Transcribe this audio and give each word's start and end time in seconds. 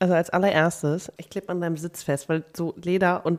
Also 0.00 0.14
als 0.14 0.30
allererstes, 0.30 1.12
ich 1.18 1.28
klebe 1.30 1.50
an 1.50 1.60
deinem 1.60 1.76
Sitz 1.76 2.02
fest, 2.02 2.28
weil 2.28 2.42
so 2.56 2.74
Leder 2.82 3.24
und 3.26 3.38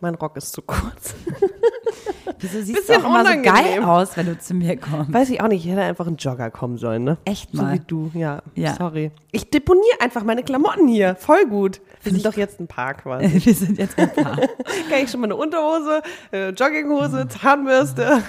mein 0.00 0.14
Rock 0.16 0.36
ist 0.36 0.52
zu 0.52 0.60
kurz. 0.62 1.14
Wieso 2.40 2.60
siehst 2.60 2.86
Bisschen 2.86 3.00
du 3.00 3.06
auch 3.08 3.20
immer 3.20 3.24
so 3.24 3.40
geil 3.42 3.82
aus, 3.82 4.16
wenn 4.18 4.26
du 4.26 4.38
zu 4.38 4.52
mir 4.52 4.76
kommst? 4.76 5.12
Weiß 5.14 5.30
ich 5.30 5.40
auch 5.40 5.48
nicht, 5.48 5.64
ich 5.64 5.70
hätte 5.72 5.80
einfach 5.82 6.06
ein 6.06 6.16
Jogger 6.16 6.50
kommen 6.50 6.76
sollen, 6.76 7.04
ne? 7.04 7.16
Echt 7.24 7.48
So 7.52 7.62
mal. 7.62 7.72
wie 7.74 7.78
du, 7.78 8.10
ja. 8.12 8.42
Ja. 8.54 8.74
Sorry. 8.74 9.12
Ich 9.32 9.48
deponiere 9.48 10.00
einfach 10.00 10.24
meine 10.24 10.42
Klamotten 10.42 10.88
hier. 10.88 11.14
Voll 11.14 11.46
gut. 11.46 11.80
Wir 12.02 12.12
sind 12.12 12.26
doch 12.26 12.34
jetzt 12.36 12.60
ein 12.60 12.66
Paar 12.66 12.92
quasi. 13.02 13.42
Wir 13.46 13.54
sind 13.54 13.78
jetzt 13.78 13.98
ein 13.98 14.12
Paar. 14.12 14.36
Kann 14.90 14.98
ich 15.02 15.10
schon 15.10 15.20
mal 15.20 15.26
eine 15.28 15.36
Unterhose, 15.36 16.02
äh, 16.32 16.50
Jogginghose, 16.50 17.28
Zahnbürste. 17.28 18.22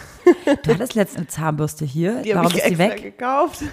Du 0.64 0.73
hattest 0.73 0.94
letztens 0.96 1.18
eine 1.18 1.28
Zahnbürste 1.28 1.84
hier. 1.84 2.21
Die 2.21 2.34
habe 2.34 2.46
Warum 2.46 2.57
ich 2.57 2.64
extra 2.64 2.86
weg? 2.86 3.02
gekauft. 3.04 3.64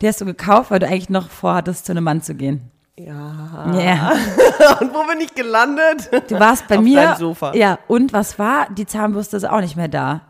Die 0.00 0.06
hast 0.06 0.20
du 0.20 0.24
gekauft, 0.24 0.70
weil 0.70 0.78
du 0.78 0.86
eigentlich 0.86 1.10
noch 1.10 1.30
vorhattest, 1.30 1.86
zu 1.86 1.92
einem 1.92 2.04
Mann 2.04 2.22
zu 2.22 2.34
gehen. 2.36 2.70
Ja. 3.06 3.72
Ja. 3.78 4.12
Und 4.80 4.92
wo 4.94 5.06
bin 5.06 5.20
ich 5.20 5.34
gelandet? 5.34 6.10
Du 6.28 6.38
warst 6.38 6.68
bei 6.68 6.78
Auf 6.78 6.84
mir. 6.84 7.00
deinem 7.02 7.16
Sofa. 7.16 7.54
Ja, 7.54 7.78
und 7.88 8.12
was 8.12 8.38
war? 8.38 8.68
Die 8.70 8.86
Zahnbürste 8.86 9.36
ist 9.36 9.44
auch 9.44 9.60
nicht 9.60 9.76
mehr 9.76 9.88
da. 9.88 10.22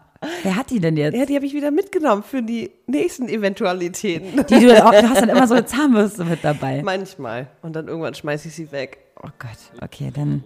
Wer 0.42 0.56
hat 0.56 0.70
die 0.70 0.78
denn 0.78 0.96
jetzt? 0.96 1.16
Ja, 1.16 1.26
die 1.26 1.34
habe 1.34 1.44
ich 1.46 1.52
wieder 1.52 1.70
mitgenommen 1.70 2.22
für 2.22 2.42
die 2.42 2.70
nächsten 2.86 3.28
Eventualitäten. 3.28 4.46
Die 4.48 4.60
du, 4.60 4.84
auch, 4.84 4.92
du 4.92 5.08
hast 5.08 5.20
dann 5.20 5.28
immer 5.28 5.48
so 5.48 5.54
eine 5.54 5.66
Zahnbürste 5.66 6.24
mit 6.24 6.44
dabei. 6.44 6.80
Manchmal. 6.84 7.48
Und 7.60 7.74
dann 7.74 7.88
irgendwann 7.88 8.14
schmeiße 8.14 8.46
ich 8.48 8.54
sie 8.54 8.70
weg. 8.70 8.98
Oh 9.20 9.28
Gott, 9.38 9.82
okay, 9.82 10.12
dann 10.14 10.44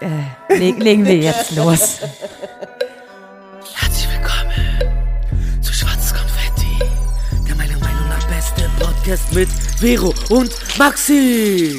äh, 0.00 0.54
leg, 0.58 0.78
legen 0.78 1.04
wir 1.04 1.16
jetzt 1.16 1.54
los. 1.54 2.00
Podcast 8.78 9.34
mit 9.34 9.48
Vero 9.48 10.14
und 10.30 10.50
Maxi. 10.78 11.78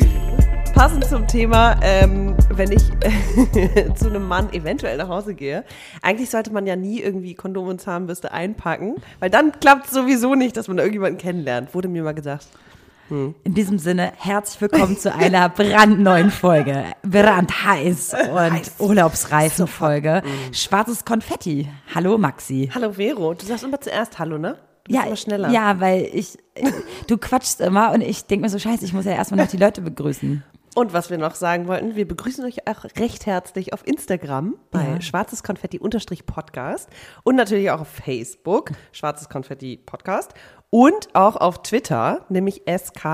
Passend 0.73 1.05
zum 1.05 1.27
Thema, 1.27 1.80
ähm, 1.81 2.35
wenn 2.52 2.72
ich 2.72 2.84
äh, 3.02 3.94
zu 3.95 4.08
einem 4.08 4.28
Mann 4.28 4.52
eventuell 4.53 4.97
nach 4.97 5.08
Hause 5.08 5.33
gehe. 5.33 5.64
Eigentlich 6.02 6.30
sollte 6.30 6.52
man 6.52 6.67
ja 6.67 6.75
nie 6.75 7.00
irgendwie 7.00 7.36
Kondom 7.36 7.67
und 7.67 7.80
Zahnbürste 7.80 8.31
einpacken, 8.31 8.95
weil 9.20 9.30
dann 9.30 9.53
klappt 9.59 9.86
es 9.86 9.92
sowieso 9.92 10.36
nicht, 10.36 10.58
dass 10.58 10.67
man 10.67 10.77
da 10.77 10.83
irgendjemanden 10.83 11.20
kennenlernt. 11.20 11.73
Wurde 11.73 11.88
mir 11.88 12.03
mal 12.03 12.14
gesagt. 12.14 12.47
In 13.09 13.33
diesem 13.55 13.80
Sinne, 13.80 14.11
herzlich 14.17 14.61
willkommen 14.61 14.95
zu 14.95 15.11
einer 15.14 15.50
brandneuen 15.50 16.30
Folge. 16.30 16.83
Brandheiß 17.02 18.14
und 18.31 18.72
urlaubsreifen 18.77 19.66
Folge. 19.66 20.22
Schwarzes 20.52 21.05
Konfetti. 21.05 21.67
Hallo 21.95 22.20
Maxi. 22.20 22.70
Hallo 22.73 22.92
Vero, 22.92 23.33
du 23.33 23.45
sagst 23.45 23.64
immer 23.64 23.81
zuerst 23.81 24.20
Hallo, 24.20 24.38
ne? 24.38 24.58
Bist 24.98 25.06
immer 25.06 25.16
schneller. 25.16 25.50
ja, 25.50 25.80
weil 25.80 26.09
ich, 26.14 26.38
du 27.08 27.18
quatschst 27.18 27.62
immer 27.62 27.92
und 27.94 28.02
ich 28.02 28.26
denke 28.26 28.44
mir 28.44 28.50
so, 28.50 28.59
scheiße, 28.59 28.84
ich 28.86 28.94
muss 28.94 29.06
ja 29.06 29.12
erstmal 29.14 29.44
noch 29.44 29.52
die 29.52 29.58
Leute 29.58 29.82
begrüßen. 29.82 30.44
Und 30.76 30.94
was 30.94 31.09
wir 31.09 31.18
noch 31.18 31.36
sagen 31.36 31.68
wollten, 31.68 31.95
wir 31.95 32.08
begrüßen 32.08 32.45
euch 32.45 32.68
auch 32.68 32.84
recht 32.98 33.26
herzlich 33.26 33.73
auf 33.73 33.86
Instagram 33.88 34.56
bei 34.72 34.84
Ja. 34.84 35.02
schwarzes 35.02 35.42
Konfetti 35.44 35.80
Podcast 35.80 36.90
und 37.23 37.36
natürlich 37.36 37.72
auch 37.72 37.82
auf 37.82 37.88
Facebook, 37.90 38.72
schwarzes 38.92 39.30
Konfetti 39.30 39.78
Podcast 39.78 40.34
und 40.70 41.10
auch 41.14 41.36
auf 41.36 41.64
Twitter, 41.64 42.26
nämlich 42.30 42.62
sk 42.70 43.06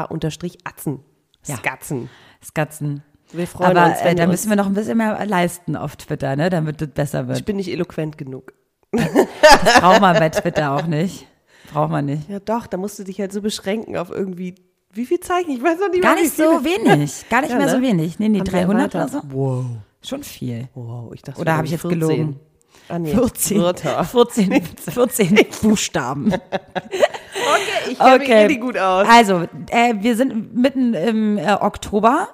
Atzen. 0.64 1.00
Ja. 1.46 1.56
Skatzen. 1.58 2.09
Skatzen. 2.44 3.03
Wir 3.31 3.48
freuen 3.48 3.78
Aber 3.78 3.90
uns, 3.90 4.02
äh, 4.02 4.06
wenn 4.06 4.18
da 4.18 4.23
ihr 4.23 4.28
müssen 4.28 4.50
wir 4.50 4.56
noch 4.56 4.68
ein 4.68 4.73
bisschen 4.73 4.98
mehr 4.98 5.26
leisten 5.26 5.76
auf 5.76 5.96
Twitter, 5.96 6.36
ne, 6.36 6.50
damit 6.50 6.81
es 6.81 6.90
besser 6.90 7.28
wird. 7.28 7.40
Ich 7.40 7.46
bin 7.46 7.56
nicht 7.56 7.72
eloquent 7.72 8.18
genug. 8.18 8.53
Das 8.92 9.80
braucht 9.80 10.02
man 10.02 10.18
bei 10.18 10.30
Twitter 10.30 10.72
auch 10.73 10.86
nicht. 10.88 11.28
Braucht 11.76 11.92
man 11.92 12.06
nicht. 12.06 12.30
Ja 12.30 12.40
doch, 12.40 12.68
da 12.68 12.78
musst 12.78 12.98
du 13.00 13.04
dich 13.04 13.20
halt 13.20 13.34
so 13.34 13.42
beschränken 13.42 13.98
auf 13.98 14.09
irgendwie, 14.09 14.56
wie 14.94 15.06
viel 15.06 15.20
Zeichen? 15.20 15.52
Ich 15.52 15.62
weiß 15.62 15.78
noch 15.80 15.90
nicht 15.90 16.02
Gar 16.02 16.16
nicht 16.16 16.36
so 16.36 16.64
wenig. 16.64 17.26
Gar 17.30 17.42
nicht 17.42 17.52
Ja, 17.52 17.58
mehr 17.58 17.66
ne? 17.66 17.72
so 17.73 17.81
wenig. 17.81 18.18
Nee, 18.18 18.30
nee, 18.30 18.40
Haben 18.40 18.45
wir 18.48 18.52
300 18.62 18.95
oder 18.95 19.08
so. 19.09 19.22
Wow. 19.30 19.66
Schon 20.02 20.23
viel. 20.23 20.70
Wow, 20.73 21.12
ich 21.14 21.22
dachte, 21.22 21.42
Oder 21.42 21.58
habe 21.58 21.66
ich 21.66 21.72
jetzt 21.73 21.81
14. 21.81 22.00
gelogen? 22.00 22.40
Ah, 22.88 22.98
nee, 23.00 23.12
14, 23.14 23.62
Wörter. 23.62 24.03
14, 24.06 24.62
14 24.64 25.40
Buchstaben. 25.62 26.31
Okay, 26.34 27.91
ich 27.91 27.97
kenne 28.00 28.19
mich 28.19 28.30
richtig 28.30 28.62
gut 28.62 28.78
aus. 28.78 29.08
Also, 29.09 29.41
äh, 29.69 29.96
wir 30.00 30.16
sind 30.16 30.56
mitten 30.56 30.94
im 30.94 31.38
äh, 31.38 31.53
Oktober 31.59 32.30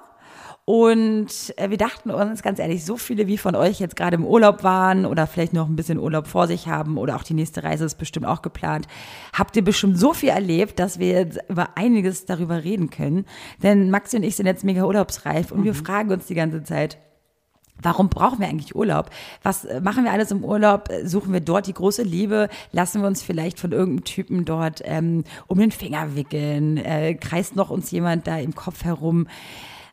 und 0.64 1.28
äh, 1.56 1.70
wir 1.70 1.76
dachten 1.76 2.12
uns, 2.12 2.42
ganz 2.42 2.60
ehrlich, 2.60 2.84
so 2.84 2.96
viele 2.96 3.26
wie 3.26 3.36
von 3.36 3.56
euch 3.56 3.80
jetzt 3.80 3.96
gerade 3.96 4.14
im 4.14 4.24
Urlaub 4.24 4.62
waren 4.62 5.06
oder 5.06 5.26
vielleicht 5.26 5.52
noch 5.52 5.68
ein 5.68 5.74
bisschen 5.74 5.98
Urlaub 5.98 6.28
vor 6.28 6.46
sich 6.46 6.68
haben 6.68 6.98
oder 6.98 7.16
auch 7.16 7.24
die 7.24 7.34
nächste 7.34 7.64
Reise 7.64 7.84
ist 7.84 7.96
bestimmt 7.96 8.26
auch 8.26 8.42
geplant, 8.42 8.86
habt 9.32 9.56
ihr 9.56 9.64
bestimmt 9.64 9.98
so 9.98 10.14
viel 10.14 10.28
erlebt, 10.28 10.78
dass 10.78 11.00
wir 11.00 11.08
jetzt 11.08 11.40
über 11.48 11.76
einiges 11.76 12.26
darüber 12.26 12.62
reden 12.62 12.90
können. 12.90 13.26
Denn 13.62 13.90
Maxi 13.90 14.16
und 14.16 14.22
ich 14.22 14.36
sind 14.36 14.46
jetzt 14.46 14.62
mega 14.62 14.84
urlaubsreif 14.84 15.50
und 15.50 15.64
wir 15.64 15.74
fragen 15.74 16.12
uns 16.12 16.26
die 16.26 16.34
ganze 16.34 16.62
Zeit, 16.62 16.98
Warum 17.84 18.10
brauchen 18.10 18.38
wir 18.38 18.46
eigentlich 18.46 18.76
Urlaub? 18.76 19.10
Was 19.42 19.64
äh, 19.64 19.80
machen 19.80 20.04
wir 20.04 20.12
alles 20.12 20.30
im 20.30 20.44
Urlaub? 20.44 20.88
Äh, 20.88 21.08
Suchen 21.08 21.32
wir 21.32 21.40
dort 21.40 21.66
die 21.66 21.72
große 21.72 22.04
Liebe? 22.04 22.48
Lassen 22.70 23.00
wir 23.00 23.08
uns 23.08 23.22
vielleicht 23.22 23.58
von 23.58 23.72
irgendeinem 23.72 24.04
Typen 24.04 24.44
dort 24.44 24.82
ähm, 24.84 25.24
um 25.48 25.58
den 25.58 25.72
Finger 25.72 26.14
wickeln? 26.14 26.76
Äh, 26.76 27.14
kreist 27.14 27.56
noch 27.56 27.70
uns 27.70 27.90
jemand 27.90 28.28
da 28.28 28.38
im 28.38 28.54
Kopf 28.54 28.84
herum? 28.84 29.26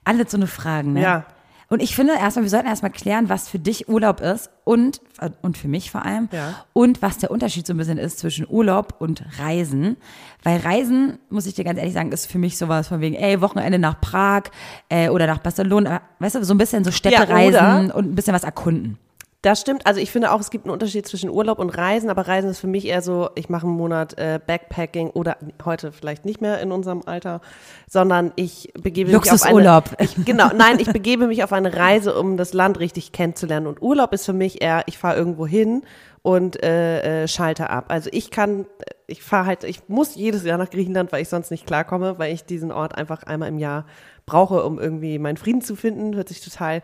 Alles 0.10 0.32
so 0.32 0.38
eine 0.38 0.48
Fragen, 0.48 0.94
ne? 0.94 1.02
Ja. 1.02 1.26
Und 1.72 1.84
ich 1.84 1.96
finde 1.96 2.14
erstmal, 2.14 2.44
wir 2.44 2.50
sollten 2.50 2.68
erstmal 2.68 2.92
klären, 2.92 3.30
was 3.30 3.48
für 3.48 3.60
dich 3.60 3.88
Urlaub 3.88 4.22
ist 4.22 4.50
und, 4.64 5.02
äh, 5.20 5.30
und 5.44 5.56
für 5.56 5.68
mich 5.68 5.92
vor 5.92 6.04
allem. 6.04 6.28
Ja. 6.32 6.66
Und 6.74 7.04
was 7.04 7.20
der 7.20 7.30
Unterschied 7.30 7.68
so 7.68 7.74
ein 7.74 7.78
bisschen 7.78 8.00
ist 8.00 8.18
zwischen 8.18 8.48
Urlaub 8.50 8.96
und 8.98 9.24
Reisen. 9.38 9.98
Weil 10.42 10.62
Reisen, 10.62 11.20
muss 11.30 11.46
ich 11.46 11.54
dir 11.54 11.64
ganz 11.64 11.78
ehrlich 11.78 11.94
sagen, 11.94 12.12
ist 12.12 12.26
für 12.26 12.40
mich 12.40 12.58
sowas 12.58 12.88
von 12.88 13.02
wegen, 13.02 13.16
ey, 13.16 13.40
Wochenende 13.42 13.78
nach 13.78 14.02
Prag 14.02 14.46
äh, 14.90 15.10
oder 15.10 15.28
nach 15.28 15.38
Barcelona. 15.38 16.02
Weißt 16.18 16.36
du, 16.36 16.44
so 16.44 16.56
ein 16.56 16.58
bisschen 16.58 16.84
so 16.84 16.92
Städtereisen 16.92 17.60
oder- 17.60 17.96
und 17.96 18.12
ein 18.12 18.16
bisschen 18.16 18.34
was 18.34 18.44
erkunden. 18.44 18.98
Das 19.42 19.62
stimmt. 19.62 19.88
Also 19.88 20.02
ich 20.02 20.12
finde 20.12 20.34
auch, 20.34 20.42
es 20.42 20.50
gibt 20.50 20.66
einen 20.66 20.74
Unterschied 20.74 21.08
zwischen 21.08 21.30
Urlaub 21.30 21.60
und 21.60 21.70
Reisen, 21.70 22.10
aber 22.10 22.28
Reisen 22.28 22.50
ist 22.50 22.60
für 22.60 22.68
mich 22.68 22.86
eher 22.86 23.02
so, 23.02 23.30
ich 23.36 23.48
mache 23.48 23.68
einen 23.68 23.78
Monat 23.78 24.18
äh, 24.18 24.38
Backpacking 24.46 25.12
oder 25.12 25.38
heute 25.64 25.94
vielleicht 25.94 26.26
nicht 26.26 26.42
mehr 26.42 26.60
in 26.60 26.74
unserem 26.74 27.04
Alter, 27.06 27.40
sondern 27.88 28.34
ich 28.36 28.74
begebe 28.74 29.12
mich 29.12 29.18
auf 29.18 29.26
Luxusurlaub. 29.26 29.96
eine 29.98 30.10
ich, 30.10 30.26
genau, 30.26 30.50
nein, 30.54 30.80
ich 30.80 30.92
begebe 30.92 31.28
mich 31.28 31.42
auf 31.46 31.54
eine 31.54 31.74
Reise, 31.74 32.20
um 32.20 32.36
das 32.36 32.52
Land 32.52 32.82
richtig 32.82 33.14
kennenzulernen 33.14 33.68
und 33.68 33.82
Urlaub 33.82 34.12
ist 34.12 34.26
für 34.26 34.34
mich 34.34 34.62
eher, 34.62 34.84
ich 34.88 34.98
fahre 34.98 35.16
irgendwo 35.16 35.48
hin 35.48 35.84
und 36.22 36.62
äh, 36.62 37.24
äh, 37.24 37.28
schalte 37.30 37.70
ab. 37.70 37.86
Also 37.88 38.10
ich 38.12 38.32
kann 38.32 38.66
ich 39.08 39.24
fahre 39.24 39.46
halt 39.46 39.64
ich 39.64 39.88
muss 39.88 40.16
jedes 40.16 40.44
Jahr 40.44 40.58
nach 40.58 40.70
Griechenland, 40.70 41.14
weil 41.14 41.22
ich 41.22 41.30
sonst 41.30 41.50
nicht 41.50 41.66
klarkomme, 41.66 42.20
weil 42.20 42.34
ich 42.34 42.44
diesen 42.44 42.74
Ort 42.74 42.98
einfach 42.98 43.24
einmal 43.24 43.48
im 43.48 43.58
Jahr 43.58 43.86
brauche, 44.26 44.66
um 44.66 44.80
irgendwie 44.80 45.18
meinen 45.18 45.38
Frieden 45.38 45.62
zu 45.62 45.78
finden. 45.78 46.16
Hört 46.16 46.28
sich 46.28 46.42
total 46.42 46.82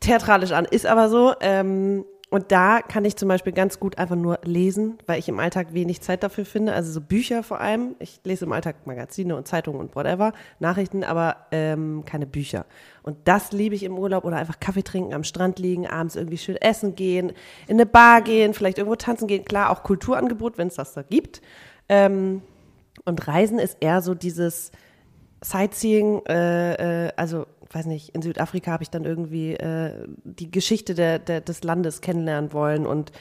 theatralisch 0.00 0.52
an, 0.52 0.64
ist 0.64 0.86
aber 0.86 1.08
so. 1.08 1.34
Ähm, 1.40 2.04
und 2.30 2.52
da 2.52 2.80
kann 2.80 3.04
ich 3.04 3.16
zum 3.16 3.28
Beispiel 3.28 3.52
ganz 3.52 3.80
gut 3.80 3.98
einfach 3.98 4.14
nur 4.14 4.38
lesen, 4.44 4.98
weil 5.06 5.18
ich 5.18 5.28
im 5.28 5.40
Alltag 5.40 5.74
wenig 5.74 6.00
Zeit 6.00 6.22
dafür 6.22 6.44
finde. 6.44 6.72
Also 6.72 6.92
so 6.92 7.00
Bücher 7.00 7.42
vor 7.42 7.60
allem. 7.60 7.96
Ich 7.98 8.20
lese 8.22 8.44
im 8.44 8.52
Alltag 8.52 8.86
Magazine 8.86 9.34
und 9.34 9.48
Zeitungen 9.48 9.80
und 9.80 9.96
whatever, 9.96 10.32
Nachrichten, 10.60 11.02
aber 11.02 11.48
ähm, 11.50 12.04
keine 12.06 12.26
Bücher. 12.26 12.66
Und 13.02 13.16
das 13.24 13.50
liebe 13.50 13.74
ich 13.74 13.82
im 13.82 13.98
Urlaub 13.98 14.24
oder 14.24 14.36
einfach 14.36 14.60
Kaffee 14.60 14.84
trinken, 14.84 15.12
am 15.12 15.24
Strand 15.24 15.58
liegen, 15.58 15.88
abends 15.88 16.14
irgendwie 16.14 16.38
schön 16.38 16.56
essen 16.56 16.94
gehen, 16.94 17.32
in 17.66 17.74
eine 17.74 17.86
Bar 17.86 18.22
gehen, 18.22 18.54
vielleicht 18.54 18.78
irgendwo 18.78 18.94
tanzen 18.94 19.26
gehen. 19.26 19.44
Klar, 19.44 19.70
auch 19.70 19.82
Kulturangebot, 19.82 20.56
wenn 20.56 20.68
es 20.68 20.76
das 20.76 20.94
da 20.94 21.02
gibt. 21.02 21.42
Ähm, 21.88 22.42
und 23.04 23.26
Reisen 23.26 23.58
ist 23.58 23.78
eher 23.80 24.02
so 24.02 24.14
dieses 24.14 24.70
Sightseeing, 25.42 26.22
äh, 26.26 27.06
äh, 27.06 27.12
also 27.16 27.46
weiß 27.72 27.86
nicht, 27.86 28.14
in 28.14 28.22
Südafrika 28.22 28.72
habe 28.72 28.82
ich 28.82 28.90
dann 28.90 29.04
irgendwie 29.04 29.54
äh, 29.54 30.06
die 30.24 30.50
Geschichte 30.50 30.94
der, 30.94 31.18
der, 31.18 31.40
des 31.40 31.62
Landes 31.62 32.00
kennenlernen 32.00 32.52
wollen 32.52 32.86
und 32.86 33.12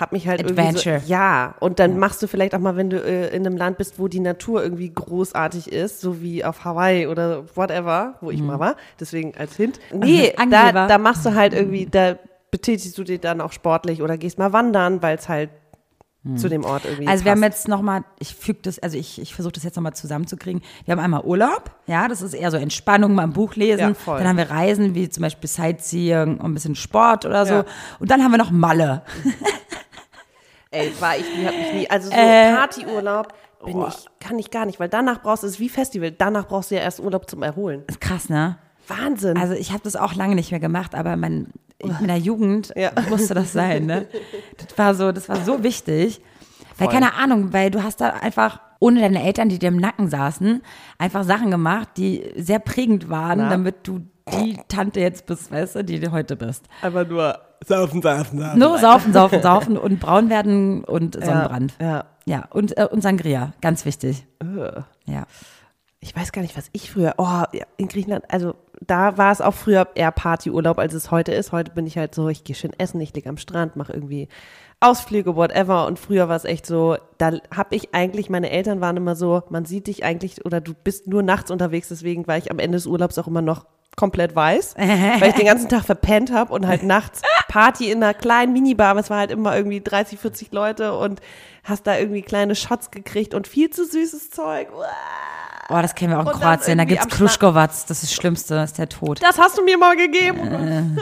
habe 0.00 0.16
mich 0.16 0.26
halt 0.26 0.40
Adventure. 0.40 0.96
irgendwie 0.96 1.06
so, 1.06 1.12
ja 1.12 1.54
und 1.60 1.78
dann 1.78 1.96
machst 1.96 2.20
du 2.22 2.26
vielleicht 2.26 2.56
auch 2.56 2.58
mal, 2.58 2.74
wenn 2.74 2.90
du 2.90 3.00
äh, 3.00 3.28
in 3.28 3.46
einem 3.46 3.56
Land 3.56 3.78
bist, 3.78 4.00
wo 4.00 4.08
die 4.08 4.18
Natur 4.18 4.64
irgendwie 4.64 4.92
großartig 4.92 5.70
ist, 5.70 6.00
so 6.00 6.20
wie 6.20 6.44
auf 6.44 6.64
Hawaii 6.64 7.06
oder 7.06 7.44
whatever, 7.56 8.16
wo 8.20 8.32
ich 8.32 8.42
mal 8.42 8.58
war, 8.58 8.76
deswegen 8.98 9.36
als 9.36 9.54
Hint. 9.56 9.78
Nee, 9.92 10.34
da, 10.50 10.88
da 10.88 10.98
machst 10.98 11.24
du 11.24 11.34
halt 11.34 11.54
irgendwie, 11.54 11.86
da 11.86 12.16
betätigst 12.50 12.98
du 12.98 13.04
dich 13.04 13.20
dann 13.20 13.40
auch 13.40 13.52
sportlich 13.52 14.02
oder 14.02 14.18
gehst 14.18 14.38
mal 14.38 14.52
wandern, 14.52 15.02
weil 15.02 15.16
es 15.16 15.28
halt 15.28 15.50
zu 16.36 16.50
dem 16.50 16.64
Ort 16.66 16.84
irgendwie 16.84 17.08
Also 17.08 17.24
wir 17.24 17.30
haben 17.30 17.40
passt. 17.40 17.54
jetzt 17.60 17.68
nochmal, 17.68 18.04
ich 18.18 18.34
füge 18.34 18.58
das, 18.62 18.78
also 18.78 18.98
ich, 18.98 19.20
ich 19.22 19.34
versuche 19.34 19.52
das 19.52 19.62
jetzt 19.62 19.76
nochmal 19.76 19.94
zusammenzukriegen. 19.94 20.60
Wir 20.84 20.92
haben 20.92 20.98
einmal 20.98 21.22
Urlaub, 21.22 21.70
ja, 21.86 22.08
das 22.08 22.20
ist 22.20 22.34
eher 22.34 22.50
so 22.50 22.58
Entspannung, 22.58 23.14
mal 23.14 23.22
ein 23.22 23.32
Buch 23.32 23.54
lesen. 23.56 23.80
Ja, 23.80 23.94
voll. 23.94 24.18
Dann 24.18 24.28
haben 24.28 24.36
wir 24.36 24.50
Reisen, 24.50 24.94
wie 24.94 25.08
zum 25.08 25.22
Beispiel 25.22 25.48
Sightseeing 25.48 26.36
und 26.36 26.44
ein 26.44 26.54
bisschen 26.54 26.74
Sport 26.76 27.24
oder 27.24 27.46
so. 27.46 27.54
Ja. 27.54 27.64
Und 28.00 28.10
dann 28.10 28.22
haben 28.22 28.32
wir 28.32 28.38
noch 28.38 28.50
Malle. 28.50 29.02
Ey, 30.70 30.92
war 31.00 31.16
ich 31.16 31.24
nie, 31.36 31.46
hab 31.46 31.54
mich 31.54 31.72
nie. 31.72 31.90
Also 31.90 32.10
so 32.10 32.14
Äh, 32.16 32.54
Partyurlaub 32.54 33.34
bin 33.64 33.80
ich, 33.88 34.06
kann 34.20 34.38
ich 34.38 34.50
gar 34.50 34.66
nicht, 34.66 34.78
weil 34.78 34.88
danach 34.88 35.22
brauchst 35.22 35.42
du, 35.42 35.46
es 35.46 35.58
wie 35.58 35.68
Festival, 35.68 36.12
danach 36.12 36.46
brauchst 36.46 36.70
du 36.70 36.76
ja 36.76 36.82
erst 36.82 37.00
Urlaub 37.00 37.28
zum 37.28 37.42
Erholen. 37.42 37.82
Ist 37.88 38.00
krass, 38.00 38.28
ne? 38.28 38.58
Wahnsinn. 38.90 39.36
Also 39.36 39.54
ich 39.54 39.70
habe 39.72 39.80
das 39.84 39.96
auch 39.96 40.14
lange 40.14 40.34
nicht 40.34 40.50
mehr 40.50 40.60
gemacht, 40.60 40.94
aber 40.94 41.16
mein, 41.16 41.48
in 41.78 42.06
der 42.06 42.18
Jugend 42.28 42.72
Ja. 42.76 42.90
musste 43.08 43.34
das 43.34 43.52
sein, 43.52 43.86
ne? 43.86 44.06
Das 44.58 44.76
war 44.76 44.94
so, 44.94 45.12
das 45.12 45.28
war 45.28 45.36
so 45.44 45.62
wichtig. 45.62 46.20
Weil, 46.78 46.86
Voll. 46.88 46.94
keine 46.94 47.14
Ahnung, 47.14 47.52
weil 47.52 47.70
du 47.70 47.82
hast 47.82 48.00
da 48.00 48.10
einfach, 48.10 48.60
ohne 48.78 49.00
deine 49.00 49.22
Eltern, 49.22 49.48
die 49.50 49.58
dir 49.58 49.68
im 49.68 49.76
Nacken 49.76 50.08
saßen, 50.08 50.62
einfach 50.98 51.24
Sachen 51.24 51.50
gemacht, 51.50 51.88
die 51.96 52.32
sehr 52.36 52.58
prägend 52.58 53.08
waren, 53.10 53.38
Na? 53.38 53.48
damit 53.50 53.86
du 53.86 54.00
die 54.32 54.58
Tante 54.68 55.00
jetzt 55.00 55.26
bist, 55.26 55.50
weißt 55.50 55.74
du, 55.76 55.84
die 55.84 55.98
du 56.00 56.12
heute 56.12 56.36
bist. 56.36 56.64
Einfach 56.82 57.06
nur 57.06 57.38
saufen, 57.66 58.00
saufen, 58.00 58.38
saufen. 58.38 58.58
Nur 58.58 58.78
saufen, 58.78 59.12
saufen, 59.12 59.42
saufen 59.42 59.76
und 59.76 59.98
braun 60.00 60.30
werden 60.30 60.84
und 60.84 61.14
Sonnenbrand. 61.14 61.74
Ja. 61.80 62.04
Ja, 62.26 62.44
und, 62.50 62.76
äh, 62.78 62.86
und 62.90 63.02
Sangria, 63.02 63.52
ganz 63.60 63.84
wichtig. 63.84 64.24
ja. 64.42 64.84
Ja. 65.06 65.26
Ich 66.02 66.16
weiß 66.16 66.32
gar 66.32 66.40
nicht, 66.40 66.56
was 66.56 66.70
ich 66.72 66.90
früher, 66.90 67.14
oh, 67.18 67.42
in 67.76 67.88
Griechenland, 67.88 68.24
also 68.28 68.54
da 68.80 69.18
war 69.18 69.32
es 69.32 69.42
auch 69.42 69.52
früher 69.52 69.86
eher 69.94 70.10
Partyurlaub, 70.10 70.78
als 70.78 70.94
es 70.94 71.10
heute 71.10 71.32
ist. 71.32 71.52
Heute 71.52 71.72
bin 71.72 71.86
ich 71.86 71.98
halt 71.98 72.14
so, 72.14 72.28
ich 72.28 72.42
gehe 72.42 72.56
schön 72.56 72.72
essen, 72.78 73.02
ich 73.02 73.12
liege 73.12 73.28
am 73.28 73.36
Strand, 73.36 73.76
mache 73.76 73.92
irgendwie 73.92 74.28
Ausflüge, 74.80 75.36
whatever. 75.36 75.86
Und 75.86 75.98
früher 75.98 76.26
war 76.26 76.36
es 76.36 76.46
echt 76.46 76.64
so, 76.64 76.96
da 77.18 77.32
habe 77.54 77.76
ich 77.76 77.94
eigentlich, 77.94 78.30
meine 78.30 78.48
Eltern 78.48 78.80
waren 78.80 78.96
immer 78.96 79.14
so, 79.14 79.42
man 79.50 79.66
sieht 79.66 79.88
dich 79.88 80.02
eigentlich 80.02 80.42
oder 80.46 80.62
du 80.62 80.72
bist 80.72 81.06
nur 81.06 81.22
nachts 81.22 81.50
unterwegs, 81.50 81.88
deswegen 81.88 82.26
war 82.26 82.38
ich 82.38 82.50
am 82.50 82.58
Ende 82.58 82.76
des 82.76 82.86
Urlaubs 82.86 83.18
auch 83.18 83.26
immer 83.26 83.42
noch 83.42 83.66
komplett 83.96 84.34
weiß, 84.34 84.76
weil 84.78 85.28
ich 85.28 85.34
den 85.34 85.46
ganzen 85.46 85.68
Tag 85.68 85.84
verpennt 85.84 86.32
habe 86.32 86.54
und 86.54 86.66
halt 86.66 86.82
nachts 86.82 87.20
Party 87.50 87.90
in 87.90 88.00
einer 88.00 88.14
kleinen 88.14 88.52
Minibar, 88.52 88.90
aber 88.90 89.00
es 89.00 89.10
war 89.10 89.18
halt 89.18 89.32
immer 89.32 89.56
irgendwie 89.56 89.80
30, 89.80 90.20
40 90.20 90.52
Leute 90.52 90.96
und 90.96 91.20
hast 91.64 91.84
da 91.84 91.98
irgendwie 91.98 92.22
kleine 92.22 92.54
Shots 92.54 92.92
gekriegt 92.92 93.34
und 93.34 93.48
viel 93.48 93.70
zu 93.70 93.84
süßes 93.84 94.30
Zeug. 94.30 94.68
Uah. 94.72 94.86
Oh, 95.68 95.82
das 95.82 95.94
kennen 95.96 96.12
wir 96.12 96.18
auch 96.18 96.26
in 96.26 96.28
Und 96.32 96.40
Kroatien. 96.40 96.78
Da 96.78 96.84
gibt's 96.84 97.08
Kruschkowatz. 97.08 97.86
Das 97.86 98.02
ist 98.02 98.10
das 98.10 98.14
Schlimmste, 98.14 98.54
das 98.54 98.70
ist 98.70 98.78
der 98.78 98.88
Tod. 98.88 99.20
Das 99.22 99.38
hast 99.38 99.58
du 99.58 99.64
mir 99.64 99.78
mal 99.78 99.96
gegeben. 99.96 100.98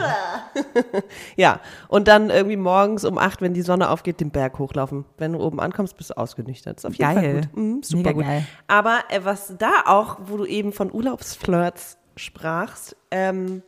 ja, 1.35 1.59
und 1.87 2.07
dann 2.07 2.31
irgendwie 2.31 2.57
morgens 2.57 3.05
um 3.05 3.19
acht, 3.19 3.41
wenn 3.41 3.53
die 3.53 3.61
Sonne 3.61 3.89
aufgeht, 3.89 4.19
den 4.19 4.31
Berg 4.31 4.57
hochlaufen. 4.57 5.05
Wenn 5.17 5.33
du 5.33 5.39
oben 5.39 5.59
ankommst, 5.59 5.97
bist 5.97 6.09
du 6.11 6.17
ausgenüchtert. 6.17 6.77
ist 6.77 6.85
auf 6.85 6.93
jeden 6.95 7.13
Geil. 7.15 7.23
Fall 7.23 7.41
gut. 7.41 7.57
Mhm, 7.57 7.83
super 7.83 7.97
Mega 7.97 8.11
gut. 8.11 8.25
geil. 8.25 8.45
Aber 8.67 8.99
äh, 9.09 9.19
was 9.23 9.53
da 9.57 9.71
auch, 9.85 10.17
wo 10.25 10.37
du 10.37 10.45
eben 10.45 10.71
von 10.71 10.91
Urlaubsflirts 10.91 11.97
sprachst, 12.15 12.95
ähm, 13.11 13.61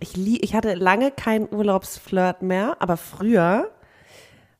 ich, 0.00 0.42
ich 0.42 0.54
hatte 0.54 0.74
lange 0.74 1.10
keinen 1.10 1.48
Urlaubsflirt 1.52 2.42
mehr, 2.42 2.76
aber 2.80 2.96
früher, 2.96 3.70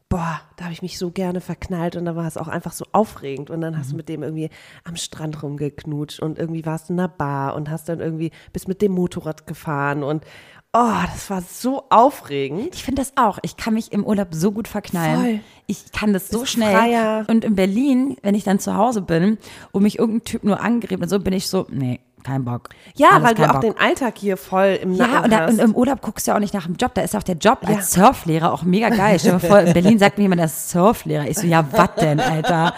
boah, 0.08 0.40
da 0.56 0.64
habe 0.64 0.72
ich 0.72 0.82
mich 0.82 0.98
so 0.98 1.10
gerne 1.10 1.40
verknallt 1.40 1.96
und 1.96 2.04
da 2.04 2.16
war 2.16 2.26
es 2.26 2.36
auch 2.36 2.48
einfach 2.48 2.72
so 2.72 2.84
aufregend. 2.92 3.50
Und 3.50 3.60
dann 3.60 3.78
hast 3.78 3.92
du 3.92 3.96
mit 3.96 4.08
dem 4.08 4.22
irgendwie 4.22 4.50
am 4.84 4.96
Strand 4.96 5.42
rumgeknutscht 5.42 6.20
und 6.20 6.38
irgendwie 6.38 6.64
warst 6.64 6.88
du 6.88 6.94
in 6.94 7.00
einer 7.00 7.08
Bar 7.08 7.54
und 7.54 7.70
hast 7.70 7.88
dann 7.88 8.00
irgendwie, 8.00 8.30
bist 8.52 8.68
mit 8.68 8.82
dem 8.82 8.92
Motorrad 8.92 9.46
gefahren 9.46 10.02
und 10.02 10.24
oh, 10.72 11.02
das 11.12 11.30
war 11.30 11.42
so 11.42 11.84
aufregend. 11.90 12.74
Ich 12.74 12.84
finde 12.84 13.02
das 13.02 13.12
auch. 13.16 13.38
Ich 13.42 13.56
kann 13.56 13.74
mich 13.74 13.92
im 13.92 14.04
Urlaub 14.04 14.28
so 14.30 14.52
gut 14.52 14.68
verknallen. 14.68 15.20
Voll. 15.20 15.40
Ich 15.66 15.92
kann 15.92 16.12
das 16.12 16.28
so 16.28 16.44
schnell. 16.44 16.74
freier. 16.74 17.24
Und 17.28 17.44
in 17.44 17.54
Berlin, 17.54 18.16
wenn 18.22 18.34
ich 18.34 18.44
dann 18.44 18.58
zu 18.58 18.76
Hause 18.76 19.02
bin 19.02 19.38
und 19.72 19.82
mich 19.82 19.98
irgendein 19.98 20.24
Typ 20.24 20.44
nur 20.44 20.60
angrebt 20.60 21.02
und 21.02 21.08
so, 21.08 21.18
bin 21.18 21.32
ich 21.32 21.48
so, 21.48 21.66
nee, 21.70 22.00
kein 22.28 22.44
Bock. 22.44 22.68
Ja, 22.94 23.08
Alles 23.12 23.24
weil 23.28 23.34
du 23.34 23.42
auch 23.48 23.52
Bock. 23.52 23.60
den 23.62 23.78
Alltag 23.78 24.14
hier 24.18 24.36
voll 24.36 24.78
im 24.82 24.96
Nacken 24.96 25.12
Ja, 25.14 25.24
und, 25.24 25.30
da, 25.32 25.46
und 25.48 25.58
im 25.60 25.74
Urlaub 25.74 26.00
guckst 26.02 26.26
du 26.26 26.30
ja 26.30 26.36
auch 26.36 26.40
nicht 26.40 26.52
nach 26.54 26.66
dem 26.66 26.76
Job. 26.76 26.92
Da 26.94 27.02
ist 27.02 27.16
auch 27.16 27.22
der 27.22 27.36
Job 27.36 27.60
Ja. 27.62 27.76
als 27.76 27.92
Surflehrer 27.92 28.52
auch 28.52 28.62
mega 28.62 28.88
geil. 28.90 29.18
Stell 29.18 29.32
dir 29.32 29.40
vor, 29.40 29.60
in 29.60 29.72
Berlin 29.72 29.98
sagt 29.98 30.18
mir 30.18 30.24
jemand, 30.24 30.40
der 30.40 30.46
ist 30.46 30.70
Surflehrer. 30.70 31.26
Ich 31.26 31.38
so, 31.38 31.46
ja, 31.46 31.64
was 31.72 31.94
denn, 32.00 32.20
Alter? 32.20 32.74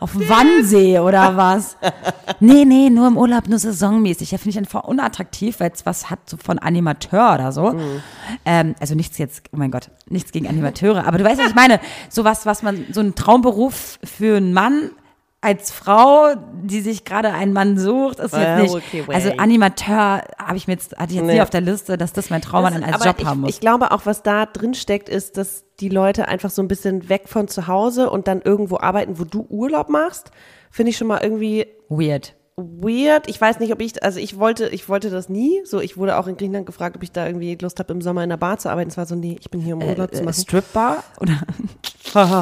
Auf 0.00 0.14
Wannsee 0.14 0.98
oder 1.00 1.36
was? 1.36 1.76
Nee, 2.40 2.64
nee, 2.64 2.90
nur 2.90 3.08
im 3.08 3.16
Urlaub, 3.16 3.48
nur 3.48 3.58
saisonmäßig. 3.58 4.30
Ja, 4.30 4.38
finde 4.38 4.50
ich 4.50 4.58
einfach 4.58 4.84
unattraktiv, 4.84 5.60
weil 5.60 5.70
es 5.74 5.84
was 5.86 6.10
hat 6.10 6.18
so 6.26 6.36
von 6.36 6.58
Animateur 6.58 7.34
oder 7.34 7.52
so. 7.52 7.74
Ähm, 8.44 8.74
also 8.80 8.94
nichts 8.94 9.18
jetzt, 9.18 9.42
oh 9.52 9.56
mein 9.56 9.70
Gott, 9.70 9.90
nichts 10.08 10.32
gegen 10.32 10.48
Animateure. 10.48 11.06
Aber 11.06 11.18
du 11.18 11.24
weißt, 11.24 11.40
was 11.40 11.48
ich 11.48 11.54
meine. 11.54 11.80
Sowas, 12.08 12.46
was 12.46 12.62
man, 12.62 12.84
so 12.92 13.00
ein 13.00 13.14
Traumberuf 13.14 13.98
für 14.04 14.36
einen 14.36 14.52
Mann 14.52 14.90
als 15.42 15.70
Frau, 15.72 16.34
die 16.62 16.80
sich 16.80 17.04
gerade 17.04 17.32
einen 17.32 17.52
Mann 17.52 17.76
sucht, 17.76 18.20
ist 18.20 18.32
jetzt 18.32 18.62
nicht. 18.62 18.74
okay, 18.74 19.04
also 19.12 19.30
Animateur 19.38 20.22
habe 20.38 20.56
ich 20.56 20.68
mir 20.68 20.74
jetzt, 20.74 20.96
hatte 20.96 21.10
ich 21.10 21.16
jetzt 21.16 21.26
Nee. 21.26 21.34
nie 21.34 21.40
auf 21.42 21.50
der 21.50 21.60
Liste, 21.60 21.98
dass 21.98 22.12
das 22.12 22.30
mein 22.30 22.40
Traummann 22.42 22.74
Das- 22.74 22.82
als 22.84 22.94
aber 22.94 23.04
Job 23.06 23.16
ich, 23.18 23.26
haben 23.26 23.40
muss. 23.40 23.50
Ich 23.50 23.60
glaube 23.60 23.90
auch, 23.90 24.06
was 24.06 24.22
da 24.22 24.46
drin 24.46 24.72
steckt, 24.74 25.08
ist, 25.08 25.36
dass 25.36 25.64
die 25.80 25.88
Leute 25.88 26.28
einfach 26.28 26.50
so 26.50 26.62
ein 26.62 26.68
bisschen 26.68 27.08
weg 27.08 27.24
von 27.28 27.48
zu 27.48 27.66
Hause 27.66 28.08
und 28.08 28.28
dann 28.28 28.40
irgendwo 28.40 28.78
arbeiten, 28.78 29.18
wo 29.18 29.24
du 29.24 29.44
Urlaub 29.50 29.88
machst. 29.88 30.30
Finde 30.70 30.90
ich 30.90 30.96
schon 30.96 31.08
mal 31.08 31.18
irgendwie 31.22 31.66
Weird. 31.88 32.34
weird. 32.56 33.28
Ich 33.28 33.40
weiß 33.40 33.58
nicht, 33.58 33.72
ob 33.72 33.80
ich, 33.80 34.00
also 34.04 34.20
ich 34.20 34.38
wollte, 34.38 34.68
ich 34.68 34.88
wollte 34.88 35.10
das 35.10 35.28
nie. 35.28 35.60
So, 35.64 35.80
ich 35.80 35.96
wurde 35.96 36.18
auch 36.18 36.28
in 36.28 36.36
Griechenland 36.36 36.66
gefragt, 36.66 36.94
ob 36.96 37.02
ich 37.02 37.10
da 37.10 37.26
irgendwie 37.26 37.58
Lust 37.60 37.80
habe, 37.80 37.92
im 37.92 38.00
Sommer 38.00 38.22
in 38.22 38.30
der 38.30 38.36
Bar 38.36 38.58
zu 38.58 38.70
arbeiten. 38.70 38.90
Es 38.90 38.96
war 38.96 39.06
so, 39.06 39.16
nee, 39.16 39.36
ich 39.40 39.50
bin 39.50 39.60
hier, 39.60 39.74
um 39.74 39.82
Urlaub 39.82 40.14
zu 40.14 40.20
Äh, 40.22 40.24
machen. 40.24 40.40
Stripbar? 40.40 41.02
Oder? 41.20 41.40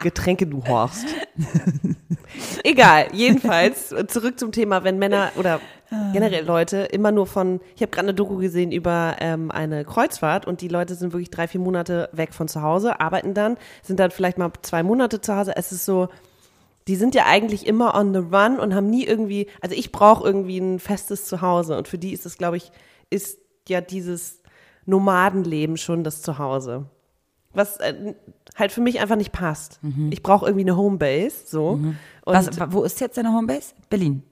Getränke, 0.00 0.46
du 0.46 0.64
Horst. 0.66 1.06
Egal, 2.64 3.08
jedenfalls 3.12 3.94
zurück 4.08 4.38
zum 4.38 4.52
Thema, 4.52 4.84
wenn 4.84 4.98
Männer 4.98 5.32
oder 5.36 5.60
generell 6.12 6.44
Leute 6.44 6.78
immer 6.78 7.12
nur 7.12 7.26
von, 7.26 7.60
ich 7.74 7.82
habe 7.82 7.90
gerade 7.90 8.08
eine 8.08 8.14
Doku 8.14 8.36
gesehen 8.36 8.72
über 8.72 9.16
ähm, 9.20 9.50
eine 9.50 9.84
Kreuzfahrt 9.84 10.46
und 10.46 10.60
die 10.60 10.68
Leute 10.68 10.94
sind 10.94 11.12
wirklich 11.12 11.30
drei, 11.30 11.48
vier 11.48 11.60
Monate 11.60 12.10
weg 12.12 12.34
von 12.34 12.48
zu 12.48 12.62
Hause, 12.62 13.00
arbeiten 13.00 13.34
dann, 13.34 13.56
sind 13.82 13.98
dann 13.98 14.10
vielleicht 14.10 14.38
mal 14.38 14.52
zwei 14.62 14.82
Monate 14.82 15.20
zu 15.20 15.34
Hause. 15.34 15.56
Es 15.56 15.72
ist 15.72 15.86
so, 15.86 16.08
die 16.88 16.96
sind 16.96 17.14
ja 17.14 17.24
eigentlich 17.26 17.66
immer 17.66 17.94
on 17.94 18.12
the 18.12 18.20
run 18.20 18.58
und 18.58 18.74
haben 18.74 18.90
nie 18.90 19.04
irgendwie, 19.04 19.48
also 19.60 19.74
ich 19.74 19.90
brauche 19.90 20.26
irgendwie 20.26 20.58
ein 20.58 20.78
festes 20.78 21.24
Zuhause 21.24 21.76
und 21.76 21.88
für 21.88 21.98
die 21.98 22.12
ist 22.12 22.26
es, 22.26 22.36
glaube 22.36 22.58
ich, 22.58 22.70
ist 23.08 23.38
ja 23.66 23.80
dieses 23.80 24.42
Nomadenleben 24.84 25.76
schon 25.76 26.04
das 26.04 26.22
Zuhause. 26.22 26.86
Was 27.54 27.78
äh, 27.78 28.14
halt 28.56 28.72
für 28.72 28.80
mich 28.80 29.00
einfach 29.00 29.16
nicht 29.16 29.32
passt. 29.32 29.80
Ich 30.10 30.22
brauche 30.22 30.46
irgendwie 30.46 30.64
eine 30.64 30.76
Homebase, 30.76 31.46
so. 31.46 31.68
Und, 31.70 31.96
Was, 32.24 32.50
wo 32.72 32.82
ist 32.84 33.00
jetzt 33.00 33.16
deine 33.16 33.32
Homebase? 33.32 33.74
Berlin. 33.88 34.22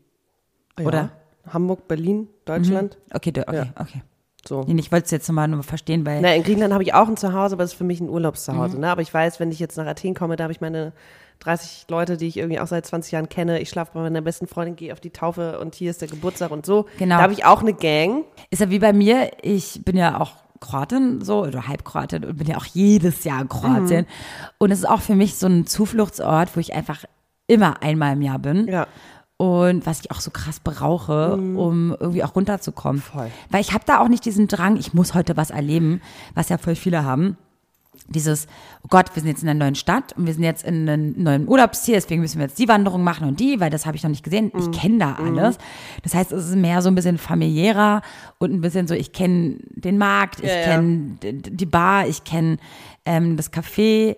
ja, 0.78 0.84
oder? 0.86 1.10
Hamburg, 1.48 1.86
Berlin, 1.88 2.28
Deutschland, 2.44 2.98
Okay, 3.14 3.30
du- 3.32 3.42
okay, 3.46 3.56
Ja. 3.56 3.66
okay. 3.80 4.02
so. 4.46 4.64
Nee, 4.66 4.80
ich 4.80 4.90
wollte 4.90 5.04
es 5.06 5.10
jetzt 5.12 5.28
nochmal 5.28 5.46
nur 5.48 5.62
verstehen, 5.62 6.04
weil 6.04 6.20
Na, 6.20 6.34
in 6.34 6.42
Griechenland 6.42 6.72
habe 6.72 6.82
ich 6.82 6.92
auch 6.92 7.06
ein 7.08 7.16
Zuhause, 7.16 7.54
aber 7.54 7.62
es 7.64 7.72
ist 7.72 7.78
für 7.78 7.84
mich 7.84 8.00
ein 8.00 8.08
Urlaubszuhause. 8.10 8.74
Mhm. 8.76 8.80
Ne? 8.82 8.90
Aber 8.90 9.00
ich 9.00 9.14
weiß, 9.14 9.38
wenn 9.40 9.50
ich 9.52 9.60
jetzt 9.60 9.76
nach 9.76 9.86
Athen 9.86 10.14
komme, 10.14 10.34
da 10.36 10.44
habe 10.44 10.52
ich 10.52 10.60
meine 10.60 10.92
30 11.38 11.86
Leute, 11.88 12.16
die 12.16 12.26
ich 12.26 12.36
irgendwie 12.36 12.58
auch 12.60 12.66
seit 12.66 12.84
20 12.84 13.12
Jahren 13.12 13.28
kenne. 13.28 13.60
Ich 13.60 13.68
schlafe 13.68 13.92
bei 13.94 14.00
meiner 14.00 14.22
besten 14.22 14.46
Freundin, 14.48 14.74
gehe 14.74 14.92
auf 14.92 15.00
die 15.00 15.10
Taufe 15.10 15.60
und 15.60 15.74
hier 15.76 15.90
ist 15.90 16.00
der 16.00 16.08
Geburtstag 16.08 16.50
und 16.50 16.66
so. 16.66 16.86
Genau. 16.98 17.16
Da 17.16 17.22
habe 17.22 17.32
ich 17.32 17.44
auch 17.44 17.60
eine 17.60 17.74
Gang. 17.74 18.24
ist 18.50 18.58
ja 18.60 18.68
wie 18.70 18.78
bei 18.80 18.92
mir, 18.92 19.30
ich 19.42 19.82
bin 19.84 19.96
ja 19.96 20.20
auch 20.20 20.32
Kroatin, 20.60 21.22
so, 21.22 21.44
oder 21.44 21.68
Halbkroatin 21.68 22.24
und 22.24 22.36
bin 22.36 22.46
ja 22.46 22.56
auch 22.56 22.66
jedes 22.66 23.24
Jahr 23.24 23.40
in 23.40 23.48
Kroatien. 23.48 24.02
Mhm. 24.02 24.54
Und 24.58 24.70
es 24.70 24.80
ist 24.80 24.88
auch 24.88 25.00
für 25.00 25.14
mich 25.14 25.36
so 25.36 25.46
ein 25.46 25.66
Zufluchtsort, 25.66 26.56
wo 26.56 26.60
ich 26.60 26.74
einfach 26.74 27.04
immer 27.46 27.82
einmal 27.82 28.14
im 28.14 28.22
Jahr 28.22 28.38
bin. 28.38 28.66
Ja. 28.66 28.86
Und 29.38 29.84
was 29.84 30.00
ich 30.00 30.10
auch 30.10 30.20
so 30.20 30.30
krass 30.30 30.60
brauche, 30.60 31.34
um 31.34 31.94
irgendwie 32.00 32.24
auch 32.24 32.34
runterzukommen. 32.34 33.02
Voll. 33.02 33.30
Weil 33.50 33.60
ich 33.60 33.74
habe 33.74 33.84
da 33.86 34.00
auch 34.00 34.08
nicht 34.08 34.24
diesen 34.24 34.48
Drang, 34.48 34.76
ich 34.76 34.94
muss 34.94 35.12
heute 35.12 35.36
was 35.36 35.50
erleben, 35.50 36.00
was 36.34 36.48
ja 36.48 36.56
voll 36.56 36.74
viele 36.74 37.04
haben. 37.04 37.36
Dieses, 38.08 38.46
oh 38.84 38.88
Gott, 38.88 39.06
wir 39.14 39.20
sind 39.22 39.30
jetzt 39.30 39.42
in 39.42 39.48
einer 39.48 39.64
neuen 39.64 39.74
Stadt 39.74 40.12
und 40.16 40.26
wir 40.26 40.32
sind 40.34 40.44
jetzt 40.44 40.64
in 40.64 40.88
einem 40.88 41.14
neuen 41.22 41.48
Urlaubsziel, 41.48 41.94
deswegen 41.94 42.20
müssen 42.20 42.38
wir 42.38 42.46
jetzt 42.46 42.58
die 42.58 42.68
Wanderung 42.68 43.02
machen 43.02 43.26
und 43.26 43.40
die, 43.40 43.58
weil 43.58 43.70
das 43.70 43.84
habe 43.84 43.96
ich 43.96 44.02
noch 44.04 44.10
nicht 44.10 44.22
gesehen. 44.22 44.52
Ich 44.58 44.70
kenne 44.70 44.98
da 44.98 45.14
alles. 45.14 45.58
Das 46.04 46.14
heißt, 46.14 46.30
es 46.32 46.48
ist 46.48 46.54
mehr 46.56 46.82
so 46.82 46.88
ein 46.88 46.94
bisschen 46.94 47.18
familiärer 47.18 48.02
und 48.38 48.52
ein 48.52 48.60
bisschen 48.60 48.86
so, 48.86 48.94
ich 48.94 49.12
kenne 49.12 49.56
den 49.70 49.98
Markt, 49.98 50.38
ich 50.40 50.46
Ja, 50.50 50.56
ja. 50.56 50.62
kenne 50.64 51.16
d- 51.22 51.32
die 51.32 51.66
Bar, 51.66 52.06
ich 52.06 52.22
kenne 52.24 52.58
ähm, 53.04 53.36
das 53.36 53.52
Café 53.52 54.16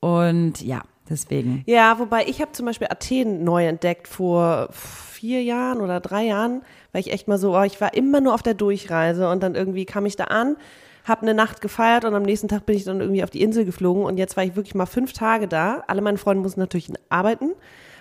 und 0.00 0.62
ja, 0.62 0.82
deswegen. 1.08 1.62
Ja, 1.66 1.98
wobei 1.98 2.24
ich 2.26 2.40
habe 2.40 2.52
zum 2.52 2.66
Beispiel 2.66 2.88
Athen 2.90 3.44
neu 3.44 3.66
entdeckt 3.66 4.08
vor 4.08 4.68
vier 4.72 5.42
Jahren 5.42 5.80
oder 5.80 6.00
drei 6.00 6.24
Jahren, 6.24 6.62
weil 6.92 7.00
ich 7.00 7.12
echt 7.12 7.28
mal 7.28 7.38
so, 7.38 7.56
oh, 7.56 7.62
ich 7.62 7.80
war 7.80 7.94
immer 7.94 8.20
nur 8.20 8.34
auf 8.34 8.42
der 8.42 8.54
Durchreise 8.54 9.28
und 9.28 9.42
dann 9.42 9.54
irgendwie 9.54 9.84
kam 9.84 10.06
ich 10.06 10.16
da 10.16 10.24
an, 10.24 10.56
habe 11.06 11.22
eine 11.22 11.34
Nacht 11.34 11.60
gefeiert 11.60 12.04
und 12.04 12.14
am 12.14 12.22
nächsten 12.22 12.48
Tag 12.48 12.66
bin 12.66 12.76
ich 12.76 12.84
dann 12.84 13.00
irgendwie 13.00 13.22
auf 13.22 13.30
die 13.30 13.42
Insel 13.42 13.64
geflogen 13.64 14.04
und 14.04 14.18
jetzt 14.18 14.36
war 14.36 14.44
ich 14.44 14.56
wirklich 14.56 14.74
mal 14.74 14.86
fünf 14.86 15.12
Tage 15.12 15.48
da. 15.48 15.84
Alle 15.86 16.02
meine 16.02 16.18
Freunde 16.18 16.42
mussten 16.42 16.60
natürlich 16.60 16.90
arbeiten 17.08 17.52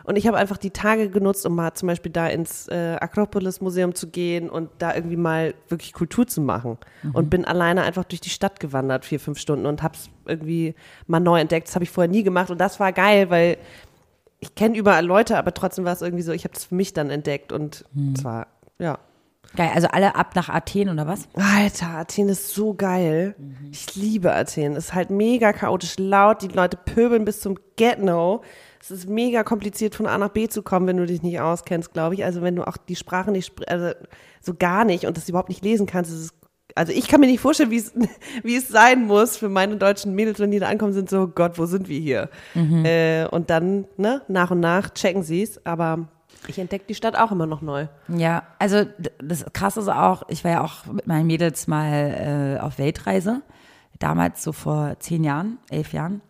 und 0.05 0.17
ich 0.17 0.27
habe 0.27 0.37
einfach 0.37 0.57
die 0.57 0.69
Tage 0.69 1.09
genutzt, 1.09 1.45
um 1.45 1.55
mal 1.55 1.73
zum 1.73 1.87
Beispiel 1.87 2.11
da 2.11 2.27
ins 2.27 2.67
äh, 2.67 2.95
Akropolis 2.99 3.59
Museum 3.61 3.95
zu 3.95 4.07
gehen 4.07 4.49
und 4.49 4.69
da 4.77 4.93
irgendwie 4.93 5.17
mal 5.17 5.55
wirklich 5.67 5.93
Kultur 5.93 6.27
zu 6.27 6.41
machen 6.41 6.77
und 7.13 7.29
bin 7.29 7.43
alleine 7.45 7.83
einfach 7.83 8.03
durch 8.03 8.21
die 8.21 8.29
Stadt 8.29 8.59
gewandert, 8.59 9.05
vier, 9.05 9.19
fünf 9.19 9.39
Stunden 9.39 9.65
und 9.65 9.81
hab's 9.81 10.09
irgendwie 10.25 10.75
mal 11.07 11.19
neu 11.19 11.39
entdeckt. 11.39 11.67
Das 11.67 11.75
habe 11.75 11.83
ich 11.83 11.89
vorher 11.91 12.11
nie 12.11 12.23
gemacht 12.23 12.51
und 12.51 12.59
das 12.59 12.79
war 12.79 12.91
geil, 12.91 13.29
weil 13.29 13.57
ich 14.39 14.53
kenne 14.53 14.77
überall 14.77 15.05
Leute, 15.05 15.37
aber 15.37 15.53
trotzdem 15.53 15.85
war 15.85 15.93
es 15.93 16.03
irgendwie 16.03 16.23
so, 16.23 16.31
ich 16.31 16.43
habe 16.43 16.53
es 16.55 16.65
für 16.65 16.75
mich 16.75 16.93
dann 16.93 17.09
entdeckt 17.09 17.51
und 17.51 17.85
zwar, 18.15 18.47
ja. 18.77 18.99
Geil, 19.55 19.71
also 19.73 19.87
alle 19.87 20.15
ab 20.15 20.35
nach 20.35 20.49
Athen 20.49 20.89
oder 20.89 21.07
was? 21.07 21.27
Alter, 21.33 21.87
Athen 21.97 22.29
ist 22.29 22.53
so 22.53 22.73
geil. 22.73 23.35
Ich 23.71 23.95
liebe 23.95 24.33
Athen. 24.33 24.73
Es 24.75 24.85
ist 24.85 24.93
halt 24.93 25.09
mega 25.09 25.53
chaotisch 25.53 25.95
laut. 25.97 26.41
Die 26.41 26.47
Leute 26.47 26.77
pöbeln 26.77 27.25
bis 27.25 27.39
zum 27.41 27.57
Get-No. 27.77 28.41
Es 28.81 28.91
ist 28.91 29.09
mega 29.09 29.43
kompliziert 29.43 29.95
von 29.95 30.05
A 30.07 30.17
nach 30.17 30.29
B 30.29 30.47
zu 30.47 30.61
kommen, 30.61 30.87
wenn 30.87 30.97
du 30.97 31.05
dich 31.05 31.21
nicht 31.23 31.39
auskennst, 31.39 31.93
glaube 31.93 32.15
ich. 32.15 32.23
Also 32.25 32.41
wenn 32.41 32.55
du 32.55 32.67
auch 32.67 32.77
die 32.77 32.95
Sprache 32.95 33.31
nicht, 33.31 33.51
spr- 33.51 33.67
also 33.67 33.91
so 34.41 34.53
gar 34.53 34.85
nicht 34.85 35.05
und 35.05 35.17
das 35.17 35.27
überhaupt 35.29 35.49
nicht 35.49 35.63
lesen 35.63 35.85
kannst, 35.87 36.11
ist 36.11 36.19
es 36.19 36.33
also 36.77 36.91
ich 36.91 37.07
kann 37.07 37.21
mir 37.21 37.27
nicht 37.27 37.39
vorstellen, 37.39 37.71
wie 37.71 37.77
es, 37.77 37.93
wie 38.43 38.57
es 38.57 38.67
sein 38.67 39.07
muss 39.07 39.37
für 39.37 39.47
meine 39.47 39.77
deutschen 39.77 40.13
Mädels, 40.13 40.39
wenn 40.39 40.51
die 40.51 40.59
da 40.59 40.67
ankommen, 40.67 40.91
sind 40.91 41.09
so, 41.09 41.21
oh 41.21 41.27
Gott, 41.27 41.57
wo 41.57 41.65
sind 41.67 41.87
wir 41.87 41.99
hier? 41.99 42.29
Mhm. 42.53 42.83
Äh, 42.83 43.27
und 43.27 43.49
dann, 43.49 43.85
ne, 43.95 44.23
nach 44.27 44.51
und 44.51 44.59
nach 44.59 44.89
checken 44.93 45.23
sie 45.23 45.41
es, 45.41 45.65
aber 45.65 46.09
ich 46.47 46.59
entdecke 46.59 46.85
die 46.87 46.95
Stadt 46.95 47.17
auch 47.17 47.31
immer 47.31 47.45
noch 47.45 47.61
neu. 47.61 47.87
Ja, 48.07 48.43
also 48.59 48.85
das 49.21 49.45
Krasse 49.53 49.81
ist 49.81 49.87
auch, 49.87 50.23
ich 50.29 50.43
war 50.43 50.51
ja 50.51 50.63
auch 50.63 50.85
mit 50.85 51.07
meinen 51.07 51.27
Mädels 51.27 51.67
mal 51.67 52.57
äh, 52.57 52.61
auf 52.61 52.77
Weltreise, 52.77 53.41
damals 53.99 54.43
so 54.43 54.51
vor 54.51 54.95
zehn 54.99 55.23
Jahren, 55.23 55.57
elf 55.69 55.93
Jahren. 55.93 56.21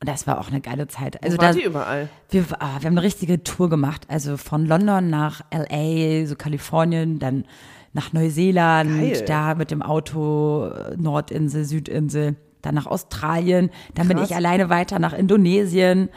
Und 0.00 0.08
das 0.08 0.26
war 0.26 0.40
auch 0.40 0.48
eine 0.48 0.62
geile 0.62 0.88
Zeit. 0.88 1.22
Also 1.22 1.36
Wo 1.36 1.42
wart 1.42 1.56
da, 1.56 1.60
überall? 1.60 2.08
wir, 2.30 2.44
ah, 2.58 2.76
wir 2.80 2.86
haben 2.86 2.96
eine 2.96 3.02
richtige 3.02 3.44
Tour 3.44 3.68
gemacht, 3.68 4.06
also 4.08 4.38
von 4.38 4.64
London 4.64 5.10
nach 5.10 5.42
LA, 5.52 6.26
so 6.26 6.36
Kalifornien, 6.36 7.18
dann 7.18 7.44
nach 7.92 8.12
Neuseeland, 8.12 9.00
Geil. 9.00 9.24
da 9.26 9.54
mit 9.54 9.70
dem 9.70 9.82
Auto 9.82 10.66
äh, 10.68 10.96
Nordinsel, 10.96 11.64
Südinsel, 11.64 12.36
dann 12.62 12.74
nach 12.74 12.86
Australien, 12.86 13.70
dann 13.94 14.08
bin 14.08 14.16
Krass. 14.18 14.30
ich 14.30 14.36
alleine 14.36 14.68
weiter 14.70 14.98
nach 14.98 15.12
Indonesien, 15.12 16.08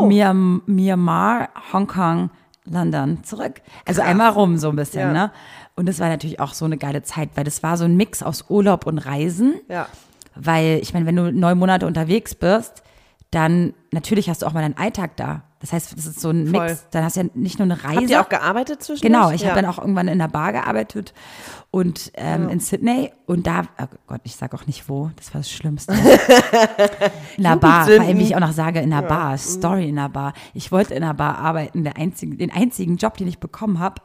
Myanmar, 0.00 0.62
Myanmar, 0.66 1.48
Hongkong, 1.72 2.30
London 2.64 3.22
zurück. 3.24 3.60
Also 3.84 4.02
einmal 4.02 4.30
rum 4.30 4.56
so 4.58 4.68
ein 4.70 4.76
bisschen, 4.76 5.00
Ja. 5.00 5.12
ne? 5.12 5.32
Und 5.74 5.86
das 5.88 6.00
war 6.00 6.08
natürlich 6.08 6.40
auch 6.40 6.54
so 6.54 6.64
eine 6.64 6.78
geile 6.78 7.02
Zeit, 7.02 7.30
weil 7.34 7.44
das 7.44 7.62
war 7.62 7.76
so 7.76 7.84
ein 7.84 7.96
Mix 7.96 8.22
aus 8.22 8.46
Urlaub 8.48 8.86
und 8.86 8.98
Reisen. 8.98 9.60
Ja. 9.68 9.86
Weil, 10.34 10.78
ich 10.82 10.94
meine, 10.94 11.04
wenn 11.06 11.16
du 11.16 11.30
neun 11.32 11.58
Monate 11.58 11.86
unterwegs 11.86 12.34
bist, 12.34 12.82
dann 13.36 13.74
natürlich 13.92 14.28
hast 14.28 14.42
du 14.42 14.46
auch 14.46 14.52
mal 14.52 14.62
deinen 14.62 14.76
Alltag 14.76 15.16
da. 15.16 15.42
Das 15.60 15.72
heißt, 15.72 15.96
das 15.96 16.06
ist 16.06 16.20
so 16.20 16.30
ein 16.30 16.48
Voll. 16.48 16.66
Mix. 16.66 16.86
Dann 16.90 17.02
hast 17.04 17.16
du 17.16 17.22
ja 17.22 17.28
nicht 17.34 17.58
nur 17.58 17.64
eine 17.64 17.82
Reise. 17.82 17.96
Habt 18.00 18.10
ihr 18.10 18.20
auch 18.20 18.28
gearbeitet 18.28 18.82
zwischen 18.82 19.02
Genau, 19.02 19.30
ich 19.30 19.44
habe 19.46 19.54
dann 19.60 19.64
auch 19.70 19.78
irgendwann 19.78 20.06
in 20.08 20.18
der 20.18 20.28
Bar 20.28 20.52
gearbeitet 20.52 21.14
und 21.70 22.12
ähm, 22.14 22.46
Oh. 22.46 22.50
in 22.50 22.60
Sydney 22.60 23.12
und 23.26 23.46
da, 23.46 23.62
oh 23.80 23.86
Gott, 24.06 24.20
ich 24.24 24.36
sag 24.36 24.54
auch 24.54 24.66
nicht 24.66 24.88
wo, 24.88 25.10
das 25.16 25.32
war 25.34 25.40
das 25.40 25.50
Schlimmste. 25.50 25.92
in 27.36 27.42
der 27.42 27.56
Bar, 27.56 27.86
vor 27.86 28.00
allem 28.00 28.18
wie 28.18 28.22
ich 28.22 28.36
auch 28.36 28.40
noch 28.40 28.52
sage, 28.52 28.80
in 28.80 28.90
der 28.90 29.02
Bar, 29.02 29.36
Story 29.38 29.88
in 29.88 29.96
der 29.96 30.08
Bar. 30.08 30.34
Ich 30.54 30.72
wollte 30.72 30.94
in 30.94 31.02
der 31.02 31.14
Bar 31.14 31.38
arbeiten, 31.38 31.84
der 31.84 31.96
einzige, 31.96 32.36
den 32.36 32.52
einzigen 32.52 32.96
Job, 32.96 33.16
den 33.16 33.28
ich 33.28 33.38
bekommen 33.38 33.78
habe, 33.78 34.02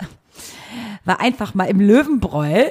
war 1.06 1.20
einfach 1.20 1.54
mal 1.54 1.66
im 1.66 1.80
Löwenbräu, 1.80 2.66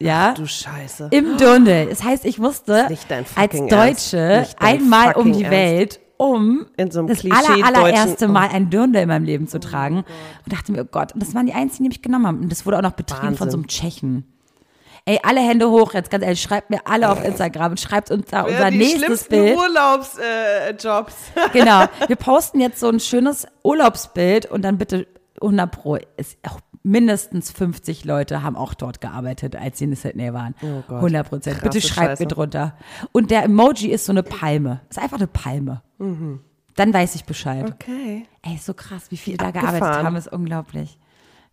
ja, 0.00 0.32
Du 0.34 0.46
Scheiße. 0.46 1.08
im 1.12 1.36
Dirndl. 1.36 1.86
Das 1.90 2.02
heißt, 2.02 2.24
ich 2.24 2.38
musste 2.38 2.86
als 2.86 3.54
Ernst. 3.54 3.72
Deutsche 3.72 4.46
einmal 4.58 5.12
um 5.14 5.32
die 5.32 5.44
Ernst. 5.44 5.50
Welt, 5.50 6.00
um 6.16 6.66
In 6.76 6.90
so 6.90 7.02
das 7.06 7.24
aller, 7.24 7.64
allererste 7.66 8.26
Oh. 8.26 8.28
Mal 8.28 8.48
ein 8.52 8.70
Dirndl 8.70 9.00
in 9.00 9.08
meinem 9.08 9.24
Leben 9.24 9.46
zu 9.46 9.58
tragen. 9.60 9.98
und 9.98 10.52
dachte 10.52 10.72
mir, 10.72 10.82
oh 10.82 10.88
Gott, 10.90 11.12
und 11.14 11.22
das 11.22 11.34
waren 11.34 11.46
die 11.46 11.54
einzigen, 11.54 11.84
die 11.84 11.88
mich 11.90 12.02
genommen 12.02 12.26
haben. 12.26 12.40
Und 12.40 12.50
das 12.52 12.66
wurde 12.66 12.78
auch 12.78 12.82
noch 12.82 12.92
betrieben 12.92 13.36
von 13.36 13.50
so 13.50 13.56
einem 13.56 13.66
Tschechen. 13.68 14.24
Ey, 15.06 15.18
alle 15.22 15.40
Hände 15.40 15.70
hoch, 15.70 15.94
jetzt 15.94 16.10
ganz 16.10 16.22
ehrlich, 16.22 16.42
schreibt 16.42 16.68
mir 16.68 16.80
alle 16.86 17.10
auf 17.10 17.24
Instagram 17.24 17.70
und 17.72 17.80
schreibt 17.80 18.10
uns 18.10 18.26
da 18.30 18.42
unser 18.42 18.70
die 18.70 18.76
nächstes 18.78 19.24
Bild. 19.24 19.56
Urlaubsjobs. 19.56 21.14
Äh. 21.34 21.48
Genau. 21.52 21.84
Wir 22.06 22.16
posten 22.16 22.60
jetzt 22.60 22.80
so 22.80 22.88
ein 22.88 23.00
schönes 23.00 23.46
Urlaubsbild 23.62 24.46
und 24.46 24.60
dann 24.62 24.76
bitte 24.76 25.06
100 25.40 25.70
Pro. 25.70 25.96
Ist 26.18 26.36
auch 26.46 26.60
mindestens 26.82 27.50
50 27.50 28.04
Leute 28.04 28.42
haben 28.42 28.56
auch 28.56 28.74
dort 28.74 29.00
gearbeitet, 29.00 29.54
als 29.56 29.78
sie 29.78 29.84
in 29.84 29.94
Sydney 29.94 30.32
waren. 30.32 30.54
Oh 30.62 30.82
Gott. 30.88 30.96
100 30.98 31.28
Prozent. 31.28 31.62
Bitte 31.62 31.80
schreibt 31.80 32.10
Scheiße. 32.10 32.22
mir 32.22 32.28
drunter. 32.28 32.74
Und 33.12 33.30
der 33.30 33.44
Emoji 33.44 33.88
ist 33.90 34.06
so 34.06 34.12
eine 34.12 34.22
Palme. 34.22 34.80
Ist 34.88 34.98
einfach 34.98 35.18
eine 35.18 35.26
Palme. 35.26 35.82
Dann 36.76 36.94
weiß 36.94 37.14
ich 37.16 37.24
Bescheid. 37.24 37.66
Okay. 37.66 38.24
Ey, 38.42 38.54
ist 38.54 38.64
so 38.66 38.74
krass, 38.74 39.06
wie 39.10 39.16
viele 39.18 39.36
da 39.36 39.50
gearbeitet 39.50 39.82
haben, 39.82 40.16
ist 40.16 40.32
unglaublich. 40.32 40.98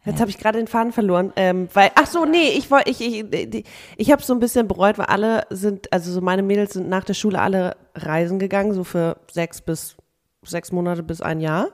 Jetzt 0.05 0.21
habe 0.21 0.29
ich 0.29 0.37
gerade 0.37 0.57
den 0.57 0.67
Faden 0.67 0.93
verloren, 0.93 1.33
ähm, 1.35 1.67
weil 1.73 1.91
ach 1.95 2.05
so 2.07 2.23
nee, 2.23 2.51
ich 2.57 2.71
wollte 2.71 2.89
ich 2.89 3.01
ich 3.01 3.29
die- 3.29 3.65
ich 3.97 4.09
habe 4.09 4.23
so 4.23 4.31
ein 4.31 4.39
bisschen 4.39 4.65
bereut, 4.65 4.97
weil 4.97 5.07
alle 5.07 5.45
sind 5.49 5.91
also 5.91 6.13
so 6.13 6.21
meine 6.21 6.43
Mädels 6.43 6.71
sind 6.73 6.87
nach 6.87 7.03
der 7.03 7.13
Schule 7.13 7.41
alle 7.41 7.75
reisen 7.93 8.39
gegangen, 8.39 8.71
so 8.73 8.85
für 8.85 9.17
sechs 9.29 9.59
bis 9.59 9.97
sechs 10.45 10.71
Monate 10.71 11.03
bis 11.03 11.19
ein 11.19 11.41
Jahr, 11.41 11.67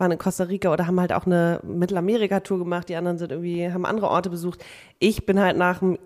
waren 0.00 0.12
in 0.12 0.18
Costa 0.18 0.44
Rica 0.44 0.72
oder 0.72 0.86
haben 0.86 1.00
halt 1.00 1.12
auch 1.12 1.26
eine 1.26 1.60
Mittelamerika-Tour 1.62 2.58
gemacht. 2.58 2.88
Die 2.88 2.96
anderen 2.96 3.18
sind 3.18 3.30
irgendwie 3.30 3.70
haben 3.70 3.86
andere 3.86 4.08
Orte 4.08 4.30
besucht. 4.30 4.64
Ich 4.98 5.26
bin 5.26 5.38
halt 5.38 5.56
nach 5.56 5.78
dem 5.78 5.98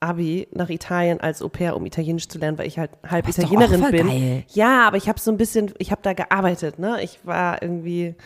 Abi 0.00 0.48
nach 0.52 0.68
Italien 0.68 1.20
als 1.20 1.42
Au 1.42 1.48
pair, 1.48 1.76
um 1.76 1.86
Italienisch 1.86 2.28
zu 2.28 2.38
lernen, 2.38 2.58
weil 2.58 2.66
ich 2.66 2.78
halt 2.78 2.90
halb 3.08 3.28
Italienerin 3.28 3.90
bin. 3.90 4.08
geil. 4.08 4.44
Ja, 4.48 4.86
aber 4.88 4.96
ich 4.96 5.08
habe 5.08 5.20
so 5.20 5.30
ein 5.30 5.36
bisschen, 5.36 5.72
ich 5.78 5.92
habe 5.92 6.02
da 6.02 6.12
gearbeitet, 6.12 6.78
ne? 6.78 7.00
Ich 7.02 7.20
war 7.24 7.62
irgendwie 7.62 8.16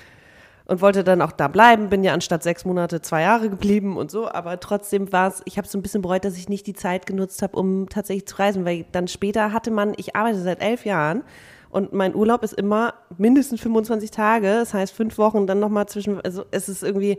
und 0.66 0.80
wollte 0.80 1.04
dann 1.04 1.22
auch 1.22 1.32
da 1.32 1.48
bleiben, 1.48 1.88
bin 1.90 2.02
ja 2.02 2.12
anstatt 2.12 2.42
sechs 2.42 2.64
Monate 2.64 3.00
zwei 3.00 3.22
Jahre 3.22 3.48
geblieben 3.48 3.96
und 3.96 4.10
so, 4.10 4.28
aber 4.28 4.58
trotzdem 4.58 5.12
war 5.12 5.28
es, 5.28 5.42
ich 5.44 5.58
habe 5.58 5.68
so 5.68 5.78
ein 5.78 5.82
bisschen 5.82 6.02
bereut, 6.02 6.24
dass 6.24 6.36
ich 6.36 6.48
nicht 6.48 6.66
die 6.66 6.74
Zeit 6.74 7.06
genutzt 7.06 7.40
habe, 7.42 7.56
um 7.56 7.88
tatsächlich 7.88 8.26
zu 8.26 8.36
reisen, 8.36 8.64
weil 8.64 8.84
dann 8.90 9.06
später 9.06 9.52
hatte 9.52 9.70
man, 9.70 9.94
ich 9.96 10.16
arbeite 10.16 10.40
seit 10.40 10.60
elf 10.60 10.84
Jahren 10.84 11.22
und 11.70 11.92
mein 11.92 12.14
Urlaub 12.14 12.42
ist 12.42 12.52
immer 12.54 12.94
mindestens 13.18 13.60
25 13.60 14.10
Tage, 14.10 14.46
das 14.48 14.74
heißt 14.74 14.92
fünf 14.94 15.18
Wochen, 15.18 15.46
dann 15.46 15.60
nochmal 15.60 15.86
zwischen, 15.86 16.20
also 16.20 16.44
es 16.50 16.68
ist 16.68 16.82
irgendwie, 16.82 17.18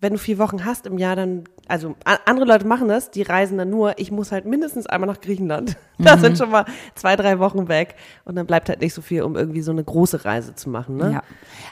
wenn 0.00 0.12
du 0.12 0.18
vier 0.18 0.38
Wochen 0.38 0.64
hast 0.64 0.86
im 0.86 0.96
Jahr, 0.98 1.16
dann, 1.16 1.44
also 1.66 1.96
andere 2.24 2.46
Leute 2.46 2.66
machen 2.66 2.86
das, 2.88 3.10
die 3.10 3.22
reisen 3.22 3.58
dann 3.58 3.68
nur, 3.70 3.98
ich 3.98 4.12
muss 4.12 4.30
halt 4.30 4.44
mindestens 4.46 4.86
einmal 4.86 5.08
nach 5.08 5.20
Griechenland. 5.20 5.76
Da 5.98 6.14
Mhm. 6.14 6.20
sind 6.20 6.38
schon 6.38 6.50
mal 6.50 6.64
zwei, 6.94 7.16
drei 7.16 7.40
Wochen 7.40 7.66
weg 7.68 7.96
und 8.24 8.36
dann 8.36 8.46
bleibt 8.46 8.68
halt 8.68 8.80
nicht 8.80 8.94
so 8.94 9.02
viel, 9.02 9.22
um 9.22 9.34
irgendwie 9.34 9.62
so 9.62 9.72
eine 9.72 9.82
große 9.82 10.24
Reise 10.24 10.54
zu 10.54 10.70
machen. 10.70 10.96
Ne? 10.96 11.10
Ja. 11.14 11.22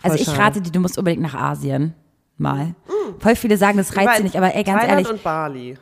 Also 0.03 0.17
ich 0.19 0.25
schade. 0.25 0.39
rate 0.39 0.61
dir, 0.61 0.73
du 0.73 0.81
musst 0.81 0.99
unbedingt 0.99 1.23
nach 1.23 1.35
Asien. 1.35 1.95
Mal. 2.39 2.75
Voll 3.21 3.35
viele 3.37 3.57
sagen, 3.57 3.79
das 3.79 3.97
reizt 3.97 4.17
sie 4.19 4.25
nicht, 4.25 4.37
aber 4.37 4.55
ey, 4.55 4.63
ganz 4.65 4.81
Thailand 4.81 4.91
ehrlich, 4.91 5.11
und 5.11 5.23
Bali. 5.23 5.79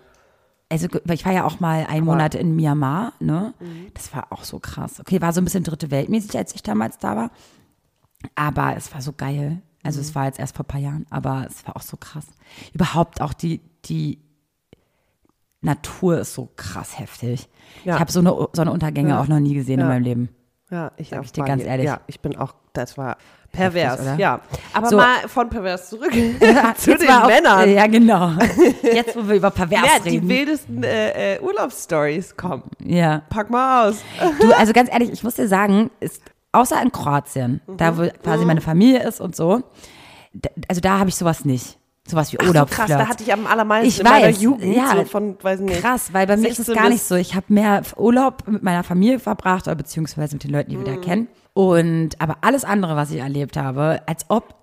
Also 0.82 0.88
ich 1.12 1.24
war 1.24 1.32
ja 1.32 1.44
auch 1.44 1.60
mal 1.60 1.86
einen 1.86 2.04
Monat 2.04 2.34
in 2.34 2.56
Myanmar, 2.56 3.12
ne? 3.20 3.54
Das 3.94 4.12
war 4.14 4.32
auch 4.32 4.44
so 4.44 4.58
krass. 4.58 4.98
Okay, 5.00 5.20
war 5.20 5.32
so 5.32 5.40
ein 5.40 5.44
bisschen 5.44 5.64
dritte 5.64 5.90
Weltmäßig, 5.90 6.36
als 6.36 6.54
ich 6.54 6.62
damals 6.62 6.98
da 6.98 7.16
war. 7.16 7.30
Aber 8.34 8.74
es 8.76 8.92
war 8.92 9.00
so 9.00 9.12
geil. 9.12 9.62
Also 9.82 10.00
es 10.00 10.14
war 10.14 10.24
jetzt 10.26 10.38
erst 10.38 10.56
vor 10.56 10.64
ein 10.64 10.68
paar 10.68 10.80
Jahren, 10.80 11.06
aber 11.10 11.46
es 11.46 11.66
war 11.66 11.76
auch 11.76 11.82
so 11.82 11.96
krass. 11.96 12.26
Überhaupt 12.72 13.20
auch 13.20 13.34
die, 13.34 13.60
die 13.84 14.18
Natur 15.60 16.18
ist 16.18 16.34
so 16.34 16.50
krass 16.56 16.98
heftig. 16.98 17.48
Ja. 17.84 17.94
Ich 17.94 18.00
habe 18.00 18.12
so 18.12 18.20
eine 18.20 18.34
Sonnenuntergänge 18.52 19.10
Ja. 19.10 19.20
auch 19.20 19.28
noch 19.28 19.40
nie 19.40 19.54
gesehen 19.54 19.74
in 19.80 19.86
Ja. 19.86 19.88
meinem 19.88 20.02
Leben. 20.02 20.28
Ja, 20.74 20.92
ich 20.96 21.08
Sag 21.10 21.20
auf 21.20 21.26
ich 21.26 21.32
dir 21.32 21.44
ganz 21.44 21.62
ehrlich. 21.62 21.86
Ja, 21.86 22.00
ich 22.06 22.20
bin 22.20 22.36
auch, 22.36 22.54
das 22.72 22.98
war 22.98 23.16
pervers, 23.52 24.00
oder? 24.00 24.14
ja. 24.16 24.40
Aber 24.72 24.88
So. 24.88 24.96
mal 24.96 25.28
von 25.28 25.48
pervers 25.48 25.88
zurück 25.88 26.10
zu 26.76 26.96
den 26.96 27.06
Männern. 27.26 27.70
Ja, 27.70 27.86
genau. 27.86 28.32
Jetzt, 28.82 29.14
wo 29.16 29.28
wir 29.28 29.36
über 29.36 29.50
pervers 29.52 29.80
Ja, 29.82 29.98
die 30.02 30.08
reden. 30.16 30.28
wildesten 30.28 30.82
äh, 30.82 31.34
äh, 31.36 31.40
Urlaubsstories 31.40 32.36
kommen. 32.36 32.64
ja. 32.84 33.22
Pack 33.30 33.50
mal 33.50 33.88
aus. 33.90 33.96
Du, 34.40 34.52
also 34.52 34.72
ganz 34.72 34.90
ehrlich, 34.90 35.10
ich 35.12 35.22
muss 35.22 35.34
dir 35.36 35.46
sagen, 35.46 35.90
ist, 36.00 36.20
außer 36.52 36.80
in 36.82 36.90
Kroatien, 36.90 37.60
da 37.68 37.92
Mhm. 37.92 37.98
wo 37.98 38.08
quasi 38.22 38.44
meine 38.44 38.60
Familie 38.60 39.06
ist 39.06 39.20
und 39.20 39.36
so, 39.36 39.62
da, 40.32 40.50
also 40.68 40.80
da 40.80 40.98
habe 40.98 41.08
ich 41.08 41.14
sowas 41.16 41.44
nicht. 41.44 41.78
Sowas 42.06 42.32
wie 42.32 42.38
Ach 42.38 42.44
so, 42.44 42.48
Urlaub. 42.50 42.70
krass, 42.70 42.88
da 42.88 43.08
hatte 43.08 43.22
ich 43.24 43.32
am 43.32 43.46
allermeisten 43.46 43.88
Ich 43.88 43.98
in 44.00 44.04
meiner 44.04 44.26
weiß, 44.26 44.40
Jugend 44.42 44.76
ja. 44.76 44.94
so 44.94 45.04
von, 45.04 45.36
weiß 45.40 45.60
nicht. 45.60 45.80
Krass, 45.80 46.12
weil 46.12 46.26
bei 46.26 46.36
mir 46.36 46.48
ist 46.48 46.58
es 46.58 46.66
16 46.66 46.74
gar 46.74 46.90
nicht 46.90 47.02
so. 47.02 47.14
Ich 47.14 47.34
habe 47.34 47.46
mehr 47.48 47.80
Urlaub 47.96 48.46
mit 48.46 48.62
meiner 48.62 48.82
Familie 48.84 49.18
verbracht 49.18 49.66
oder 49.66 49.74
beziehungsweise 49.76 50.34
mit 50.36 50.44
den 50.44 50.50
Leuten, 50.50 50.70
die 50.70 50.76
Mhm. 50.76 50.84
wir 50.86 50.94
da 50.96 51.00
kennen. 51.00 51.28
Und 51.54 52.10
aber 52.20 52.38
alles 52.42 52.64
andere, 52.64 52.94
was 52.94 53.10
ich 53.10 53.20
erlebt 53.20 53.56
habe, 53.56 54.02
als 54.06 54.26
ob 54.28 54.54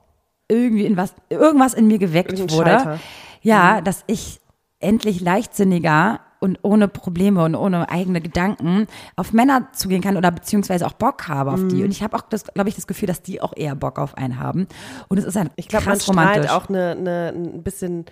irgendwie 0.48 0.86
in 0.86 0.98
was, 0.98 1.16
irgendwas 1.30 1.74
in 1.74 1.88
mir 1.88 1.98
geweckt 1.98 2.38
wurde. 2.52 3.00
Ja, 3.42 3.82
dass 3.82 4.04
ich 4.06 4.40
endlich 4.80 5.20
leichtsinniger 5.22 6.20
und 6.42 6.58
ohne 6.64 6.88
Probleme 6.88 7.44
und 7.46 7.56
ohne 7.56 7.88
eigene 7.90 8.20
Gedanken 8.20 8.88
auf 9.16 9.32
Männer 9.32 9.68
zugehen 9.74 10.02
kann 10.02 10.18
oder 10.18 10.32
beziehungsweise 10.32 10.86
auch 10.88 10.94
Bock 10.94 11.28
habe 11.28 11.52
auf 11.52 11.60
Mhm. 11.62 11.70
die. 11.70 11.84
Und 11.84 11.92
ich 11.92 12.02
habe 12.02 12.18
auch, 12.18 12.24
das, 12.24 12.44
glaube 12.44 12.68
ich, 12.68 12.76
das 12.76 12.88
Gefühl, 12.88 13.08
dass 13.08 13.22
die 13.22 13.40
auch 13.42 13.54
eher 13.56 13.76
Bock 13.76 14.00
auf 14.00 14.18
einen 14.18 14.40
haben. 14.40 14.68
Und 15.08 15.20
es 15.20 15.24
ist 15.26 15.38
ein 15.38 15.52
Ich 15.56 15.68
glaube, 15.68 15.86
man 15.86 15.94
krass 15.98 16.08
romantisch. 16.10 16.46
strahlt 16.46 16.64
auch 16.64 16.70
eine, 16.70 16.92
eine, 16.92 17.34
ein 17.36 17.64
bisschen 17.64 18.06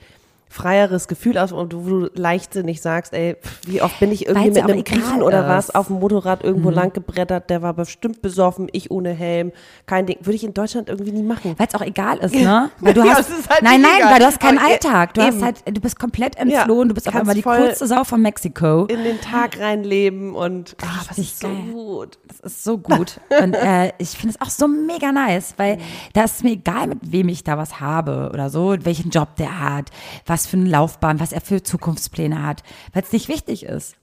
freieres 0.52 1.08
Gefühl 1.08 1.38
aus, 1.38 1.52
wo 1.52 1.64
du, 1.66 1.86
wo 1.86 1.90
du 1.90 2.12
leichtsinnig 2.16 2.82
sagst, 2.82 3.14
ey, 3.14 3.38
wie 3.68 3.82
oft 3.84 4.00
bin 4.00 4.12
ich 4.12 4.26
irgendwie 4.28 4.46
Weil's 4.48 4.56
mit 4.56 4.68
ja 4.68 4.74
einem 4.74 4.84
Griechen 4.84 5.22
oder 5.22 5.48
was. 5.48 5.68
Mhm. 5.70 5.76
auf 5.76 5.88
dem 5.88 6.00
Motorrad 6.00 6.44
irgendwo 6.44 6.72
lang 6.72 6.92
gebrettert, 6.92 7.50
der 7.52 7.62
war 7.62 7.74
bestimmt 7.76 8.22
besoffen, 8.24 8.68
ich 8.72 8.90
ohne 8.92 9.12
Helm, 9.12 9.52
kein 9.86 10.08
Ding. 10.08 10.18
Würde 10.22 10.36
ich 10.36 10.44
in 10.44 10.54
Deutschland 10.56 10.90
irgendwie 10.90 11.12
nie 11.12 11.22
machen. 11.24 11.54
Weil 11.58 11.68
es 11.68 11.76
auch 11.76 11.82
egal 11.86 12.18
ist, 12.18 12.34
ne? 12.34 12.72
Weil 12.80 12.94
du 12.96 13.04
Ja, 13.06 13.16
hast, 13.18 13.30
ist 13.30 13.48
halt 13.50 13.62
nein, 13.62 13.82
nein, 13.82 13.92
egal. 13.98 14.12
weil 14.14 14.20
du 14.20 14.26
hast 14.26 14.40
keinen 14.40 14.58
Aber, 14.58 14.68
Alltag. 14.70 15.14
Du 15.14 15.22
hast 15.22 15.42
halt, 15.42 15.58
du 15.66 15.80
bist 15.80 16.00
komplett 16.00 16.36
entflohen. 16.38 16.90
du 16.90 16.96
bist 16.96 17.08
auf 17.08 17.16
einmal 17.16 17.36
die 17.36 17.42
kurze 17.44 17.86
Sau 17.88 18.04
von 18.04 18.22
Mexiko. 18.22 18.86
In 18.86 19.04
den 19.04 19.22
Tag 19.22 19.60
reinleben 19.60 20.34
und 20.34 20.76
ah, 20.82 20.86
das 21.08 21.18
Richtig 21.18 21.26
ist 21.34 21.40
so 21.42 21.48
geil. 21.48 21.58
gut. 21.72 22.18
Das 22.28 22.40
ist 22.40 22.64
so 22.64 22.78
gut. 22.80 23.20
Und 23.42 23.54
äh, 23.54 23.92
ich 24.00 24.10
finde 24.10 24.36
es 24.36 24.42
auch 24.42 24.50
so 24.50 24.68
mega 24.68 25.12
nice, 25.12 25.54
weil 25.58 25.78
da 26.14 26.24
ist 26.24 26.44
mir 26.44 26.52
egal, 26.54 26.88
mit 26.88 27.00
wem 27.04 27.30
ich 27.30 27.44
da 27.44 27.58
was 27.58 27.80
habe 27.80 28.32
oder 28.34 28.50
so, 28.50 28.76
welchen 28.84 29.12
Job 29.12 29.36
der 29.38 29.60
hat, 29.60 29.90
was 30.26 30.39
für 30.48 30.58
eine 30.58 30.70
Laufbahn, 30.70 31.20
was 31.20 31.32
er 31.32 31.42
für 31.42 31.64
Zukunftspläne 31.64 32.44
hat, 32.44 32.64
weil 32.94 33.04
es 33.04 33.12
nicht 33.12 33.28
wichtig 33.28 33.64
ist. 33.64 33.96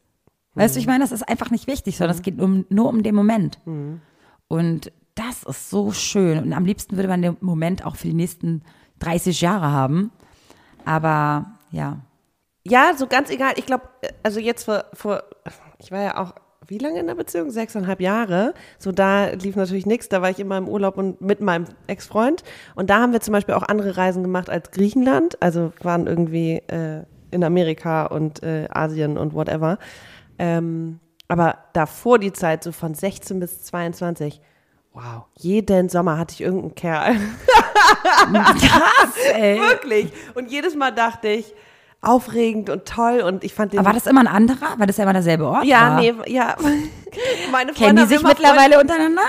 Weißt 0.54 0.74
du, 0.74 0.80
ich 0.80 0.86
meine, 0.86 1.04
das 1.04 1.12
ist 1.12 1.28
einfach 1.28 1.50
nicht 1.50 1.66
wichtig, 1.66 1.96
sondern 1.98 2.16
es 2.16 2.22
geht 2.22 2.40
um, 2.40 2.64
nur 2.70 2.88
um 2.88 3.02
den 3.02 3.14
Moment. 3.14 3.58
Und 4.48 4.90
das 5.14 5.42
ist 5.42 5.68
so 5.70 5.92
schön. 5.92 6.38
Und 6.42 6.52
am 6.54 6.64
liebsten 6.64 6.96
würde 6.96 7.08
man 7.08 7.20
den 7.22 7.36
Moment 7.40 7.84
auch 7.84 7.96
für 7.96 8.08
die 8.08 8.14
nächsten 8.14 8.62
30 9.00 9.40
Jahre 9.42 9.70
haben. 9.70 10.10
Aber 10.86 11.58
ja, 11.70 11.98
Ja, 12.64 12.92
so 12.96 13.06
ganz 13.06 13.30
egal. 13.30 13.52
Ich 13.56 13.66
glaube, 13.66 13.88
also 14.22 14.40
jetzt 14.40 14.64
vor, 14.64 14.86
vor, 14.92 15.22
ich 15.78 15.90
war 15.92 16.02
ja 16.02 16.16
auch, 16.16 16.34
wie 16.68 16.78
lange 16.78 17.00
in 17.00 17.06
der 17.06 17.14
Beziehung? 17.14 17.50
Sechseinhalb 17.50 18.00
Jahre. 18.00 18.54
So, 18.78 18.92
da 18.92 19.28
lief 19.30 19.56
natürlich 19.56 19.86
nichts. 19.86 20.08
Da 20.08 20.22
war 20.22 20.30
ich 20.30 20.38
immer 20.38 20.58
im 20.58 20.68
Urlaub 20.68 20.98
und 20.98 21.20
mit 21.20 21.40
meinem 21.40 21.66
Ex-Freund. 21.86 22.42
Und 22.74 22.90
da 22.90 23.00
haben 23.00 23.12
wir 23.12 23.20
zum 23.20 23.32
Beispiel 23.32 23.54
auch 23.54 23.62
andere 23.62 23.96
Reisen 23.96 24.22
gemacht 24.22 24.50
als 24.50 24.70
Griechenland. 24.70 25.40
Also 25.42 25.72
waren 25.82 26.06
irgendwie 26.06 26.62
äh, 26.68 27.04
in 27.30 27.44
Amerika 27.44 28.06
und 28.06 28.42
äh, 28.42 28.68
Asien 28.70 29.18
und 29.18 29.34
whatever. 29.34 29.78
Ähm, 30.38 31.00
aber 31.28 31.58
davor 31.72 32.18
die 32.18 32.32
Zeit, 32.32 32.62
so 32.62 32.72
von 32.72 32.94
16 32.94 33.40
bis 33.40 33.64
22, 33.64 34.40
wow, 34.92 35.24
jeden 35.36 35.88
Sommer 35.88 36.18
hatte 36.18 36.34
ich 36.34 36.40
irgendeinen 36.40 36.74
Kerl. 36.74 37.16
Krass, 38.32 39.16
ey. 39.34 39.58
Wirklich. 39.60 40.12
Und 40.34 40.50
jedes 40.50 40.74
Mal 40.74 40.92
dachte 40.92 41.28
ich, 41.28 41.54
aufregend 42.06 42.70
und 42.70 42.86
toll 42.86 43.20
und 43.20 43.44
ich 43.44 43.54
fand 43.54 43.72
den. 43.72 43.80
Aber 43.80 43.86
war 43.86 43.94
das 43.94 44.06
immer 44.06 44.20
ein 44.20 44.26
anderer? 44.26 44.78
War 44.78 44.86
das 44.86 44.96
ja 44.96 45.04
immer 45.04 45.12
derselbe 45.12 45.46
Ort? 45.46 45.64
ja, 45.64 45.96
war? 45.96 46.00
nee, 46.00 46.14
ja. 46.26 46.56
Meine 47.52 47.72
Freunde 47.72 47.74
Kennen 47.74 48.08
die 48.08 48.14
sich 48.14 48.22
mittlerweile 48.22 48.80
untereinander? 48.80 49.22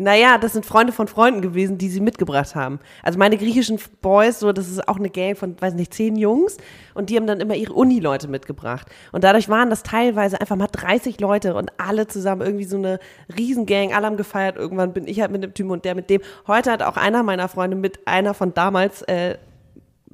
Naja, 0.00 0.38
das 0.38 0.54
sind 0.54 0.64
Freunde 0.64 0.94
von 0.94 1.08
Freunden 1.08 1.42
gewesen, 1.42 1.76
die 1.76 1.90
sie 1.90 2.00
mitgebracht 2.00 2.54
haben. 2.54 2.78
Also 3.02 3.18
meine 3.18 3.36
griechischen 3.36 3.78
Boys, 4.00 4.40
so, 4.40 4.50
das 4.50 4.70
ist 4.70 4.88
auch 4.88 4.96
eine 4.96 5.10
Gang 5.10 5.36
von, 5.36 5.60
weiß 5.60 5.74
nicht, 5.74 5.92
zehn 5.92 6.16
Jungs 6.16 6.56
und 6.94 7.10
die 7.10 7.16
haben 7.16 7.26
dann 7.26 7.38
immer 7.38 7.54
ihre 7.54 7.74
Uni-Leute 7.74 8.26
mitgebracht. 8.26 8.86
Und 9.12 9.24
dadurch 9.24 9.50
waren 9.50 9.68
das 9.68 9.82
teilweise 9.82 10.40
einfach 10.40 10.56
mal 10.56 10.68
30 10.68 11.20
Leute 11.20 11.54
und 11.54 11.70
alle 11.76 12.06
zusammen 12.06 12.40
irgendwie 12.40 12.64
so 12.64 12.78
eine 12.78 12.98
Riesengang, 13.36 13.92
alle 13.92 14.06
haben 14.06 14.16
gefeiert. 14.16 14.56
Irgendwann 14.56 14.94
bin 14.94 15.06
ich 15.06 15.20
halt 15.20 15.32
mit 15.32 15.42
dem 15.42 15.52
Typen 15.52 15.70
und 15.70 15.84
der 15.84 15.94
mit 15.94 16.08
dem. 16.08 16.22
Heute 16.46 16.70
hat 16.70 16.82
auch 16.82 16.96
einer 16.96 17.22
meiner 17.22 17.48
Freunde 17.48 17.76
mit 17.76 18.06
einer 18.06 18.32
von 18.32 18.54
damals 18.54 19.02
äh, 19.02 19.36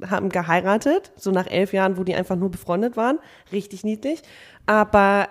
haben 0.05 0.29
geheiratet, 0.29 1.11
so 1.15 1.31
nach 1.31 1.47
elf 1.47 1.73
Jahren, 1.73 1.97
wo 1.97 2.03
die 2.03 2.15
einfach 2.15 2.35
nur 2.35 2.51
befreundet 2.51 2.97
waren. 2.97 3.19
Richtig 3.51 3.83
niedlich. 3.83 4.21
Aber 4.65 5.29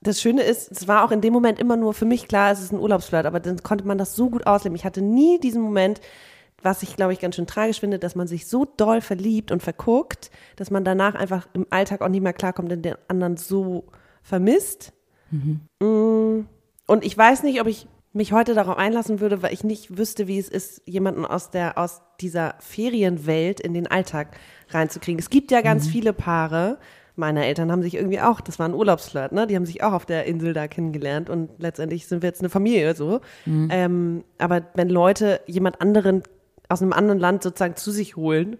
das 0.00 0.20
Schöne 0.20 0.42
ist, 0.42 0.70
es 0.70 0.86
war 0.86 1.04
auch 1.04 1.10
in 1.10 1.20
dem 1.20 1.32
Moment 1.32 1.58
immer 1.58 1.76
nur 1.76 1.94
für 1.94 2.04
mich 2.04 2.28
klar, 2.28 2.52
es 2.52 2.60
ist 2.60 2.72
ein 2.72 2.80
Urlaubsflirt, 2.80 3.26
aber 3.26 3.40
dann 3.40 3.62
konnte 3.62 3.86
man 3.86 3.98
das 3.98 4.14
so 4.14 4.30
gut 4.30 4.46
ausleben. 4.46 4.76
Ich 4.76 4.84
hatte 4.84 5.00
nie 5.00 5.40
diesen 5.40 5.62
Moment, 5.62 6.00
was 6.62 6.82
ich, 6.82 6.96
glaube 6.96 7.12
ich, 7.12 7.20
ganz 7.20 7.36
schön 7.36 7.46
tragisch 7.46 7.80
finde, 7.80 7.98
dass 7.98 8.14
man 8.14 8.26
sich 8.26 8.46
so 8.46 8.64
doll 8.64 9.00
verliebt 9.00 9.50
und 9.50 9.62
verguckt, 9.62 10.30
dass 10.56 10.70
man 10.70 10.84
danach 10.84 11.14
einfach 11.14 11.46
im 11.52 11.66
Alltag 11.70 12.00
auch 12.00 12.08
nicht 12.08 12.22
mehr 12.22 12.32
klarkommt 12.32 12.72
und 12.72 12.82
den 12.82 12.96
anderen 13.08 13.36
so 13.36 13.84
vermisst. 14.22 14.92
Mm. 15.30 16.40
Und 16.86 17.04
ich 17.04 17.16
weiß 17.16 17.42
nicht, 17.42 17.60
ob 17.60 17.66
ich 17.66 17.86
mich 18.14 18.32
heute 18.32 18.54
darauf 18.54 18.78
einlassen 18.78 19.20
würde, 19.20 19.42
weil 19.42 19.52
ich 19.52 19.64
nicht 19.64 19.98
wüsste, 19.98 20.26
wie 20.28 20.38
es 20.38 20.48
ist, 20.48 20.82
jemanden 20.86 21.26
aus 21.26 21.50
der, 21.50 21.76
aus 21.76 22.00
dieser 22.20 22.54
Ferienwelt 22.60 23.60
in 23.60 23.74
den 23.74 23.88
Alltag 23.88 24.38
reinzukriegen. 24.70 25.18
Es 25.18 25.30
gibt 25.30 25.50
ja 25.50 25.60
ganz 25.60 25.88
viele 25.88 26.12
Paare. 26.12 26.78
Meine 27.16 27.44
Eltern 27.44 27.70
haben 27.70 27.82
sich 27.82 27.94
irgendwie 27.94 28.20
auch, 28.20 28.40
das 28.40 28.58
war 28.58 28.68
ein 28.68 28.74
Urlaubsflirt, 28.74 29.32
ne? 29.32 29.46
Die 29.46 29.56
haben 29.56 29.66
sich 29.66 29.82
auch 29.82 29.92
auf 29.92 30.06
der 30.06 30.26
Insel 30.26 30.52
da 30.52 30.68
kennengelernt 30.68 31.28
und 31.28 31.50
letztendlich 31.58 32.06
sind 32.06 32.22
wir 32.22 32.28
jetzt 32.28 32.40
eine 32.40 32.50
Familie 32.50 32.94
so. 32.94 33.20
Ähm, 33.70 34.24
aber 34.38 34.62
wenn 34.74 34.88
Leute 34.88 35.40
jemand 35.46 35.80
anderen 35.80 36.22
aus 36.68 36.82
einem 36.82 36.92
anderen 36.92 37.18
Land 37.18 37.42
sozusagen 37.42 37.76
zu 37.76 37.90
sich 37.90 38.16
holen 38.16 38.56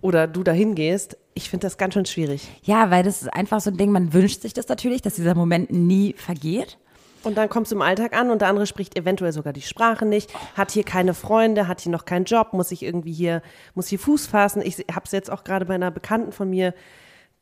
oder 0.00 0.26
du 0.26 0.42
dahin 0.42 0.74
gehst, 0.74 1.18
ich 1.34 1.50
finde 1.50 1.66
das 1.66 1.78
ganz 1.78 1.94
schön 1.94 2.06
schwierig. 2.06 2.48
Ja, 2.62 2.90
weil 2.90 3.04
das 3.04 3.22
ist 3.22 3.32
einfach 3.32 3.60
so 3.60 3.70
ein 3.70 3.76
Ding, 3.76 3.92
man 3.92 4.12
wünscht 4.12 4.42
sich 4.42 4.54
das 4.54 4.68
natürlich, 4.68 5.02
dass 5.02 5.14
dieser 5.14 5.34
Moment 5.34 5.70
nie 5.70 6.14
vergeht. 6.14 6.78
Und 7.24 7.36
dann 7.36 7.48
kommst 7.48 7.72
du 7.72 7.76
im 7.76 7.82
Alltag 7.82 8.16
an 8.16 8.30
und 8.30 8.42
der 8.42 8.48
andere 8.48 8.66
spricht 8.66 8.96
eventuell 8.96 9.32
sogar 9.32 9.52
die 9.52 9.62
Sprache 9.62 10.06
nicht, 10.06 10.32
hat 10.56 10.70
hier 10.70 10.84
keine 10.84 11.14
Freunde, 11.14 11.66
hat 11.68 11.80
hier 11.80 11.92
noch 11.92 12.04
keinen 12.04 12.24
Job, 12.24 12.52
muss 12.52 12.68
sich 12.68 12.82
irgendwie 12.82 13.12
hier, 13.12 13.42
muss 13.74 13.88
hier 13.88 13.98
Fuß 13.98 14.26
fassen. 14.26 14.62
Ich 14.62 14.78
habe 14.92 15.02
es 15.04 15.12
jetzt 15.12 15.30
auch 15.30 15.44
gerade 15.44 15.66
bei 15.66 15.74
einer 15.74 15.90
Bekannten 15.90 16.32
von 16.32 16.48
mir, 16.48 16.74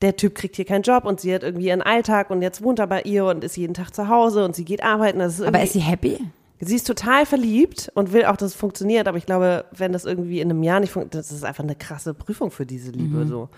der 0.03 0.17
Typ 0.17 0.35
kriegt 0.35 0.57
hier 0.57 0.65
keinen 0.65 0.83
Job 0.83 1.05
und 1.05 1.21
sie 1.21 1.35
hat 1.35 1.43
irgendwie 1.43 1.69
ihren 1.69 1.83
Alltag 1.83 2.31
und 2.31 2.43
jetzt 2.43 2.63
wohnt 2.63 2.79
er 2.79 2.87
bei 2.87 3.03
ihr 3.03 3.25
und 3.27 3.45
ist 3.45 3.57
jeden 3.57 3.75
Tag 3.75 3.95
zu 3.95 4.09
Hause 4.09 4.45
und 4.45 4.55
sie 4.55 4.65
geht 4.65 4.83
arbeiten. 4.83 5.21
Ist 5.21 5.41
Aber 5.41 5.63
ist 5.63 5.73
sie 5.73 5.81
happy? 5.81 6.19
Sie 6.59 6.77
ist 6.77 6.87
total 6.87 7.27
verliebt 7.27 7.91
und 7.95 8.13
will 8.13 8.25
auch, 8.25 8.37
dass 8.37 8.53
es 8.53 8.57
funktioniert, 8.57 9.09
aber 9.09 9.19
ich 9.19 9.27
glaube, 9.27 9.67
wenn 9.73 9.93
das 9.93 10.07
irgendwie 10.07 10.41
in 10.41 10.51
einem 10.51 10.63
Jahr 10.63 10.81
nicht 10.81 10.91
funktioniert, 10.91 11.27
das 11.27 11.31
ist 11.31 11.45
einfach 11.45 11.65
eine 11.65 11.75
krasse 11.75 12.15
Prüfung 12.15 12.51
für 12.51 12.65
diese 12.65 12.93
Liebe 12.93 13.27
so. 13.27 13.51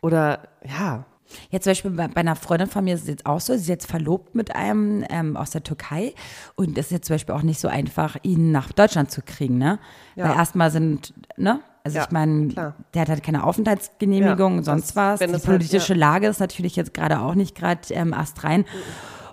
Oder 0.00 0.48
ja, 0.66 1.06
Jetzt 1.50 1.64
zum 1.64 1.70
Beispiel 1.72 1.90
bei, 1.92 2.08
bei 2.08 2.20
einer 2.20 2.36
Freundin 2.36 2.68
von 2.68 2.84
mir 2.84 2.94
ist 2.94 3.02
es 3.02 3.08
jetzt 3.08 3.26
auch 3.26 3.40
so, 3.40 3.54
sie 3.54 3.60
ist 3.60 3.68
jetzt 3.68 3.86
verlobt 3.90 4.34
mit 4.34 4.54
einem 4.54 5.04
ähm, 5.10 5.36
aus 5.36 5.50
der 5.50 5.62
Türkei 5.62 6.14
und 6.56 6.76
es 6.78 6.86
ist 6.86 6.92
jetzt 6.92 7.06
zum 7.06 7.14
Beispiel 7.14 7.34
auch 7.34 7.42
nicht 7.42 7.60
so 7.60 7.68
einfach, 7.68 8.16
ihn 8.22 8.52
nach 8.52 8.72
Deutschland 8.72 9.10
zu 9.10 9.22
kriegen, 9.22 9.58
ne? 9.58 9.78
Ja. 10.16 10.28
Weil 10.28 10.36
erstmal 10.36 10.70
sind, 10.70 11.12
ne? 11.36 11.60
Also 11.84 11.98
Ja, 11.98 12.04
ich 12.04 12.10
meine, 12.12 12.74
der 12.94 13.02
hat 13.02 13.08
halt 13.10 13.22
keine 13.22 13.44
Aufenthaltsgenehmigung 13.44 14.52
Ja, 14.52 14.58
und 14.58 14.64
sonst 14.64 14.96
was. 14.96 15.20
Die 15.20 15.26
halt- 15.26 15.44
politische 15.44 15.92
ja. 15.92 15.98
Lage 15.98 16.28
ist 16.28 16.40
natürlich 16.40 16.76
jetzt 16.76 16.94
gerade 16.94 17.20
auch 17.20 17.34
nicht 17.34 17.54
gerade 17.54 17.80
ähm, 17.90 18.14
astrein 18.14 18.64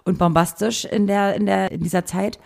und 0.04 0.18
bombastisch 0.18 0.84
in 0.86 1.08
der, 1.08 1.36
in 1.36 1.46
der, 1.46 1.72
in 1.72 1.82
dieser 1.82 2.06
Zeit. 2.06 2.40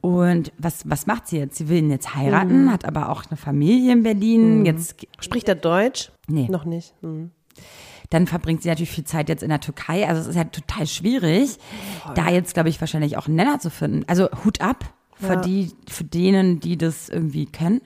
Und 0.00 0.50
was, 0.58 0.90
was 0.90 1.06
macht 1.06 1.28
sie 1.28 1.38
jetzt? 1.38 1.58
Sie 1.58 1.68
will 1.68 1.78
ihn 1.78 1.90
jetzt 1.90 2.16
heiraten, 2.16 2.64
Mhm. 2.64 2.72
hat 2.72 2.84
aber 2.84 3.08
auch 3.10 3.22
eine 3.30 3.36
Familie 3.36 3.92
in 3.92 4.02
Berlin. 4.02 4.66
Jetzt 4.66 4.96
spricht 5.20 5.48
er 5.48 5.54
Deutsch? 5.54 6.10
Nee. 6.26 6.48
Noch 6.50 6.64
nicht. 6.64 6.92
Hm. 7.02 7.30
Dann 8.12 8.26
verbringt 8.26 8.62
sie 8.62 8.68
natürlich 8.68 8.90
viel 8.90 9.04
Zeit 9.04 9.28
jetzt 9.28 9.42
in 9.42 9.48
der 9.48 9.60
Türkei. 9.60 10.06
Also 10.08 10.20
es 10.20 10.26
ist 10.28 10.36
ja 10.36 10.44
total 10.44 10.86
schwierig, 10.86 11.58
da 12.14 12.30
jetzt, 12.30 12.54
glaube 12.54 12.68
ich, 12.68 12.80
wahrscheinlich 12.80 13.16
auch 13.16 13.26
einen 13.26 13.36
Nenner 13.36 13.58
zu 13.58 13.70
finden. 13.70 14.04
Also 14.06 14.28
Hut 14.44 14.60
ab 14.60 14.84
für 15.14 15.34
Ja. 15.34 15.40
die, 15.40 15.70
für 15.88 16.04
denen, 16.04 16.60
die 16.60 16.76
das 16.76 17.08
irgendwie 17.08 17.46
können. 17.46 17.80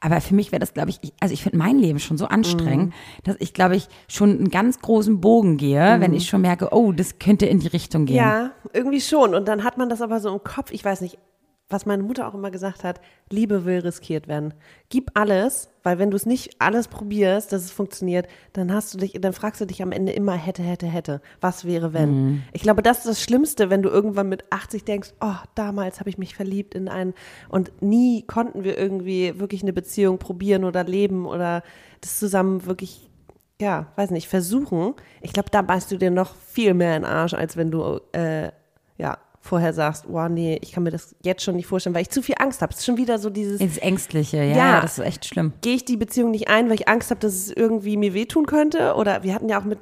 Aber 0.00 0.20
für 0.20 0.34
mich 0.34 0.52
wäre 0.52 0.60
das, 0.60 0.74
glaube 0.74 0.90
ich, 0.90 0.98
ich, 1.02 1.12
also 1.18 1.34
ich 1.34 1.42
finde 1.42 1.58
mein 1.58 1.76
Leben 1.80 1.98
schon 1.98 2.18
so 2.18 2.26
anstrengend, 2.26 2.94
dass 3.24 3.34
ich, 3.40 3.52
glaube 3.52 3.74
ich, 3.74 3.88
schon 4.06 4.30
einen 4.30 4.48
ganz 4.48 4.78
großen 4.78 5.20
Bogen 5.20 5.56
gehe, 5.56 5.96
wenn 5.98 6.14
ich 6.14 6.28
schon 6.28 6.40
merke, 6.40 6.68
oh, 6.72 6.92
das 6.92 7.18
könnte 7.18 7.46
in 7.46 7.58
die 7.58 7.66
Richtung 7.66 8.06
gehen. 8.06 8.14
Ja, 8.16 8.52
irgendwie 8.72 9.00
schon. 9.00 9.34
Und 9.34 9.48
dann 9.48 9.64
hat 9.64 9.76
man 9.76 9.88
das 9.88 10.00
aber 10.00 10.20
so 10.20 10.32
im 10.32 10.44
Kopf, 10.44 10.70
ich 10.70 10.84
weiß 10.84 11.00
nicht, 11.00 11.18
was 11.70 11.84
meine 11.84 12.02
Mutter 12.02 12.26
auch 12.26 12.34
immer 12.34 12.50
gesagt 12.50 12.82
hat, 12.82 13.00
Liebe 13.30 13.66
will 13.66 13.80
riskiert 13.80 14.26
werden. 14.26 14.54
Gib 14.88 15.10
alles, 15.14 15.68
weil 15.82 15.98
wenn 15.98 16.10
du 16.10 16.16
es 16.16 16.24
nicht 16.24 16.60
alles 16.60 16.88
probierst, 16.88 17.52
dass 17.52 17.62
es 17.62 17.70
funktioniert, 17.70 18.26
dann 18.54 18.72
hast 18.72 18.94
du 18.94 18.98
dich, 18.98 19.18
dann 19.20 19.34
fragst 19.34 19.60
du 19.60 19.66
dich 19.66 19.82
am 19.82 19.92
Ende 19.92 20.12
immer 20.12 20.32
hätte, 20.32 20.62
hätte, 20.62 20.86
hätte. 20.86 21.20
Was 21.42 21.66
wäre, 21.66 21.92
wenn? 21.92 22.42
Ich 22.52 22.62
glaube, 22.62 22.82
das 22.82 22.98
ist 22.98 23.06
das 23.06 23.22
Schlimmste, 23.22 23.68
wenn 23.68 23.82
du 23.82 23.90
irgendwann 23.90 24.30
mit 24.30 24.44
80 24.50 24.84
denkst, 24.84 25.12
oh, 25.20 25.36
damals 25.54 26.00
habe 26.00 26.08
ich 26.08 26.16
mich 26.16 26.34
verliebt 26.34 26.74
in 26.74 26.88
einen 26.88 27.12
und 27.50 27.82
nie 27.82 28.22
konnten 28.22 28.64
wir 28.64 28.78
irgendwie 28.78 29.38
wirklich 29.38 29.62
eine 29.62 29.74
Beziehung 29.74 30.18
probieren 30.18 30.64
oder 30.64 30.84
leben 30.84 31.26
oder 31.26 31.62
das 32.00 32.18
zusammen 32.18 32.64
wirklich 32.64 33.08
ja, 33.60 33.88
weiß 33.96 34.12
nicht, 34.12 34.28
versuchen. 34.28 34.94
Ich 35.20 35.32
glaube, 35.32 35.50
da 35.50 35.62
beißt 35.62 35.90
du 35.90 35.96
dir 35.96 36.12
noch 36.12 36.36
viel 36.36 36.74
mehr 36.74 36.96
in 36.96 37.02
den 37.02 37.10
Arsch, 37.10 37.34
als 37.34 37.56
wenn 37.56 37.72
du, 37.72 38.00
äh, 38.12 38.52
ja, 38.98 39.18
vorher 39.48 39.72
sagst, 39.72 40.04
oh 40.10 40.28
nee, 40.28 40.58
ich 40.62 40.72
kann 40.72 40.82
mir 40.84 40.90
das 40.90 41.16
jetzt 41.24 41.42
schon 41.42 41.56
nicht 41.56 41.66
vorstellen, 41.66 41.94
weil 41.94 42.02
ich 42.02 42.10
zu 42.10 42.22
viel 42.22 42.36
Angst 42.38 42.62
habe. 42.62 42.72
Es 42.72 42.78
ist 42.80 42.86
schon 42.86 42.96
wieder 42.98 43.18
so 43.18 43.30
dieses, 43.30 43.60
Ins 43.60 43.78
Ängstliche, 43.78 44.36
ja, 44.44 44.56
Ja. 44.56 44.80
das 44.80 44.98
ist 44.98 45.04
echt 45.04 45.24
schlimm. 45.26 45.52
gehe 45.62 45.74
ich 45.74 45.84
die 45.84 45.96
Beziehung 45.96 46.30
nicht 46.30 46.48
ein, 46.48 46.68
weil 46.68 46.74
ich 46.76 46.88
Angst 46.88 47.10
habe, 47.10 47.20
dass 47.20 47.32
es 47.34 47.50
irgendwie 47.50 47.96
mir 47.96 48.14
wehtun 48.14 48.46
könnte? 48.46 48.94
Oder 48.94 49.22
wir 49.24 49.34
hatten 49.34 49.48
ja 49.48 49.58
auch 49.60 49.64
mit 49.64 49.78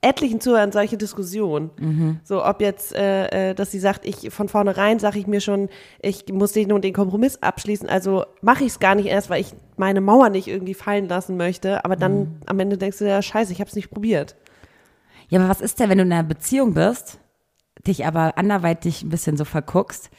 etlichen 0.00 0.40
Zuhörern 0.40 0.70
solche 0.70 0.96
Diskussionen. 0.98 2.20
So, 2.24 2.44
ob 2.44 2.60
jetzt, 2.60 2.94
äh, 2.94 3.50
äh, 3.50 3.54
dass 3.54 3.70
sie 3.70 3.78
sagt, 3.78 4.04
ich 4.06 4.30
von 4.32 4.48
vornherein 4.48 4.98
sage 4.98 5.18
ich 5.18 5.26
mir 5.26 5.40
schon, 5.40 5.68
ich 6.00 6.26
muss 6.30 6.52
den 6.52 6.72
und 6.72 6.84
den 6.84 6.92
Kompromiss 6.92 7.38
abschließen, 7.42 7.88
also 7.88 8.24
mache 8.42 8.64
ich 8.64 8.70
es 8.70 8.78
gar 8.80 8.94
nicht 8.94 9.06
erst, 9.06 9.30
weil 9.30 9.40
ich 9.40 9.54
meine 9.76 10.00
Mauer 10.02 10.28
nicht 10.28 10.46
irgendwie 10.46 10.74
fallen 10.74 11.08
lassen 11.08 11.36
möchte. 11.36 11.84
Aber 11.84 11.96
dann 11.96 12.36
am 12.46 12.60
Ende 12.60 12.76
denkst 12.78 12.98
du 12.98 13.08
ja, 13.08 13.20
scheiße, 13.22 13.52
ich 13.52 13.60
habe 13.60 13.68
es 13.70 13.76
nicht 13.76 13.90
probiert. 13.90 14.36
Ja, 15.30 15.40
aber 15.40 15.48
was 15.48 15.62
ist 15.62 15.80
denn, 15.80 15.88
wenn 15.88 15.98
du 15.98 16.04
in 16.04 16.12
einer 16.12 16.22
Beziehung 16.22 16.74
bist, 16.74 17.18
dich 17.86 18.06
aber 18.06 18.36
anderweitig 18.38 19.02
ein 19.02 19.08
bisschen 19.10 19.36
so 19.36 19.44
verguckst? 19.44 20.10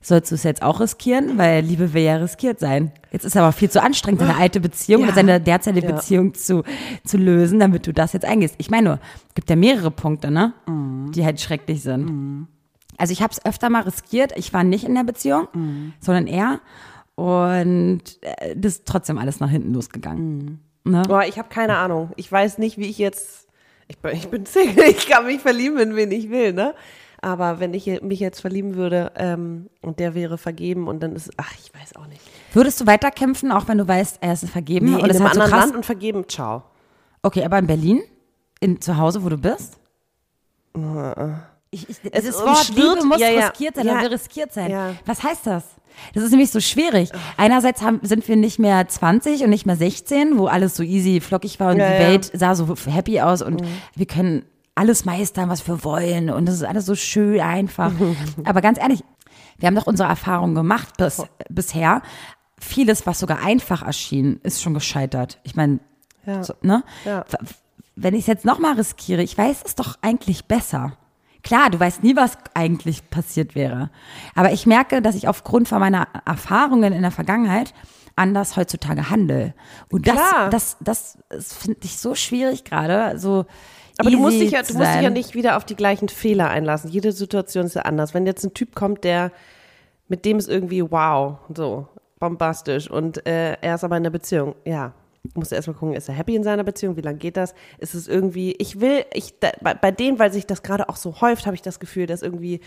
Sollst 0.00 0.30
du 0.30 0.34
es 0.34 0.42
jetzt 0.42 0.62
auch 0.62 0.80
riskieren? 0.80 1.38
Weil 1.38 1.64
Liebe 1.64 1.94
will 1.94 2.02
ja 2.02 2.16
riskiert 2.16 2.60
sein. 2.60 2.92
Jetzt 3.10 3.24
ist 3.24 3.38
aber 3.38 3.52
viel 3.52 3.70
zu 3.70 3.82
anstrengend, 3.82 4.20
deine 4.20 4.36
alte 4.36 4.60
Beziehung 4.60 5.00
Ja. 5.00 5.06
oder 5.08 5.16
deine 5.16 5.40
derzeitige 5.40 5.86
Ja. 5.88 5.94
Beziehung 5.94 6.34
zu, 6.34 6.62
zu 7.04 7.16
lösen, 7.16 7.58
damit 7.58 7.86
du 7.86 7.92
das 7.94 8.12
jetzt 8.12 8.26
eingehst. 8.26 8.54
Ich 8.58 8.70
meine 8.70 8.88
nur, 8.88 8.98
es 9.28 9.34
gibt 9.34 9.48
ja 9.48 9.56
mehrere 9.56 9.90
Punkte, 9.90 10.30
ne? 10.30 10.52
Die 11.14 11.24
halt 11.24 11.40
schrecklich 11.40 11.82
sind. 11.82 12.46
Also 12.98 13.12
ich 13.12 13.22
habe 13.22 13.32
es 13.32 13.44
öfter 13.46 13.70
mal 13.70 13.80
riskiert. 13.82 14.32
Ich 14.36 14.52
war 14.52 14.62
nicht 14.62 14.84
in 14.84 14.94
der 14.94 15.04
Beziehung, 15.04 15.48
sondern 16.00 16.26
er. 16.26 16.60
Und 17.14 18.02
äh, 18.22 18.54
das 18.56 18.74
ist 18.74 18.86
trotzdem 18.86 19.18
alles 19.18 19.40
nach 19.40 19.48
hinten 19.50 19.72
losgegangen. 19.72 20.60
Ne? 20.84 21.02
Boah, 21.06 21.24
ich 21.24 21.38
habe 21.38 21.48
keine 21.48 21.76
Ahnung. 21.76 22.10
Ich 22.16 22.30
weiß 22.30 22.58
nicht, 22.58 22.76
wie 22.76 22.86
ich 22.88 22.98
jetzt. 22.98 23.46
Ich 23.88 23.98
bin, 23.98 24.12
ich 24.14 24.28
bin 24.28 24.44
Single, 24.46 24.84
ich 24.90 25.08
kann 25.08 25.24
mich 25.26 25.40
verlieben, 25.40 25.78
in 25.78 25.96
wen 25.96 26.10
ich 26.10 26.28
will, 26.30 26.52
ne? 26.52 26.74
Aber 27.24 27.58
wenn 27.58 27.72
ich 27.72 27.86
mich 28.02 28.20
jetzt 28.20 28.40
verlieben 28.40 28.74
würde 28.74 29.12
ähm, 29.16 29.70
und 29.80 29.98
der 29.98 30.14
wäre 30.14 30.36
vergeben 30.36 30.88
und 30.88 31.02
dann 31.02 31.16
ist, 31.16 31.30
ach, 31.38 31.52
ich 31.64 31.72
weiß 31.72 31.96
auch 31.96 32.06
nicht. 32.06 32.20
Würdest 32.52 32.80
du 32.82 32.86
weiterkämpfen, 32.86 33.50
auch 33.50 33.66
wenn 33.66 33.78
du 33.78 33.88
weißt, 33.88 34.18
er 34.20 34.34
ist 34.34 34.46
vergeben? 34.50 34.90
Nee, 34.90 34.96
Oder 34.96 35.04
in 35.04 35.10
ist 35.10 35.16
einem 35.16 35.24
so 35.26 35.30
anderen 35.40 35.50
krass? 35.50 35.64
Land 35.64 35.76
und 35.76 35.86
vergeben, 35.86 36.28
ciao. 36.28 36.64
Okay, 37.22 37.42
aber 37.42 37.58
in 37.58 37.66
Berlin? 37.66 38.02
In, 38.60 38.78
zu 38.80 38.98
Hause, 38.98 39.24
wo 39.24 39.30
du 39.30 39.38
bist? 39.38 39.78
ich, 41.70 41.88
ich, 41.88 41.96
Es 42.12 42.24
umschwirrt- 42.36 42.44
Wort 42.44 42.68
Liebe 42.96 43.06
muss 43.06 43.20
ja, 43.20 43.30
ja. 43.30 43.46
riskiert 43.48 43.76
sein, 43.76 43.86
Ja. 43.86 44.00
will 44.02 44.08
riskiert 44.08 44.52
sein. 44.52 44.70
Ja. 44.70 44.94
Was 45.06 45.22
heißt 45.22 45.46
das? 45.46 45.64
Das 46.12 46.24
ist 46.24 46.30
nämlich 46.30 46.50
so 46.50 46.58
schwierig. 46.60 47.10
Einerseits 47.36 47.80
haben, 47.82 48.00
sind 48.02 48.26
wir 48.28 48.36
nicht 48.36 48.58
mehr 48.58 48.86
20 48.86 49.44
und 49.44 49.50
nicht 49.50 49.64
mehr 49.64 49.76
16, 49.76 50.38
wo 50.38 50.46
alles 50.46 50.76
so 50.76 50.82
easy, 50.82 51.20
flockig 51.20 51.60
war 51.60 51.70
und 51.72 51.78
Ja, 51.78 51.90
die. 51.92 51.98
Welt 52.00 52.30
sah 52.34 52.54
so 52.54 52.74
happy 52.86 53.20
aus 53.20 53.42
und 53.42 53.62
wir 53.94 54.06
können 54.06 54.44
alles 54.74 55.04
meistern, 55.04 55.48
was 55.48 55.66
wir 55.68 55.84
wollen 55.84 56.30
und 56.30 56.46
das 56.46 56.56
ist 56.56 56.64
alles 56.64 56.86
so 56.86 56.94
schön 56.94 57.40
einfach. 57.40 57.92
Aber 58.44 58.60
ganz 58.60 58.78
ehrlich, 58.78 59.04
wir 59.58 59.68
haben 59.68 59.74
doch 59.76 59.86
unsere 59.86 60.08
Erfahrungen 60.08 60.54
gemacht 60.54 60.96
bis, 60.96 61.22
bisher. 61.48 62.02
Vieles, 62.58 63.06
was 63.06 63.20
sogar 63.20 63.40
einfach 63.42 63.82
erschien, 63.82 64.40
ist 64.42 64.62
schon 64.62 64.74
gescheitert. 64.74 65.38
Ich 65.44 65.54
meine, 65.54 65.78
Ja. 66.26 66.42
so, 66.42 66.54
ne? 66.62 66.82
Ja. 67.04 67.24
Wenn 67.96 68.14
ich 68.14 68.22
es 68.22 68.26
jetzt 68.26 68.44
nochmal 68.44 68.74
riskiere, 68.74 69.22
ich 69.22 69.38
weiß 69.38 69.62
es 69.64 69.74
doch 69.76 69.96
eigentlich 70.02 70.46
besser. 70.46 70.96
Klar, 71.44 71.70
du 71.70 71.78
weißt 71.78 72.02
nie, 72.02 72.16
was 72.16 72.38
eigentlich 72.54 73.08
passiert 73.10 73.54
wäre. 73.54 73.90
Aber 74.34 74.50
ich 74.52 74.66
merke, 74.66 75.02
dass 75.02 75.14
ich 75.14 75.28
aufgrund 75.28 75.68
von 75.68 75.78
meiner 75.78 76.08
Erfahrungen 76.24 76.92
in 76.92 77.02
der 77.02 77.10
Vergangenheit 77.12 77.74
anders 78.16 78.56
heutzutage 78.56 79.10
handle. 79.10 79.54
Und 79.90 80.08
das, 80.08 80.14
Klar. 80.16 80.50
das, 80.50 80.76
das, 80.80 81.18
das 81.28 81.52
finde 81.52 81.80
ich 81.84 81.98
so 81.98 82.14
schwierig 82.14 82.64
gerade. 82.64 83.18
So 83.18 83.44
Aber 83.98 84.10
du 84.10 84.18
musst, 84.18 84.40
dich 84.40 84.50
ja, 84.50 84.62
du 84.62 84.74
musst 84.74 84.94
dich 84.94 85.02
ja 85.02 85.10
nicht 85.10 85.34
wieder 85.34 85.56
auf 85.56 85.64
die 85.64 85.76
gleichen 85.76 86.08
Fehler 86.08 86.50
einlassen. 86.50 86.90
Jede 86.90 87.12
Situation 87.12 87.66
ist 87.66 87.74
ja 87.74 87.82
anders. 87.82 88.12
Wenn 88.12 88.26
jetzt 88.26 88.44
ein 88.44 88.54
Typ 88.54 88.74
kommt, 88.74 89.04
der 89.04 89.30
mit 90.08 90.24
dem 90.24 90.38
ist 90.38 90.48
irgendwie 90.48 90.82
wow, 90.90 91.38
so 91.54 91.88
bombastisch 92.18 92.90
und 92.90 93.26
äh, 93.26 93.56
er 93.60 93.74
ist 93.74 93.84
aber 93.84 93.96
in 93.96 94.02
einer 94.02 94.10
Beziehung, 94.10 94.54
ja. 94.64 94.92
Musst 95.34 95.52
du 95.52 95.56
erstmal 95.56 95.76
gucken, 95.76 95.94
ist 95.94 96.08
er 96.10 96.14
happy 96.14 96.36
in 96.36 96.44
seiner 96.44 96.64
Beziehung? 96.64 96.96
Wie 96.96 97.00
lange 97.00 97.16
geht 97.16 97.38
das? 97.38 97.54
Ist 97.78 97.94
es 97.94 98.08
irgendwie, 98.08 98.52
ich 98.58 98.80
will, 98.80 99.06
ich, 99.14 99.38
da, 99.40 99.52
bei, 99.62 99.72
bei 99.72 99.90
denen, 99.90 100.18
weil 100.18 100.30
sich 100.30 100.46
das 100.46 100.62
gerade 100.62 100.90
auch 100.90 100.96
so 100.96 101.22
häuft, 101.22 101.46
habe 101.46 101.54
ich 101.54 101.62
das 101.62 101.80
Gefühl, 101.80 102.04
dass 102.06 102.20
irgendwie 102.20 102.60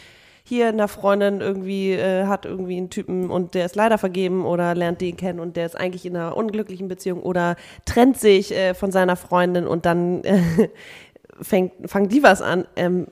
hier 0.48 0.70
eine 0.70 0.88
Freundin 0.88 1.42
irgendwie 1.42 1.92
äh, 1.92 2.26
hat 2.26 2.46
irgendwie 2.46 2.78
einen 2.78 2.90
Typen 2.90 3.30
und 3.30 3.54
der 3.54 3.66
ist 3.66 3.76
leider 3.76 3.98
vergeben 3.98 4.46
oder 4.46 4.76
lernt 4.76 5.02
den 5.02 5.18
kennen 5.18 5.42
und 5.42 5.58
der 5.58 5.66
ist 5.66 5.76
eigentlich 5.76 6.06
in 6.06 6.16
einer 6.16 6.38
unglücklichen 6.38 6.88
Beziehung 6.88 7.22
oder 7.22 7.58
trennt 7.84 8.18
sich 8.18 8.56
äh, 8.56 8.74
von 8.74 8.94
seiner 8.94 9.18
Freundin 9.18 9.68
und 9.68 9.86
dann 9.86 10.24
äh, 10.24 10.70
fängt, 11.42 11.90
fangen 11.90 12.10
die 12.10 12.24
was 12.24 12.42
an. 12.42 12.66
Ähm, 12.76 13.08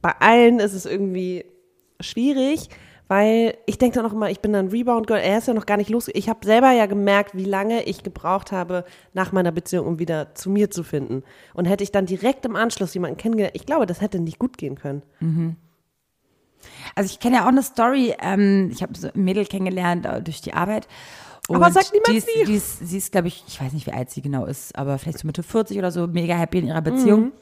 bei 0.00 0.12
allen 0.20 0.58
ist 0.58 0.74
es 0.74 0.86
irgendwie 0.86 1.44
schwierig, 2.00 2.68
weil 3.08 3.56
ich 3.66 3.78
denke 3.78 3.96
dann 3.96 4.06
auch 4.06 4.12
immer, 4.12 4.30
ich 4.30 4.40
bin 4.40 4.52
dann 4.52 4.68
Rebound 4.68 5.06
Girl. 5.06 5.20
Er 5.20 5.38
ist 5.38 5.48
ja 5.48 5.54
noch 5.54 5.66
gar 5.66 5.76
nicht 5.76 5.90
los. 5.90 6.08
Ich 6.12 6.28
habe 6.28 6.44
selber 6.44 6.72
ja 6.72 6.86
gemerkt, 6.86 7.36
wie 7.36 7.44
lange 7.44 7.82
ich 7.84 8.02
gebraucht 8.02 8.50
habe 8.52 8.84
nach 9.12 9.32
meiner 9.32 9.52
Beziehung, 9.52 9.86
um 9.86 9.98
wieder 9.98 10.34
zu 10.34 10.50
mir 10.50 10.70
zu 10.70 10.82
finden. 10.82 11.22
Und 11.52 11.66
hätte 11.66 11.84
ich 11.84 11.92
dann 11.92 12.06
direkt 12.06 12.44
im 12.46 12.56
Anschluss 12.56 12.94
jemanden 12.94 13.16
kennengelernt, 13.16 13.56
ich 13.56 13.66
glaube, 13.66 13.86
das 13.86 14.00
hätte 14.00 14.18
nicht 14.20 14.38
gut 14.38 14.58
gehen 14.58 14.76
können. 14.76 15.02
Also 16.94 17.10
ich 17.10 17.20
kenne 17.20 17.36
ja 17.36 17.44
auch 17.44 17.48
eine 17.48 17.62
Story, 17.62 18.14
ähm, 18.22 18.70
ich 18.72 18.82
habe 18.82 18.96
so 18.96 19.08
ein 19.08 19.22
Mädel 19.22 19.44
kennengelernt 19.44 20.06
äh, 20.06 20.22
durch 20.22 20.40
die 20.40 20.54
Arbeit. 20.54 20.88
Aber 21.48 21.66
Und 21.66 21.74
sag 21.74 21.92
niemals 21.92 22.08
die 22.08 22.16
ist, 22.16 22.28
wie. 22.28 22.44
die 22.46 22.54
ist, 22.54 22.88
sie 22.88 22.98
ist, 22.98 23.12
glaube 23.12 23.28
ich, 23.28 23.44
ich 23.46 23.60
weiß 23.60 23.72
nicht, 23.74 23.86
wie 23.86 23.92
alt 23.92 24.10
sie 24.10 24.22
genau 24.22 24.46
ist, 24.46 24.76
aber 24.76 24.98
vielleicht 24.98 25.18
so 25.18 25.26
Mitte 25.26 25.42
40 25.42 25.78
oder 25.78 25.90
so, 25.90 26.06
mega 26.06 26.34
happy 26.34 26.58
in 26.58 26.68
ihrer 26.68 26.80
Beziehung. 26.80 27.20
Mhm. 27.20 27.32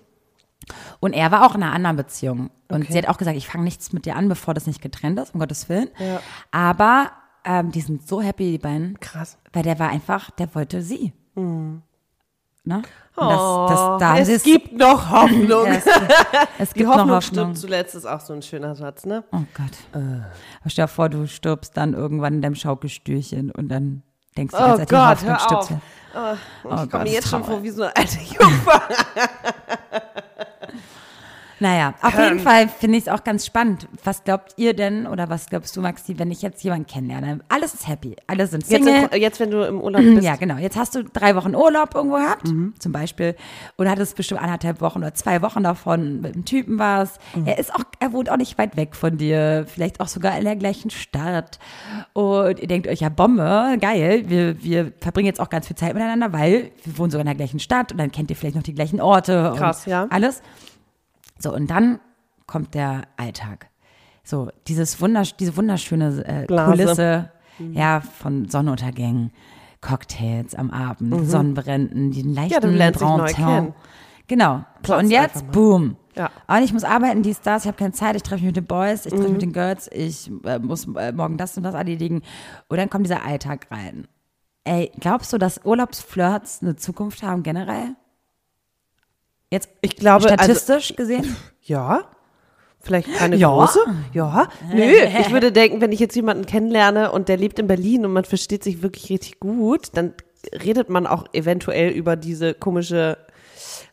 Und 1.01 1.13
er 1.13 1.31
war 1.31 1.47
auch 1.47 1.55
in 1.55 1.63
einer 1.63 1.73
anderen 1.73 1.97
Beziehung. 1.97 2.51
Und 2.71 2.83
Okay. 2.83 2.93
sie 2.93 2.99
hat 2.99 3.09
auch 3.09 3.19
gesagt, 3.19 3.37
ich 3.37 3.47
fange 3.49 3.65
nichts 3.65 3.93
mit 3.93 4.07
dir 4.07 4.17
an, 4.17 4.29
bevor 4.29 4.55
das 4.55 4.67
nicht 4.67 4.81
getrennt 4.83 5.19
ist, 5.19 5.35
um 5.35 5.41
Gottes 5.41 5.69
Willen. 5.69 5.89
Ja. 5.99 6.21
Aber 6.51 7.11
ähm, 7.45 7.71
die 7.73 7.81
sind 7.81 8.07
so 8.07 8.21
happy, 8.23 8.53
die 8.53 8.59
beiden. 8.59 8.99
Krass. 9.01 9.39
Weil 9.53 9.63
der 9.65 9.79
war 9.79 9.89
einfach, 9.89 10.31
der 10.31 10.55
wollte 10.55 10.83
sie. 10.83 11.13
Ne? 11.35 11.63
Und 12.65 12.83
Oh, 13.17 13.67
das, 13.69 13.79
das, 13.79 13.99
da 14.01 14.19
es 14.19 14.29
ist- 14.29 14.45
gibt 14.45 14.73
noch 14.73 15.11
Hoffnung. 15.11 15.67
Ja, 15.67 15.75
es, 15.75 15.85
gibt- 15.85 15.99
es 16.59 16.73
Die 16.73 16.87
Hoffnung, 16.87 17.09
noch 17.09 17.21
stirbt 17.23 17.39
Hoffnung. 17.41 17.57
zuletzt 17.57 17.95
ist 17.97 18.07
auch 18.07 18.21
so 18.21 18.33
ein 18.33 18.41
schöner 18.43 18.75
Satz, 18.77 19.05
ne? 19.05 19.25
Oh 19.33 19.41
Gott. 19.55 19.73
Aber 19.93 20.71
stell 20.71 20.85
dir 20.85 20.89
vor, 20.89 21.09
du 21.09 21.27
stirbst 21.27 21.77
dann 21.77 21.93
irgendwann 21.95 22.35
in 22.35 22.43
deinem 22.43 22.55
Schaukelstühlchen 22.55 23.51
und 23.51 23.69
dann 23.69 24.03
denkst 24.37 24.55
du, 24.57 24.63
Oh 24.63 24.77
die 24.79 24.87
Gott, 24.87 25.11
Hoffnung 25.11 25.31
hör 25.31 25.39
stirbt. 25.41 25.63
auf. 25.63 25.71
Oh, 26.15 26.35
ich 26.65 26.71
Gott, 26.71 26.91
komme 26.91 27.05
mir 27.05 27.11
jetzt 27.13 27.29
schon 27.29 27.43
vor 27.45 27.63
wie 27.63 27.71
so 27.71 27.83
eine 27.83 27.97
alte 27.97 28.19
Jungfer. 28.21 28.83
Naja, 31.63 31.95
auf 32.03 32.19
jeden 32.19 32.41
Fall 32.41 32.69
finde 32.69 32.99
ich 32.99 33.05
es 33.07 33.09
auch 33.09 33.23
ganz 33.23 33.47
spannend. 33.47 33.87
Was 34.03 34.25
glaubt 34.25 34.55
ihr 34.57 34.75
denn 34.75 35.07
oder 35.07 35.31
was 35.31 35.47
glaubst 35.47 35.77
du, 35.77 35.81
Maxi, 35.81 36.19
wenn 36.19 36.31
ich 36.33 36.43
jetzt 36.43 36.65
jemanden 36.65 36.87
kennenlerne? 36.89 37.39
Alles 37.49 37.73
ist 37.75 37.87
happy, 37.87 38.17
alle 38.27 38.49
sind 38.49 38.67
Jetzt, 38.69 38.85
Single. 38.85 39.09
in- 39.13 39.21
jetzt, 39.23 39.39
wenn 39.39 39.51
du 39.53 39.63
im 39.67 39.81
Urlaub 39.81 40.03
bist. 40.03 40.25
Ja, 40.25 40.35
genau. 40.35 40.57
Jetzt 40.57 40.77
hast 40.77 40.97
du 40.97 41.05
drei 41.05 41.37
Wochen 41.37 41.55
Urlaub 41.55 41.95
irgendwo 41.95 42.17
gehabt, 42.17 42.49
Mhm. 42.49 42.75
zum 42.81 42.91
Beispiel, 42.91 43.37
und 43.77 43.89
hattest 43.89 44.17
bestimmt 44.17 44.41
anderthalb 44.43 44.81
Wochen 44.81 44.99
oder 44.99 45.15
zwei 45.15 45.41
Wochen 45.41 45.63
davon 45.63 46.21
mit 46.21 46.35
einem 46.35 46.45
Typen 46.45 46.81
warst. 46.81 47.21
Mhm. 47.37 47.47
Er 47.47 47.59
ist 47.59 47.73
auch, 47.73 47.85
er 48.01 48.13
wohnt 48.13 48.29
auch 48.29 48.37
nicht 48.39 48.59
weit 48.59 48.77
weg 48.77 48.97
von 48.97 49.17
dir, 49.17 49.65
vielleicht 49.69 50.01
auch 50.01 50.09
sogar 50.09 50.37
in 50.37 50.45
der 50.45 50.57
gleichen 50.57 50.91
Stadt. 50.91 51.61
Und 52.13 52.59
ihr 52.59 52.67
denkt 52.67 52.89
euch, 52.89 53.01
ja, 53.01 53.09
Bombe, 53.09 53.77
geil, 53.81 54.25
wir, 54.27 54.63
wir 54.65 54.93
verbringen 55.01 55.27
jetzt 55.27 55.41
auch 55.41 55.49
ganz 55.51 55.69
viel 55.69 55.77
Zeit 55.77 55.95
miteinander, 55.95 56.33
weil 56.33 56.73
wir 56.83 56.99
wohnen 56.99 57.11
sogar 57.13 57.23
in 57.23 57.27
der 57.27 57.37
gleichen 57.37 57.61
Stadt 57.61 57.93
und 57.93 57.99
dann 57.99 58.11
kennt 58.11 58.31
ihr 58.31 58.37
vielleicht 58.37 58.57
noch 58.57 58.63
die 58.65 58.75
gleichen 58.75 59.01
Orte 59.01 59.53
Krass, 59.57 59.87
und 59.87 59.93
ja. 59.93 60.07
alles. 60.11 60.43
So, 61.43 61.53
und 61.55 61.69
dann 61.71 62.01
kommt 62.47 62.75
der 62.75 63.03
Alltag. 63.17 63.69
So, 64.25 64.51
dieses 64.69 65.01
wundersch 65.01 65.35
diese 65.37 65.57
wunderschöne 65.57 66.25
äh. 66.25 66.47
Kulisse, 66.47 67.31
ja, 67.59 68.01
von 68.01 68.49
Sonnenuntergängen, 68.49 69.33
Cocktails 69.81 70.55
am 70.55 70.71
Abend, 70.71 71.29
Sonnenbränden, 71.29 72.13
den 72.13 72.35
leichten 72.35 72.73
Mhm. 72.73 72.79
Ja, 72.79 73.25
kennen. 73.27 73.75
Genau. 74.29 74.65
So, 74.87 74.97
und 74.97 75.11
jetzt, 75.11 75.51
boom. 75.51 75.97
Ja. 76.17 76.31
Und 76.47 76.63
ich 76.63 76.73
muss 76.73 76.85
arbeiten, 76.85 77.23
dies, 77.23 77.41
das, 77.41 77.63
ich 77.65 77.69
habe 77.69 77.79
keine 77.79 77.93
Zeit, 77.93 78.17
ich 78.17 78.23
treffe 78.23 78.45
mich 78.45 78.55
mit 78.55 78.57
den 78.57 78.67
Boys, 78.67 79.07
ich 79.07 79.13
treffe 79.13 79.17
Mhm. 79.17 79.23
mich 79.25 79.33
mit 79.33 79.43
den 79.43 79.53
Girls, 79.53 79.89
ich 79.93 80.31
äh, 80.45 80.59
muss 80.59 80.87
äh, 80.97 81.13
morgen 81.13 81.37
das 81.37 81.57
und 81.57 81.63
das 81.65 81.75
erledigen. 81.75 82.23
Und 82.69 82.77
dann 82.77 82.89
kommt 82.91 83.07
dieser 83.07 83.25
Alltag 83.25 83.67
rein. 83.71 84.07
Ey, 84.65 84.93
glaubst 85.01 85.33
du, 85.33 85.39
dass 85.39 85.65
Urlaubsflirts 85.65 86.63
eine 86.63 86.77
Zukunft 86.77 87.23
haben 87.23 87.43
generell? 87.43 87.97
Jetzt 89.53 89.69
Ich 89.83 89.97
glaube, 89.97 90.25
also- 90.25 90.35
statistisch 90.35 90.97
gesehen? 90.97 91.37
Ja. 91.63 92.05
Vielleicht 92.81 93.13
keine 93.15 93.37
Ja. 93.37 93.49
große? 93.51 93.81
Ja. 94.15 94.49
Nö, 94.73 94.83
ich 95.21 95.31
würde 95.31 95.53
denken, 95.53 95.81
wenn 95.83 95.93
ich 95.93 96.01
jetzt 96.01 96.17
jemanden 96.17 96.47
kennenlerne 96.47 97.13
und 97.13 97.29
der 97.29 97.37
lebt 97.37 97.59
in 97.59 97.67
Berlin 97.67 98.07
und 98.07 98.13
man 98.15 98.25
versteht 98.25 98.65
sich 98.65 98.83
wirklich 98.83 99.11
richtig 99.11 99.39
gut, 99.41 99.91
dann 99.93 100.15
redet 100.65 100.89
man 100.89 101.07
auch 101.07 101.27
eventuell 101.35 101.91
über 101.91 102.17
diese 102.17 102.55
komische 102.55 103.19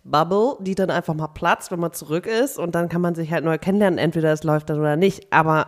Bubble, 0.06 0.56
die 0.62 0.76
dann 0.76 0.90
einfach 0.90 1.14
mal 1.14 1.28
platzt, 1.28 1.72
wenn 1.72 1.80
man 1.82 1.92
zurück 1.92 2.26
ist 2.26 2.58
und 2.58 2.74
dann 2.74 2.88
kann 2.88 3.02
man 3.02 3.14
sich 3.14 3.30
halt 3.32 3.44
neu 3.44 3.58
kennenlernen, 3.58 4.00
entweder 4.00 4.32
es 4.32 4.44
läuft 4.44 4.70
dann 4.70 4.80
oder 4.80 4.96
nicht, 4.96 5.32
aber 5.32 5.68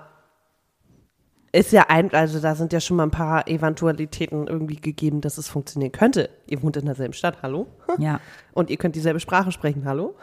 ist 1.53 1.71
ja 1.73 1.85
ein, 1.89 2.13
also 2.13 2.39
da 2.39 2.55
sind 2.55 2.71
ja 2.73 2.79
schon 2.79 2.97
mal 2.97 3.03
ein 3.03 3.11
paar 3.11 3.47
Eventualitäten 3.47 4.47
irgendwie 4.47 4.77
gegeben, 4.77 5.19
dass 5.21 5.37
es 5.37 5.47
funktionieren 5.49 5.91
könnte. 5.91 6.29
Ihr 6.47 6.61
wohnt 6.63 6.77
in 6.77 6.85
derselben 6.85 7.13
Stadt, 7.13 7.39
hallo? 7.41 7.67
Ja. 7.97 8.19
Und 8.53 8.69
ihr 8.69 8.77
könnt 8.77 8.95
dieselbe 8.95 9.19
Sprache 9.19 9.51
sprechen, 9.51 9.83
hallo? 9.85 10.15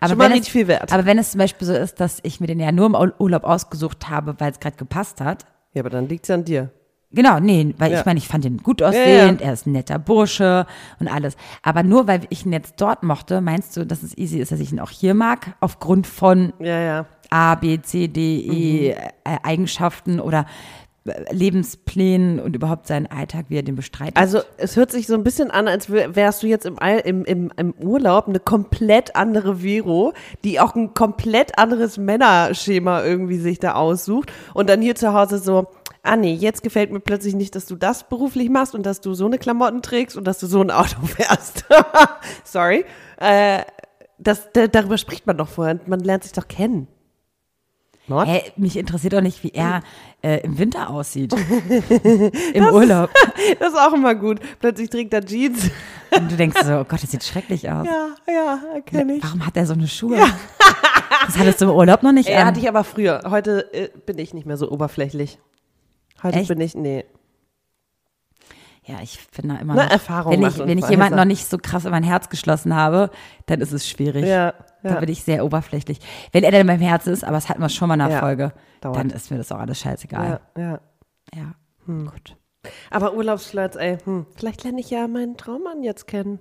Aber 0.00 0.10
schon 0.10 0.18
mal 0.18 0.32
es, 0.36 0.48
viel 0.48 0.66
wert. 0.68 0.92
Aber 0.92 1.04
wenn 1.06 1.18
es 1.18 1.30
zum 1.32 1.38
Beispiel 1.38 1.66
so 1.66 1.72
ist, 1.74 2.00
dass 2.00 2.18
ich 2.24 2.40
mir 2.40 2.46
den 2.48 2.58
ja 2.60 2.72
nur 2.72 2.86
im 2.86 2.94
Ur- 2.94 3.14
Urlaub 3.20 3.44
ausgesucht 3.44 4.08
habe, 4.10 4.34
weil 4.38 4.50
es 4.52 4.58
gerade 4.60 4.76
gepasst 4.76 5.20
hat. 5.20 5.46
ja, 5.72 5.82
aber 5.82 5.90
dann 5.90 6.08
liegt's 6.08 6.30
an 6.30 6.44
dir. 6.44 6.70
Genau, 7.14 7.38
nee, 7.40 7.74
weil 7.78 7.92
Ja. 7.92 8.00
ich 8.00 8.06
meine, 8.06 8.18
ich 8.18 8.26
fand 8.26 8.44
ihn 8.46 8.56
gut 8.56 8.82
aussehend, 8.82 9.40
Ja, 9.42 9.48
er 9.48 9.52
ist 9.52 9.66
ein 9.66 9.72
netter 9.72 9.98
Bursche 9.98 10.66
und 10.98 11.08
alles. 11.08 11.36
Aber 11.62 11.82
nur 11.82 12.06
weil 12.08 12.22
ich 12.30 12.46
ihn 12.46 12.52
jetzt 12.52 12.80
dort 12.80 13.02
mochte, 13.02 13.40
meinst 13.42 13.76
du, 13.76 13.84
dass 13.84 14.02
es 14.02 14.16
easy 14.16 14.38
ist, 14.40 14.50
dass 14.50 14.60
ich 14.60 14.72
ihn 14.72 14.80
auch 14.80 14.88
hier 14.90 15.12
mag? 15.14 15.54
Aufgrund 15.60 16.06
von 16.06 16.54
Ja, 16.58 16.80
ja. 16.80 17.06
A, 17.32 17.54
B, 17.54 17.80
C, 17.80 18.08
D, 18.08 18.38
E 18.40 18.90
Mhm. 18.90 18.96
äh, 19.24 19.38
Eigenschaften 19.42 20.20
oder 20.20 20.46
äh, 21.04 21.32
Lebensplänen 21.34 22.38
und 22.40 22.54
überhaupt 22.54 22.86
seinen 22.86 23.06
Alltag, 23.08 23.46
wie 23.48 23.56
er 23.56 23.62
den 23.62 23.74
bestreitet? 23.76 24.16
Also 24.16 24.40
es 24.58 24.76
hört 24.76 24.90
sich 24.92 25.06
so 25.06 25.14
ein 25.14 25.24
bisschen 25.24 25.50
an, 25.50 25.66
als 25.68 25.90
wär- 25.90 26.14
wärst 26.14 26.42
du 26.42 26.46
jetzt 26.46 26.64
im, 26.66 26.76
im, 26.78 27.24
im, 27.24 27.52
im 27.56 27.74
Urlaub 27.80 28.28
eine 28.28 28.38
komplett 28.40 29.16
andere 29.16 29.56
Vero, 29.62 30.12
die 30.44 30.60
auch 30.60 30.74
ein 30.76 30.94
komplett 30.94 31.58
anderes 31.58 31.98
Männerschema 31.98 33.02
irgendwie 33.02 33.38
sich 33.38 33.58
da 33.58 33.74
aussucht 33.74 34.30
und 34.54 34.68
dann 34.70 34.80
hier 34.82 34.94
zu 34.94 35.12
Hause 35.12 35.38
so, 35.38 35.66
ah 36.04 36.16
nee, 36.16 36.34
jetzt 36.34 36.62
gefällt 36.62 36.92
mir 36.92 37.00
plötzlich 37.00 37.34
nicht, 37.34 37.54
dass 37.56 37.66
du 37.66 37.74
das 37.76 38.08
beruflich 38.08 38.50
machst 38.50 38.74
und 38.74 38.84
dass 38.86 39.00
du 39.00 39.14
so 39.14 39.26
eine 39.26 39.38
Klamotten 39.38 39.82
trägst 39.82 40.16
und 40.16 40.24
dass 40.24 40.38
du 40.38 40.46
so 40.46 40.60
ein 40.60 40.70
Auto 40.70 41.00
fährst. 41.06 41.64
Sorry. 42.44 42.84
Äh, 43.18 43.60
das, 44.18 44.48
da, 44.52 44.68
darüber 44.68 44.98
spricht 44.98 45.26
man 45.26 45.36
doch 45.36 45.48
vorher. 45.48 45.80
Man 45.86 45.98
lernt 46.00 46.22
sich 46.24 46.32
doch 46.32 46.46
kennen. 46.46 46.86
Not? 48.08 48.26
Hä, 48.26 48.42
mich 48.56 48.76
interessiert 48.76 49.12
doch 49.12 49.20
nicht, 49.20 49.42
wie 49.44 49.50
er 49.50 49.82
äh, 50.22 50.40
im 50.40 50.58
Winter 50.58 50.90
aussieht. 50.90 51.32
Im 52.54 52.64
Urlaub. 52.66 53.10
Das 53.58 53.72
ist 53.72 53.78
auch 53.78 53.92
immer 53.92 54.14
gut. 54.14 54.40
Plötzlich 54.60 54.90
trägt 54.90 55.12
er 55.12 55.24
Jeans. 55.24 55.70
Und 56.16 56.30
du 56.30 56.36
denkst 56.36 56.60
so, 56.64 56.74
oh 56.80 56.84
Gott, 56.84 57.02
das 57.02 57.10
sieht 57.10 57.24
schrecklich 57.24 57.70
aus. 57.70 57.86
Ja, 57.86 58.08
ja, 58.28 58.80
kenne 58.84 59.14
ich. 59.14 59.22
Warum 59.22 59.44
hat 59.46 59.56
er 59.56 59.66
so 59.66 59.72
eine 59.74 59.88
Schuhe? 59.88 60.18
Das 61.26 61.38
hattest 61.38 61.60
du 61.60 61.66
im 61.66 61.70
Urlaub 61.70 62.02
noch 62.02 62.10
nicht 62.10 62.28
Ja, 62.28 62.38
an. 62.40 62.46
hatte 62.46 62.58
ich 62.58 62.68
aber 62.68 62.82
früher. 62.82 63.22
Heute 63.30 63.72
äh, 63.72 63.90
bin 64.06 64.18
ich 64.18 64.34
nicht 64.34 64.44
mehr 64.44 64.56
so 64.56 64.70
oberflächlich. 64.70 65.38
Heute 66.22 66.40
Echt? 66.40 66.48
bin 66.48 66.60
ich, 66.60 66.74
nee. 66.74 67.04
Ja, 68.84 68.96
ich 69.02 69.18
finde 69.30 69.58
immer 69.60 69.74
Na, 69.74 69.84
noch, 69.84 69.90
Erfahrung 69.92 70.32
wenn 70.32 70.42
ich, 70.42 70.58
wenn 70.58 70.78
ich 70.78 70.88
jemanden 70.88 71.16
noch 71.16 71.24
nicht 71.24 71.48
so 71.48 71.58
krass 71.58 71.84
in 71.84 71.92
mein 71.92 72.02
Herz 72.02 72.28
geschlossen 72.28 72.74
habe, 72.74 73.10
dann 73.46 73.60
ist 73.60 73.70
es 73.72 73.88
schwierig. 73.88 74.24
Ja. 74.26 74.54
Da 74.82 75.00
bin 75.00 75.08
ich 75.08 75.22
sehr 75.24 75.44
oberflächlich. 75.44 75.98
Wenn 76.32 76.44
er 76.44 76.50
dann 76.50 76.62
in 76.62 76.66
meinem 76.66 76.80
Herzen 76.80 77.12
ist, 77.12 77.24
aber 77.24 77.34
das 77.36 77.48
hatten 77.48 77.60
wir 77.60 77.68
schon 77.68 77.88
mal 77.88 78.00
in 78.00 78.08
der 78.08 78.18
Folge, 78.20 78.52
dauert. 78.80 78.96
dann 78.96 79.10
ist 79.10 79.30
mir 79.30 79.38
das 79.38 79.52
auch 79.52 79.58
alles 79.58 79.78
scheißegal. 79.80 80.40
Ja, 80.56 80.62
ja. 80.62 80.78
Ja, 81.34 81.54
gut. 81.86 82.36
Aber 82.90 83.14
Urlaubsflirts, 83.14 83.76
ey, 83.76 83.98
hm, 84.04 84.26
vielleicht 84.36 84.64
lerne 84.64 84.80
ich 84.80 84.90
ja 84.90 85.08
meinen 85.08 85.36
Traummann 85.36 85.82
jetzt 85.82 86.06
kennen. 86.06 86.38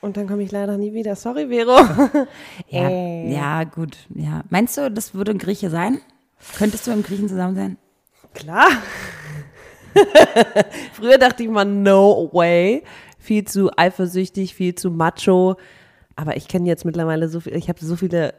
Und 0.00 0.16
dann 0.16 0.26
komme 0.26 0.42
ich 0.42 0.50
leider 0.50 0.78
nie 0.78 0.94
wieder. 0.94 1.14
Sorry, 1.14 1.48
Vero. 1.48 1.78
Ja, 2.68 2.88
Äh. 2.88 3.32
ja, 3.32 3.64
gut. 3.64 3.98
Ja. 4.14 4.42
Meinst 4.48 4.76
du, 4.78 4.90
das 4.90 5.14
würde 5.14 5.32
ein 5.32 5.38
Grieche 5.38 5.68
sein? 5.68 6.00
Könntest 6.56 6.86
du 6.86 6.90
im 6.90 7.02
Griechen 7.02 7.28
zusammen 7.28 7.54
sein? 7.54 7.76
Klar. 8.32 8.68
Früher 10.94 11.18
dachte 11.18 11.42
ich 11.42 11.48
mal, 11.48 11.64
no 11.64 12.30
way. 12.32 12.82
Viel 13.18 13.44
zu 13.44 13.70
eifersüchtig, 13.76 14.54
viel 14.54 14.74
zu 14.74 14.90
macho. 14.90 15.56
Aber 16.20 16.36
ich 16.36 16.48
kenne 16.48 16.68
jetzt 16.68 16.84
mittlerweile 16.84 17.30
so 17.30 17.40
viel, 17.40 17.56
ich 17.56 17.70
habe 17.70 17.82
so 17.82 17.96
viele, 17.96 18.34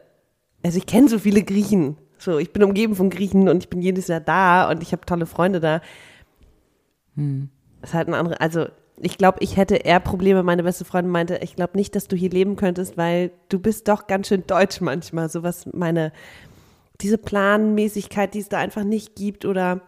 also 0.62 0.78
ich 0.78 0.86
kenne 0.86 1.08
so 1.08 1.18
viele 1.18 1.42
Griechen. 1.42 1.96
So, 2.16 2.38
ich 2.38 2.52
bin 2.52 2.62
umgeben 2.62 2.94
von 2.94 3.10
Griechen 3.10 3.48
und 3.48 3.64
ich 3.64 3.68
bin 3.68 3.82
jedes 3.82 4.06
Jahr 4.06 4.20
da 4.20 4.70
und 4.70 4.84
ich 4.84 4.92
habe 4.92 5.04
tolle 5.04 5.26
Freunde 5.26 5.58
da. 5.58 5.80
Das 7.16 7.90
ist 7.90 7.94
halt 7.94 8.06
ein 8.06 8.14
andere, 8.14 8.40
also 8.40 8.66
ich 9.00 9.18
glaube, 9.18 9.38
ich 9.40 9.56
hätte 9.56 9.74
eher 9.74 9.98
Probleme. 9.98 10.44
Meine 10.44 10.62
beste 10.62 10.84
Freundin 10.84 11.10
meinte, 11.10 11.40
ich 11.42 11.56
glaube 11.56 11.76
nicht, 11.76 11.96
dass 11.96 12.06
du 12.06 12.14
hier 12.14 12.30
leben 12.30 12.54
könntest, 12.54 12.96
weil 12.96 13.32
du 13.48 13.58
bist 13.58 13.88
doch 13.88 14.06
ganz 14.06 14.28
schön 14.28 14.44
deutsch 14.46 14.80
manchmal. 14.80 15.28
So 15.28 15.42
was 15.42 15.66
meine, 15.72 16.12
diese 17.00 17.18
Planmäßigkeit, 17.18 18.32
die 18.32 18.38
es 18.38 18.48
da 18.48 18.58
einfach 18.58 18.84
nicht 18.84 19.16
gibt 19.16 19.44
oder 19.44 19.80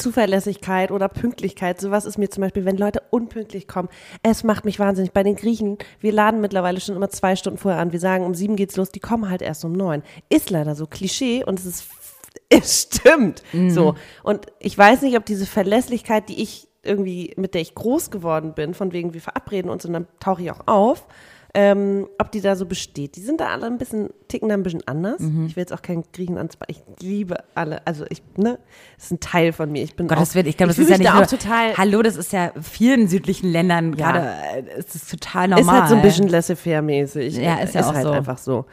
Zuverlässigkeit 0.00 0.90
oder 0.90 1.08
Pünktlichkeit. 1.08 1.80
Sowas 1.80 2.04
ist 2.04 2.18
mir 2.18 2.30
zum 2.30 2.40
Beispiel, 2.42 2.64
wenn 2.64 2.76
Leute 2.76 3.02
unpünktlich 3.10 3.68
kommen. 3.68 3.88
Es 4.22 4.44
macht 4.44 4.64
mich 4.64 4.78
wahnsinnig. 4.78 5.12
Bei 5.12 5.22
den 5.22 5.36
Griechen, 5.36 5.78
wir 6.00 6.12
laden 6.12 6.40
mittlerweile 6.40 6.80
schon 6.80 6.96
immer 6.96 7.10
zwei 7.10 7.36
Stunden 7.36 7.58
vorher 7.58 7.80
an. 7.80 7.92
Wir 7.92 8.00
sagen, 8.00 8.24
um 8.24 8.34
sieben 8.34 8.56
geht's 8.56 8.76
los, 8.76 8.90
die 8.90 9.00
kommen 9.00 9.30
halt 9.30 9.42
erst 9.42 9.64
um 9.64 9.72
neun. 9.72 10.02
Ist 10.28 10.50
leider 10.50 10.74
so 10.74 10.86
Klischee 10.86 11.44
und 11.44 11.58
es 11.60 11.66
ist, 11.66 11.84
es 12.48 12.82
stimmt. 12.82 13.42
So. 13.68 13.94
Und 14.22 14.46
ich 14.58 14.76
weiß 14.76 15.02
nicht, 15.02 15.16
ob 15.16 15.26
diese 15.26 15.46
Verlässlichkeit, 15.46 16.28
die 16.28 16.42
ich 16.42 16.68
irgendwie, 16.82 17.34
mit 17.36 17.54
der 17.54 17.60
ich 17.60 17.74
groß 17.74 18.10
geworden 18.10 18.54
bin, 18.54 18.74
von 18.74 18.92
wegen, 18.92 19.12
wir 19.12 19.20
verabreden 19.20 19.70
uns 19.70 19.84
und 19.84 19.92
dann 19.92 20.06
tauche 20.18 20.42
ich 20.42 20.50
auch 20.50 20.66
auf, 20.66 21.06
ähm, 21.54 22.06
ob 22.18 22.30
die 22.30 22.40
da 22.40 22.54
so 22.56 22.64
besteht. 22.66 23.16
Die 23.16 23.20
sind 23.20 23.40
da 23.40 23.48
alle 23.48 23.66
ein 23.66 23.76
bisschen, 23.78 24.10
ticken 24.28 24.48
da 24.48 24.54
ein 24.54 24.62
bisschen 24.62 24.86
anders. 24.86 25.20
Ich 25.20 25.56
will 25.56 25.62
jetzt 25.62 25.72
auch 25.72 25.82
keinen 25.82 26.04
Griechen 26.12 26.38
ansprechen. 26.38 26.82
Ich 26.96 27.02
liebe 27.02 27.36
alle. 27.54 27.84
Also 27.86 28.04
ich, 28.08 28.22
ne, 28.36 28.58
das 28.96 29.06
ist 29.06 29.10
ein 29.12 29.20
Teil 29.20 29.52
von 29.52 29.70
mir. 29.72 29.82
Ich 29.82 29.96
bin 29.96 30.06
Gottes 30.08 30.30
auch, 30.30 30.34
Willen, 30.36 30.46
ich 30.46 30.56
glaube, 30.56 30.68
das 30.68 30.78
ist 30.78 30.88
ja 30.90 30.98
nicht 30.98 31.08
da 31.10 31.14
nur, 31.14 31.24
auch 31.24 31.26
total. 31.28 31.76
Hallo, 31.76 32.02
das 32.02 32.16
ist 32.16 32.32
ja 32.32 32.52
vielen 32.60 33.08
südlichen 33.08 33.50
Ländern 33.50 33.94
Ja. 33.94 34.12
gerade, 34.12 34.28
äh, 34.68 34.70
es 34.78 34.94
ist 34.94 35.10
total 35.10 35.48
normal. 35.48 35.60
Ist 35.62 35.70
halt 35.80 35.88
so 35.88 35.94
ein 35.96 36.02
bisschen 36.02 36.28
laissez-faire-mäßig. 36.28 37.36
Ja, 37.38 37.58
ist 37.60 37.74
ja 37.74 37.82
auch 37.88 37.94
halt 37.94 38.04
so. 38.04 38.10
einfach 38.12 38.38
so. 38.38 38.66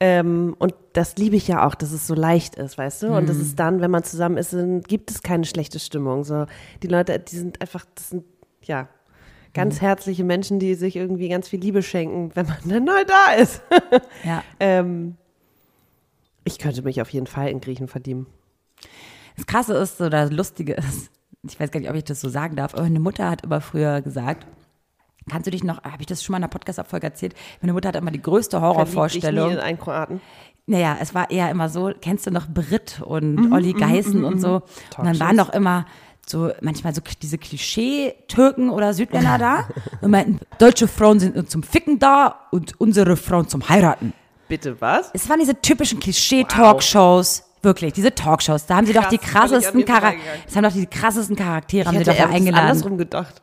Ähm, 0.00 0.54
und 0.60 0.74
das 0.92 1.16
liebe 1.16 1.34
ich 1.34 1.48
ja 1.48 1.66
auch, 1.66 1.74
dass 1.74 1.90
es 1.92 2.06
so 2.06 2.14
leicht 2.14 2.54
ist, 2.54 2.78
weißt 2.78 3.02
du? 3.02 3.08
Und 3.16 3.28
das 3.28 3.36
Mhm. 3.36 3.42
ist 3.42 3.58
dann, 3.58 3.80
wenn 3.80 3.90
man 3.90 4.04
zusammen 4.04 4.36
ist, 4.36 4.52
dann 4.52 4.80
gibt 4.82 5.10
es 5.10 5.22
keine 5.22 5.44
schlechte 5.44 5.80
Stimmung. 5.80 6.22
So, 6.24 6.46
die 6.82 6.86
Leute, 6.86 7.18
die 7.18 7.34
sind 7.36 7.60
einfach, 7.60 7.84
das 7.96 8.10
sind, 8.10 8.24
ja, 8.62 8.88
ganz 9.58 9.76
Mhm. 9.76 9.80
herzliche 9.86 10.24
Menschen, 10.24 10.58
die 10.58 10.74
sich 10.74 10.96
irgendwie 10.96 11.28
ganz 11.28 11.48
viel 11.48 11.60
Liebe 11.60 11.82
schenken, 11.82 12.30
wenn 12.34 12.46
man 12.46 12.56
dann 12.64 12.84
neu 12.84 13.04
da 13.04 13.32
ist. 13.34 13.62
ja. 14.24 14.42
ähm, 14.60 15.16
ich 16.44 16.58
könnte 16.58 16.82
mich 16.82 17.02
auf 17.02 17.10
jeden 17.10 17.26
Fall 17.26 17.48
in 17.48 17.60
Griechen 17.60 17.88
verdienen. 17.88 18.26
Das 19.36 19.46
Krasse 19.46 19.74
ist, 19.74 20.00
oder 20.00 20.22
das 20.22 20.30
Lustige 20.32 20.74
ist, 20.74 21.10
ich 21.46 21.60
weiß 21.60 21.70
gar 21.70 21.80
nicht, 21.80 21.90
ob 21.90 21.96
ich 21.96 22.04
das 22.04 22.20
so 22.20 22.28
sagen 22.28 22.56
darf, 22.56 22.74
aber 22.74 22.82
meine 22.84 23.00
Mutter 23.00 23.28
hat 23.30 23.42
immer 23.44 23.60
früher 23.60 24.00
gesagt, 24.02 24.46
kannst 25.30 25.46
du 25.46 25.50
dich 25.50 25.62
noch, 25.62 25.82
habe 25.84 26.00
ich 26.00 26.06
das 26.06 26.22
schon 26.24 26.32
mal 26.32 26.38
in 26.38 26.44
einer 26.44 26.50
Podcast-Abfolge 26.50 27.06
erzählt, 27.06 27.34
meine 27.60 27.72
Mutter 27.74 27.88
hat 27.88 27.96
immer 27.96 28.10
die 28.10 28.22
größte 28.22 28.60
Horrorvorstellung. 28.60 29.48
nie 29.48 29.54
in 29.54 29.60
einen 29.60 29.78
Kroaten. 29.78 30.20
Naja, 30.66 30.98
es 31.00 31.14
war 31.14 31.30
eher 31.30 31.50
immer 31.50 31.68
so, 31.68 31.92
kennst 32.00 32.26
du 32.26 32.30
noch 32.30 32.46
Brit 32.46 32.98
Mhm, 33.00 33.06
und 33.06 33.52
Olli 33.52 33.72
Geißen 33.72 34.22
und 34.24 34.38
so. 34.40 34.62
Und 34.98 35.06
dann 35.06 35.18
waren 35.20 35.36
doch 35.36 35.48
immer 35.50 35.86
so, 36.28 36.50
manchmal 36.60 36.94
so 36.94 37.00
diese 37.22 37.38
Klischee-Türken 37.38 38.70
oder 38.70 38.94
Südländer 38.94 39.38
da 39.38 39.68
und 40.00 40.10
meinten, 40.10 40.40
deutsche 40.58 40.88
Frauen 40.88 41.20
sind 41.20 41.34
nur 41.34 41.46
zum 41.46 41.62
Ficken 41.62 41.98
da 41.98 42.46
und 42.50 42.80
unsere 42.80 43.16
Frauen 43.16 43.48
zum 43.48 43.68
Heiraten. 43.68 44.12
Bitte 44.48 44.80
was? 44.80 45.10
Es 45.12 45.28
waren 45.28 45.40
diese 45.40 45.60
typischen 45.60 46.00
Klischee-Talkshows. 46.00 47.44
Wirklich, 47.62 47.92
diese 47.92 48.14
Talkshows. 48.14 48.66
Da 48.66 48.76
haben 48.76 48.86
sie 48.86 48.92
doch 48.92 49.08
die 49.08 49.18
Krass, 49.18 49.50
völlig 49.50 49.66
an 49.66 49.72
krassesten 49.72 49.84
Charaktere, 49.84 50.22
das 50.46 50.56
haben 50.56 50.62
doch 50.62 50.72
die 50.72 50.86
krassesten 50.86 51.36
Charaktere, 51.36 51.82
Ich 51.82 51.86
haben 51.88 51.98
sie 51.98 52.04
doch 52.04 52.16
da 52.16 52.28
eingeladen. 52.28 52.68
andersrum 52.68 52.98
gedacht. 52.98 53.42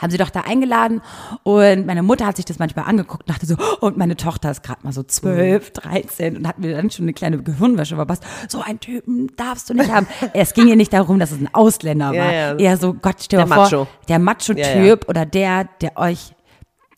Haben 0.00 0.10
sie 0.10 0.18
doch 0.18 0.30
da 0.30 0.40
eingeladen 0.42 1.02
und 1.42 1.86
meine 1.86 2.02
Mutter 2.02 2.26
hat 2.26 2.36
sich 2.36 2.44
das 2.44 2.58
manchmal 2.58 2.86
angeguckt 2.86 3.24
und 3.24 3.30
dachte 3.30 3.46
so, 3.46 3.56
oh, 3.80 3.86
und 3.86 3.96
meine 3.96 4.16
Tochter 4.16 4.50
ist 4.50 4.62
gerade 4.62 4.80
mal 4.82 4.92
so 4.92 5.02
Mhm. 5.02 5.08
12, 5.08 5.70
13 5.72 6.36
und 6.36 6.48
hat 6.48 6.58
mir 6.58 6.74
dann 6.76 6.90
schon 6.90 7.04
eine 7.04 7.12
kleine 7.12 7.42
Gehirnwäsche 7.42 7.96
verpasst. 7.96 8.22
So 8.48 8.60
einen 8.62 8.80
Typen 8.80 9.30
darfst 9.36 9.68
du 9.70 9.74
nicht 9.74 9.90
haben. 9.92 10.06
es 10.32 10.54
ging 10.54 10.68
ihr 10.68 10.76
nicht 10.76 10.92
darum, 10.92 11.18
dass 11.18 11.32
es 11.32 11.38
ein 11.40 11.48
Ausländer 11.52 12.12
Ja, 12.12 12.24
war. 12.24 12.32
ja. 12.32 12.56
Eher 12.56 12.76
so, 12.76 12.94
Gott, 12.94 13.16
stell 13.22 13.40
dir 13.40 13.46
Der 13.46 13.54
vor, 13.54 13.64
Macho. 13.64 13.86
der 14.08 14.18
Macho-Typ 14.18 15.02
ja. 15.04 15.08
oder 15.08 15.26
der, 15.26 15.68
der 15.80 15.96
euch, 15.96 16.34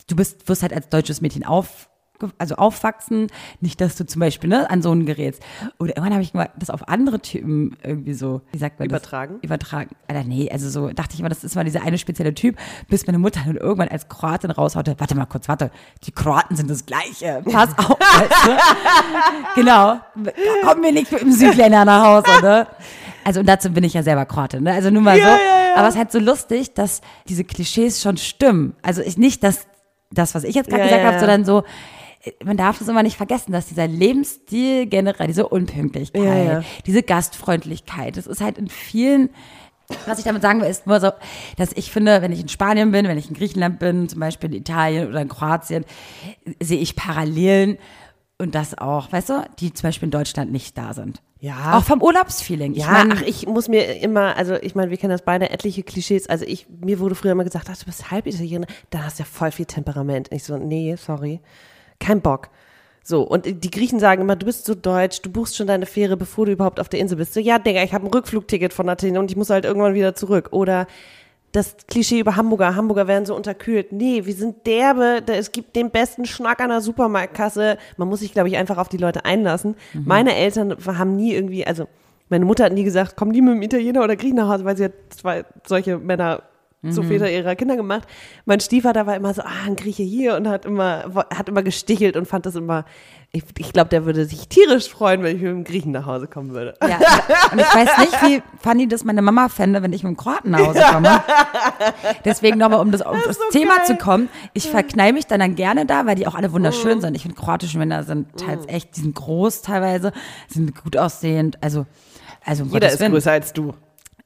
du 0.09 0.17
bist, 0.17 0.49
wirst 0.49 0.63
halt 0.63 0.73
als 0.73 0.89
deutsches 0.89 1.21
Mädchen 1.21 1.45
auf, 1.45 1.89
also 2.39 2.57
aufwachsen, 2.57 3.29
nicht, 3.61 3.81
dass 3.81 3.97
du 3.97 4.07
zum 4.07 4.21
Beispiel 4.21 4.51
ne, 4.51 4.69
an 4.71 4.83
so 4.83 4.91
einen 4.91 5.07
gerätst. 5.07 5.43
Oder 5.79 5.97
irgendwann 5.97 6.13
habe 6.13 6.23
ich 6.23 6.35
mal 6.35 6.51
das 6.59 6.71
auf 6.71 6.89
andere 6.89 7.21
Typen 7.21 7.77
irgendwie 7.83 8.15
so, 8.15 8.43
wie 8.53 8.59
sagt 8.59 8.79
man 8.79 8.89
Übertragen? 8.89 9.35
das? 9.37 9.45
Übertragen. 9.45 9.91
Alter, 10.09 10.25
nee, 10.25 10.51
also 10.51 10.69
so 10.71 10.89
dachte 10.89 11.15
ich 11.15 11.21
immer, 11.21 11.29
das 11.29 11.45
ist 11.45 11.55
mal 11.55 11.65
dieser 11.65 11.83
eine 11.83 11.99
spezielle 11.99 12.35
Typ, 12.35 12.57
bis 12.89 13.07
meine 13.07 13.19
Mutter 13.19 13.41
dann 13.45 13.57
irgendwann 13.57 13.89
als 13.89 14.09
Kroatin 14.09 14.51
raushaute, 14.51 14.95
warte 14.99 15.15
mal 15.15 15.27
kurz, 15.27 15.49
warte, 15.49 15.71
die 16.05 16.13
Kroaten 16.13 16.57
sind 16.57 16.71
das 16.71 16.87
Gleiche, 16.87 17.43
pass 17.51 17.77
auf, 17.79 17.99
weißt 17.99 18.47
du? 18.47 18.53
Genau, 19.55 20.01
kommen 20.65 20.83
wir 20.83 20.93
nicht 20.93 21.11
mit 21.13 21.21
dem 21.21 21.33
Südländer 21.33 21.85
nach 21.85 22.05
Hause, 22.05 22.43
ne? 22.43 22.67
Also 23.25 23.41
und 23.41 23.47
dazu 23.47 23.71
bin 23.71 23.85
ich 23.85 23.95
ja 23.95 24.03
selber 24.03 24.25
Kroatin, 24.27 24.63
ne? 24.65 24.73
Also 24.73 24.91
nur 24.91 25.03
mal 25.03 25.19
so. 25.19 25.29
Aber 25.77 25.89
es 25.89 25.95
ist 25.95 25.99
halt 25.99 26.13
so 26.13 26.19
lustig, 26.19 26.75
dass 26.75 27.01
diese 27.29 27.45
Klischees 27.45 28.03
schon 28.03 28.17
stimmen. 28.17 28.75
Also 28.83 29.03
ich 29.03 29.17
nicht, 29.17 29.43
dass 29.43 29.67
das, 30.11 30.35
was 30.35 30.45
ich 30.45 30.55
jetzt 30.55 30.69
gerade 30.69 30.83
Ja, 30.83 30.87
gesagt 30.89 31.03
ja, 31.03 31.07
habe, 31.07 31.15
ja. 31.17 31.21
sondern 31.21 31.45
so, 31.45 31.65
man 32.45 32.57
darf 32.57 32.79
das 32.79 32.89
immer 32.89 33.03
nicht 33.03 33.17
vergessen, 33.17 33.53
dass 33.53 33.67
dieser 33.67 33.89
Lebensstil 33.89 34.87
generell, 34.87 35.27
diese 35.27 35.49
Unpünktlichkeit, 35.49 36.23
Ja, 36.23 36.37
ja. 36.37 36.65
diese 36.87 37.03
Gastfreundlichkeit, 37.03 38.17
das 38.17 38.27
ist 38.27 38.41
halt 38.41 38.59
in 38.59 38.69
vielen, 38.69 39.31
was 40.07 40.19
ich 40.19 40.25
damit 40.25 40.43
sagen 40.43 40.61
will, 40.61 40.69
ist 40.69 40.87
nur 40.87 41.01
so, 41.01 41.11
dass 41.57 41.73
ich 41.73 41.91
finde, 41.91 42.23
wenn 42.23 42.33
ich 42.33 42.41
in 42.41 42.49
Spanien 42.49 42.93
bin, 42.93 43.09
wenn 43.09 43.19
ich 43.19 43.29
in 43.29 43.35
Griechenland 43.35 43.79
bin, 43.79 44.09
zum 44.09 44.21
Beispiel 44.21 44.51
in 44.51 44.61
Italien 44.61 45.09
oder 45.09 45.21
in 45.21 45.29
Kroatien, 45.29 45.85
sehe 46.61 46.79
ich 46.79 46.97
Parallelen 46.97 47.79
und 48.39 48.55
das 48.55 48.79
auch, 48.79 49.13
weißt 49.13 49.29
du, 49.31 49.45
die 49.59 49.73
zum 49.73 49.89
Beispiel 49.89 50.07
in 50.07 50.11
Deutschland 50.13 50.53
nicht 50.53 50.79
da 50.79 50.95
sind. 50.95 51.21
Ja. 51.41 51.77
Auch 51.77 51.83
vom 51.83 52.01
Urlaubsfeeling. 52.01 52.73
Ich 52.75 52.79
Ja, 52.79 52.91
mein, 52.93 53.13
ach, 53.13 53.23
ich 53.23 53.47
muss 53.49 53.67
mir 53.67 54.01
immer, 54.01 54.37
also 54.37 54.55
ich 54.55 54.77
meine, 54.77 54.93
wir 54.93 54.97
kennen 54.97 55.11
das 55.11 55.23
beide, 55.23 55.51
etliche 55.51 55.83
Klischees. 55.83 56.29
Also 56.29 56.45
ich, 56.47 56.69
mir 56.69 57.01
wurde 57.01 57.17
früher 57.17 57.33
immer 57.33 57.43
gesagt, 57.43 57.67
ach, 57.69 57.77
du 57.77 57.85
bist 57.85 58.13
halb 58.13 58.27
Italiener, 58.29 58.67
da 58.91 59.03
hast 59.03 59.19
du 59.19 59.25
ja 59.25 59.29
voll 59.31 59.51
viel 59.51 59.67
Temperament. 59.67 60.29
Ich 60.31 60.45
so, 60.45 60.57
nee, 60.57 60.95
sorry, 60.97 61.41
kein 62.03 62.21
Bock. 62.21 62.49
So, 63.05 63.23
und 63.23 63.47
die 63.47 63.71
Griechen 63.71 63.99
sagen 63.99 64.23
immer, 64.23 64.37
du 64.37 64.47
bist 64.47 64.65
so 64.65 64.75
deutsch, 64.75 65.23
du 65.23 65.31
buchst 65.31 65.57
schon 65.57 65.67
deine 65.67 65.87
Fähre, 65.87 66.17
bevor 66.17 66.47
du 66.47 66.53
überhaupt 66.53 66.79
auf 66.79 66.89
der 66.89 67.01
Insel 67.01 67.17
bist. 67.17 67.35
So, 67.35 67.41
ja, 67.41 67.59
Digga, 67.59 67.83
ich 67.83 67.95
habe 67.95 68.07
ein 68.07 68.13
Rückflugticket 68.13 68.73
von 68.73 68.89
Athen 68.89 69.19
und 69.19 69.31
ich 69.31 69.37
muss 69.37 69.51
halt 69.51 69.65
irgendwann 69.65 69.95
wieder 69.95 70.15
zurück. 70.15 70.49
Oder 70.53 70.87
das 71.51 71.77
Klischee 71.89 72.21
über 72.21 72.37
Hamburger, 72.37 72.77
Hamburger 72.77 73.09
werden 73.09 73.27
so 73.27 73.35
unterkühlt. 73.35 73.93
Nee, 73.93 74.25
wir 74.25 74.35
sind 74.35 74.67
derbe, 74.67 75.21
da, 75.25 75.35
es 75.35 75.51
gibt 75.51 75.75
den 75.75 75.91
besten 75.91 76.27
Schnack 76.27 76.61
an 76.61 76.71
der 76.71 76.81
Supermarktkasse. 76.81 77.77
Man 77.97 78.09
muss 78.09 78.21
sich, 78.21 78.33
glaube 78.33 78.49
ich, 78.49 78.57
einfach 78.57 78.79
auf 78.79 78.89
die 78.89 78.99
Leute 78.99 79.25
einlassen. 79.25 79.75
Meine 79.93 80.37
Eltern 80.37 80.77
haben 80.87 81.17
nie 81.17 81.35
irgendwie, 81.35 81.67
also 81.67 81.89
meine 82.29 82.45
Mutter 82.45 82.65
hat 82.65 82.73
nie 82.73 82.85
gesagt, 82.85 83.17
komm 83.17 83.29
nie 83.31 83.43
mit 83.43 83.55
dem 83.55 83.63
Italiener 83.63 84.03
oder 84.03 84.17
Griechen 84.17 84.37
nach 84.37 84.49
Hause, 84.49 84.65
weil 84.65 84.77
sie 84.77 84.85
hat 84.85 84.93
zwei 85.11 85.45
solche 85.67 85.99
Männer 85.99 86.43
zu 86.91 87.05
Väter 87.05 87.31
ihrer 87.31 87.55
Kinder 87.55 87.77
gemacht. 87.77 88.09
Mein 88.45 88.59
Stiefvater 88.59 89.07
war 89.07 89.15
immer 89.15 89.33
so, 89.33 89.43
ah, 89.43 89.67
ein 89.67 89.77
Grieche 89.77 90.03
hier 90.03 90.37
und 90.37 90.49
hat 90.49 90.65
immer, 90.65 91.27
hat 91.33 91.49
immer 91.49 91.63
gestichelt 91.63 92.17
und 92.17 92.27
fand 92.27 92.45
das 92.45 92.57
immer, 92.57 92.85
ich, 93.31 93.45
ich 93.57 93.73
glaube, 93.73 93.89
der 93.89 94.05
würde 94.05 94.27
sich 94.27 94.49
tierisch 94.49 94.91
freuen, 94.91 95.23
wenn 95.23 95.37
ich 95.37 95.43
mit 95.43 95.51
einem 95.51 95.65
Griechen 95.65 95.93
nach 95.93 96.07
Hause 96.07 96.27
kommen 96.27 96.51
würde. 96.51 96.75
Ja, 96.83 96.99
und 97.53 97.61
ich 97.61 97.75
weiß 97.75 97.99
nicht, 97.99 98.23
wie 98.23 98.43
funny 98.59 98.89
das 98.89 99.05
meine 99.05 99.23
Mama 99.23 99.49
fände, 99.49 99.81
wenn 99.83 99.93
ich 99.93 100.03
mit 100.03 100.11
dem 100.11 100.17
Kroaten 100.17 100.51
nach 100.51 100.67
Hause 100.67 100.83
komme. 100.93 101.23
Deswegen 102.25 102.59
nochmal, 102.59 102.81
um 102.81 102.91
das, 102.91 103.01
auf 103.01 103.17
das, 103.25 103.37
so 103.37 103.43
Thema 103.53 103.77
geil. 103.79 103.87
zu 103.87 103.97
kommen. 103.97 104.29
Ich 104.53 104.69
verknall 104.69 105.13
mich 105.13 105.27
dann, 105.27 105.41
dann 105.41 105.55
gerne 105.55 105.87
da, 105.87 106.05
weil 106.05 106.17
die 106.17 106.27
auch 106.27 106.35
alle 106.35 106.53
wunderschön 106.53 107.01
sind. 107.01 107.15
Ich 107.15 107.23
finde, 107.23 107.37
kroatische 107.37 107.79
Männer 107.79 108.03
sind 108.03 108.37
teils 108.37 108.67
echt, 108.67 108.97
die 108.97 109.01
sind 109.01 109.15
groß 109.15 109.63
teilweise, 109.63 110.13
sind 110.49 110.83
gut 110.83 110.97
aussehend. 110.97 111.63
Also, 111.63 111.87
also 112.45 112.65
um 112.65 112.71
Jeder 112.71 112.91
ist 112.91 112.99
größer 112.99 113.33
als 113.33 113.53
du. 113.53 113.73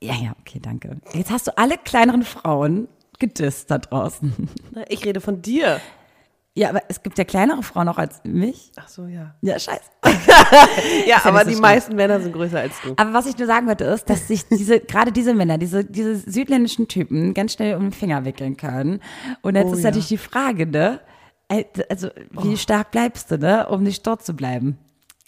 Ja, 0.02 0.14
ja, 0.14 0.34
okay, 0.40 0.60
danke. 0.60 0.98
Jetzt 1.14 1.30
hast 1.30 1.46
du 1.46 1.56
alle 1.56 1.78
kleineren 1.78 2.22
Frauen 2.22 2.88
gedisst 3.18 3.70
da 3.70 3.78
draußen. 3.78 4.48
Ich 4.88 5.04
rede 5.04 5.20
von 5.20 5.40
dir. 5.42 5.80
Ja, 6.54 6.70
aber 6.70 6.80
es 6.88 7.02
gibt 7.02 7.18
ja 7.18 7.24
kleinere 7.24 7.62
Frauen 7.62 7.86
auch 7.88 7.98
als 7.98 8.22
mich. 8.24 8.72
Ach 8.76 8.88
so, 8.88 9.06
ja. 9.06 9.34
Ja, 9.42 9.58
scheiße. 9.58 9.82
Ja, 11.06 11.06
ja 11.06 11.20
aber 11.24 11.40
so 11.40 11.44
die 11.44 11.50
schlimm. 11.52 11.60
meisten 11.60 11.96
Männer 11.96 12.18
sind 12.20 12.32
größer 12.32 12.60
als 12.60 12.80
du. 12.82 12.94
Aber 12.96 13.12
was 13.12 13.26
ich 13.26 13.36
nur 13.36 13.46
sagen 13.46 13.66
wollte, 13.66 13.84
ist, 13.84 14.08
dass 14.08 14.26
sich 14.26 14.46
diese, 14.48 14.80
gerade 14.86 15.12
diese 15.12 15.34
Männer, 15.34 15.58
diese, 15.58 15.84
diese 15.84 16.16
südländischen 16.16 16.88
Typen 16.88 17.34
ganz 17.34 17.52
schnell 17.52 17.76
um 17.76 17.82
den 17.82 17.92
Finger 17.92 18.24
wickeln 18.24 18.56
können. 18.56 19.00
Und 19.42 19.54
jetzt 19.54 19.66
Oh 19.66 19.72
ist 19.74 19.80
ja. 19.80 19.90
natürlich 19.90 20.08
die 20.08 20.16
Frage, 20.16 20.66
ne? 20.66 21.00
Also, 21.90 22.08
wie 22.30 22.56
stark 22.56 22.90
bleibst 22.90 23.30
du, 23.30 23.38
ne? 23.38 23.68
Um 23.68 23.82
nicht 23.82 24.06
dort 24.06 24.24
zu 24.24 24.34
bleiben. 24.34 24.78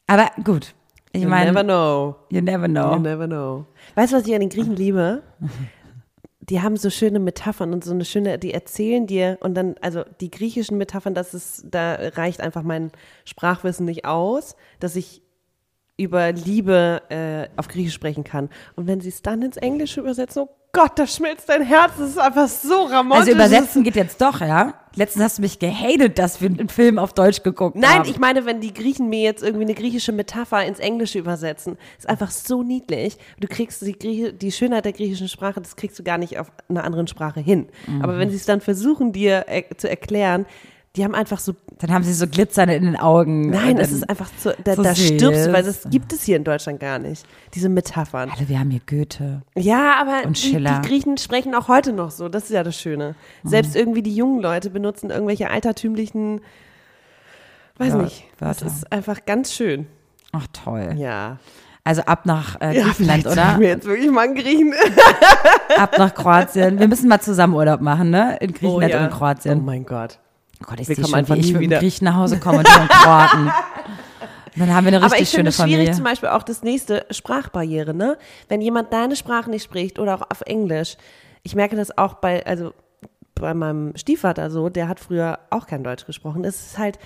Aber 0.07 0.31
gut. 0.42 0.74
Ich 1.12 1.23
You 1.23 1.29
meine, 1.29 1.53
never 1.53 1.64
know. 1.64 2.16
you 2.31 2.40
never 2.40 2.68
know. 2.68 2.94
You 2.94 3.01
never 3.01 3.27
know. 3.27 3.66
Weißt 3.94 4.12
du, 4.12 4.16
was 4.16 4.27
ich 4.27 4.35
an 4.35 4.40
den 4.40 4.51
Griechen 4.51 4.77
liebe? 4.77 5.23
Die 6.40 6.62
haben 6.62 6.77
so 6.79 6.88
schöne 6.88 7.18
Metaphern 7.18 7.75
und 7.75 7.85
so 7.85 7.92
eine 7.92 8.07
schöne, 8.07 8.38
die 8.38 8.55
erzählen 8.55 9.07
dir 9.07 9.37
und 9.42 9.53
dann, 9.55 9.75
also 9.83 10.03
die 10.23 10.31
griechischen 10.31 10.79
Metaphern, 10.79 11.12
das 11.12 11.35
ist, 11.35 11.66
da 11.71 11.97
reicht 12.14 12.40
einfach 12.40 12.62
mein 12.62 12.90
Sprachwissen 13.27 13.85
nicht 13.85 14.07
aus, 14.07 14.57
dass 14.81 14.97
ich 14.97 15.21
über 15.99 16.33
Liebe 16.33 17.03
äh, 17.11 17.49
auf 17.59 17.68
Griechisch 17.68 17.92
sprechen 17.92 18.25
kann. 18.25 18.49
Und 18.77 18.87
wenn 18.87 19.03
sie 19.03 19.11
es 19.11 19.21
dann 19.21 19.42
ins 19.42 19.59
Englische 19.59 20.01
übersetzen, 20.01 20.44
oh 20.44 20.58
Gott, 20.72 20.92
da 20.96 21.07
schmilzt 21.07 21.48
dein 21.48 21.62
Herz, 21.62 21.92
das 21.98 22.11
ist 22.11 22.18
einfach 22.18 22.46
so 22.46 22.83
romantisch. 22.83 23.18
Also 23.18 23.31
übersetzen 23.33 23.85
geht 23.85 23.96
jetzt 23.96 24.20
doch, 24.20 24.40
ja? 24.40 24.74
Letztens 24.94 25.24
hast 25.24 25.38
du 25.38 25.42
mich 25.42 25.59
gehatet, 25.59 26.18
dass 26.18 26.42
wir 26.42 26.50
einen 26.50 26.68
Film 26.68 26.98
auf 26.98 27.14
Deutsch 27.14 27.42
geguckt 27.42 27.76
Nein, 27.76 28.00
haben. 28.00 28.09
ich 28.09 28.18
meine, 28.18 28.44
wenn 28.44 28.61
die 28.61 28.74
Griechen 28.74 29.09
mir 29.09 29.22
jetzt 29.22 29.42
irgendwie 29.42 29.64
eine 29.64 29.74
griechische 29.74 30.12
Metapher 30.12 30.64
ins 30.64 30.78
Englische 30.78 31.18
übersetzen, 31.18 31.78
ist 31.96 32.09
einfach 32.09 32.31
so 32.31 32.62
niedlich. 32.62 33.16
Du 33.40 33.48
kriegst 33.48 33.81
die, 33.83 33.98
Grieche, 33.98 34.33
die 34.35 34.52
Schönheit 34.52 34.85
der 34.85 34.92
griechischen 34.92 35.28
Sprache, 35.28 35.61
das 35.61 35.76
kriegst 35.76 35.98
du 35.98 36.02
gar 36.02 36.18
nicht 36.18 36.38
auf 36.38 36.50
einer 36.68 36.85
anderen 36.85 37.07
Sprache 37.07 37.40
hin. 37.40 37.68
Aber 38.02 38.18
wenn 38.18 38.28
sie 38.31 38.37
es 38.37 38.44
dann 38.44 38.61
versuchen, 38.61 39.12
dir 39.12 39.46
äh, 39.48 39.62
zu 39.76 39.88
erklären, 39.88 40.46
die 40.99 41.05
haben 41.05 41.15
einfach 41.15 41.39
so, 41.39 41.55
Dann 41.79 41.93
haben 41.93 42.03
sie 42.05 42.13
so 42.13 42.27
Glitzern 42.27 42.69
in 42.69 42.83
den 42.85 42.97
Augen. 42.97 43.49
nein, 43.51 43.79
es 43.79 43.89
dann- 43.89 43.99
ist 43.99 44.11
einfach 44.11 44.29
so, 44.37 44.51
da, 44.65 44.75
so 44.75 44.83
da 44.83 44.95
stirbst 44.95 45.47
du, 45.47 45.53
weil 45.53 45.63
das 45.63 45.83
gibt 45.89 46.13
es 46.13 46.25
hier 46.25 46.37
in 46.37 46.45
Deutschland 46.45 46.81
gar 46.81 46.99
nicht. 46.99 47.25
Diese 47.55 47.69
Metaphern. 47.69 48.31
Alle, 48.37 48.49
wir 48.49 48.59
haben 48.59 48.71
hier 48.71 48.81
Goethe. 48.87 49.43
Ja, 49.57 49.95
aber 50.01 50.27
Und 50.27 50.37
die, 50.37 50.49
Schiller. 50.51 50.81
die 50.83 50.89
Griechen 50.89 51.17
sprechen 51.17 51.55
auch 51.55 51.69
heute 51.69 51.93
noch 51.93 52.11
so. 52.11 52.29
Das 52.29 52.45
ist 52.45 52.51
ja 52.51 52.63
das 52.65 52.77
Schöne. 52.77 53.15
Selbst 53.45 53.75
irgendwie 53.77 54.03
die 54.03 54.15
jungen 54.15 54.43
Leute 54.43 54.69
benutzen 54.71 55.11
irgendwelche 55.11 55.49
altertümlichen, 55.51 56.41
weiß 57.79 57.93
Ja, 57.95 58.03
nicht. 58.03 58.25
Das 58.39 58.61
Wörter. 58.63 58.67
ist 58.67 58.93
einfach 58.93 59.25
ganz 59.25 59.55
schön. 59.55 59.87
Ach 60.33 60.47
toll. 60.53 60.95
Ja. 60.99 61.39
Also 61.85 62.03
ab 62.03 62.27
nach 62.27 62.61
äh, 62.61 62.77
Ja, 62.77 62.83
Griechenland, 62.85 63.23
vielleicht 63.23 63.27
oder? 63.27 63.61
wir 63.61 63.69
jetzt 63.69 63.87
wirklich 63.87 64.11
mal 64.11 64.25
einen 64.25 64.35
Griechen. 64.35 64.75
Ab 65.79 65.97
nach 65.97 66.13
Kroatien. 66.13 66.79
Wir 66.79 66.87
müssen 66.89 67.09
mal 67.09 67.21
zusammen 67.21 67.55
Urlaub 67.55 67.81
machen, 67.81 68.11
ne? 68.11 68.37
In 68.41 68.53
Griechenland 68.53 68.95
und 68.95 69.01
in 69.01 69.07
Oh 69.07 69.11
Kroatien. 69.17 69.65
mein 69.65 69.87
Gott. 69.87 70.19
Oh 70.61 70.64
Gott, 70.66 70.81
ich 70.81 70.88
Wir 70.88 70.97
sehe 70.97 71.05
kommen 71.05 71.11
schon, 71.11 71.18
einfach 71.18 71.35
wie 71.37 71.40
ich 71.40 71.47
nie 71.47 71.53
dem 71.53 71.61
wieder. 71.61 71.79
Griechen 71.79 72.05
nach 72.05 72.16
Hause 72.16 72.38
komme 72.40 72.59
und 72.59 72.68
mit 72.81 72.88
Kroaten. 72.90 73.53
Dann 74.57 74.75
haben 74.75 74.87
wir 74.87 74.88
eine 74.88 74.97
Aber 75.05 75.14
richtig 75.14 75.23
ich 75.23 75.29
finde 75.31 75.37
schöne 75.37 75.49
es 75.51 75.57
schwierig 75.57 75.73
Familie. 75.75 75.94
zum 75.94 76.05
Beispiel 76.05 76.29
auch 76.31 76.42
das 76.42 76.62
nächste 76.62 77.07
Sprachbarriere, 77.11 77.94
ne? 77.94 78.18
Wenn 78.49 78.61
jemand 78.61 78.92
deine 78.92 79.14
Sprache 79.14 79.51
nicht 79.51 79.62
spricht 79.62 79.99
oder 80.01 80.16
auch 80.16 80.31
auf 80.31 80.40
Englisch. 80.47 80.97
Ich 81.44 81.55
merke 81.55 81.77
das 81.77 81.97
auch 81.97 82.14
bei, 82.14 82.44
also 82.44 82.73
bei 83.37 83.55
meinem 83.55 83.97
Stiefvater 83.97 84.51
so, 84.51 84.68
der 84.68 84.88
hat 84.88 84.99
früher 84.99 85.38
auch 85.51 85.66
kein 85.68 85.85
Deutsch 85.85 86.07
gesprochen. 86.07 86.44
Es 86.44 86.61
ist 86.73 86.79
halt, 86.79 86.99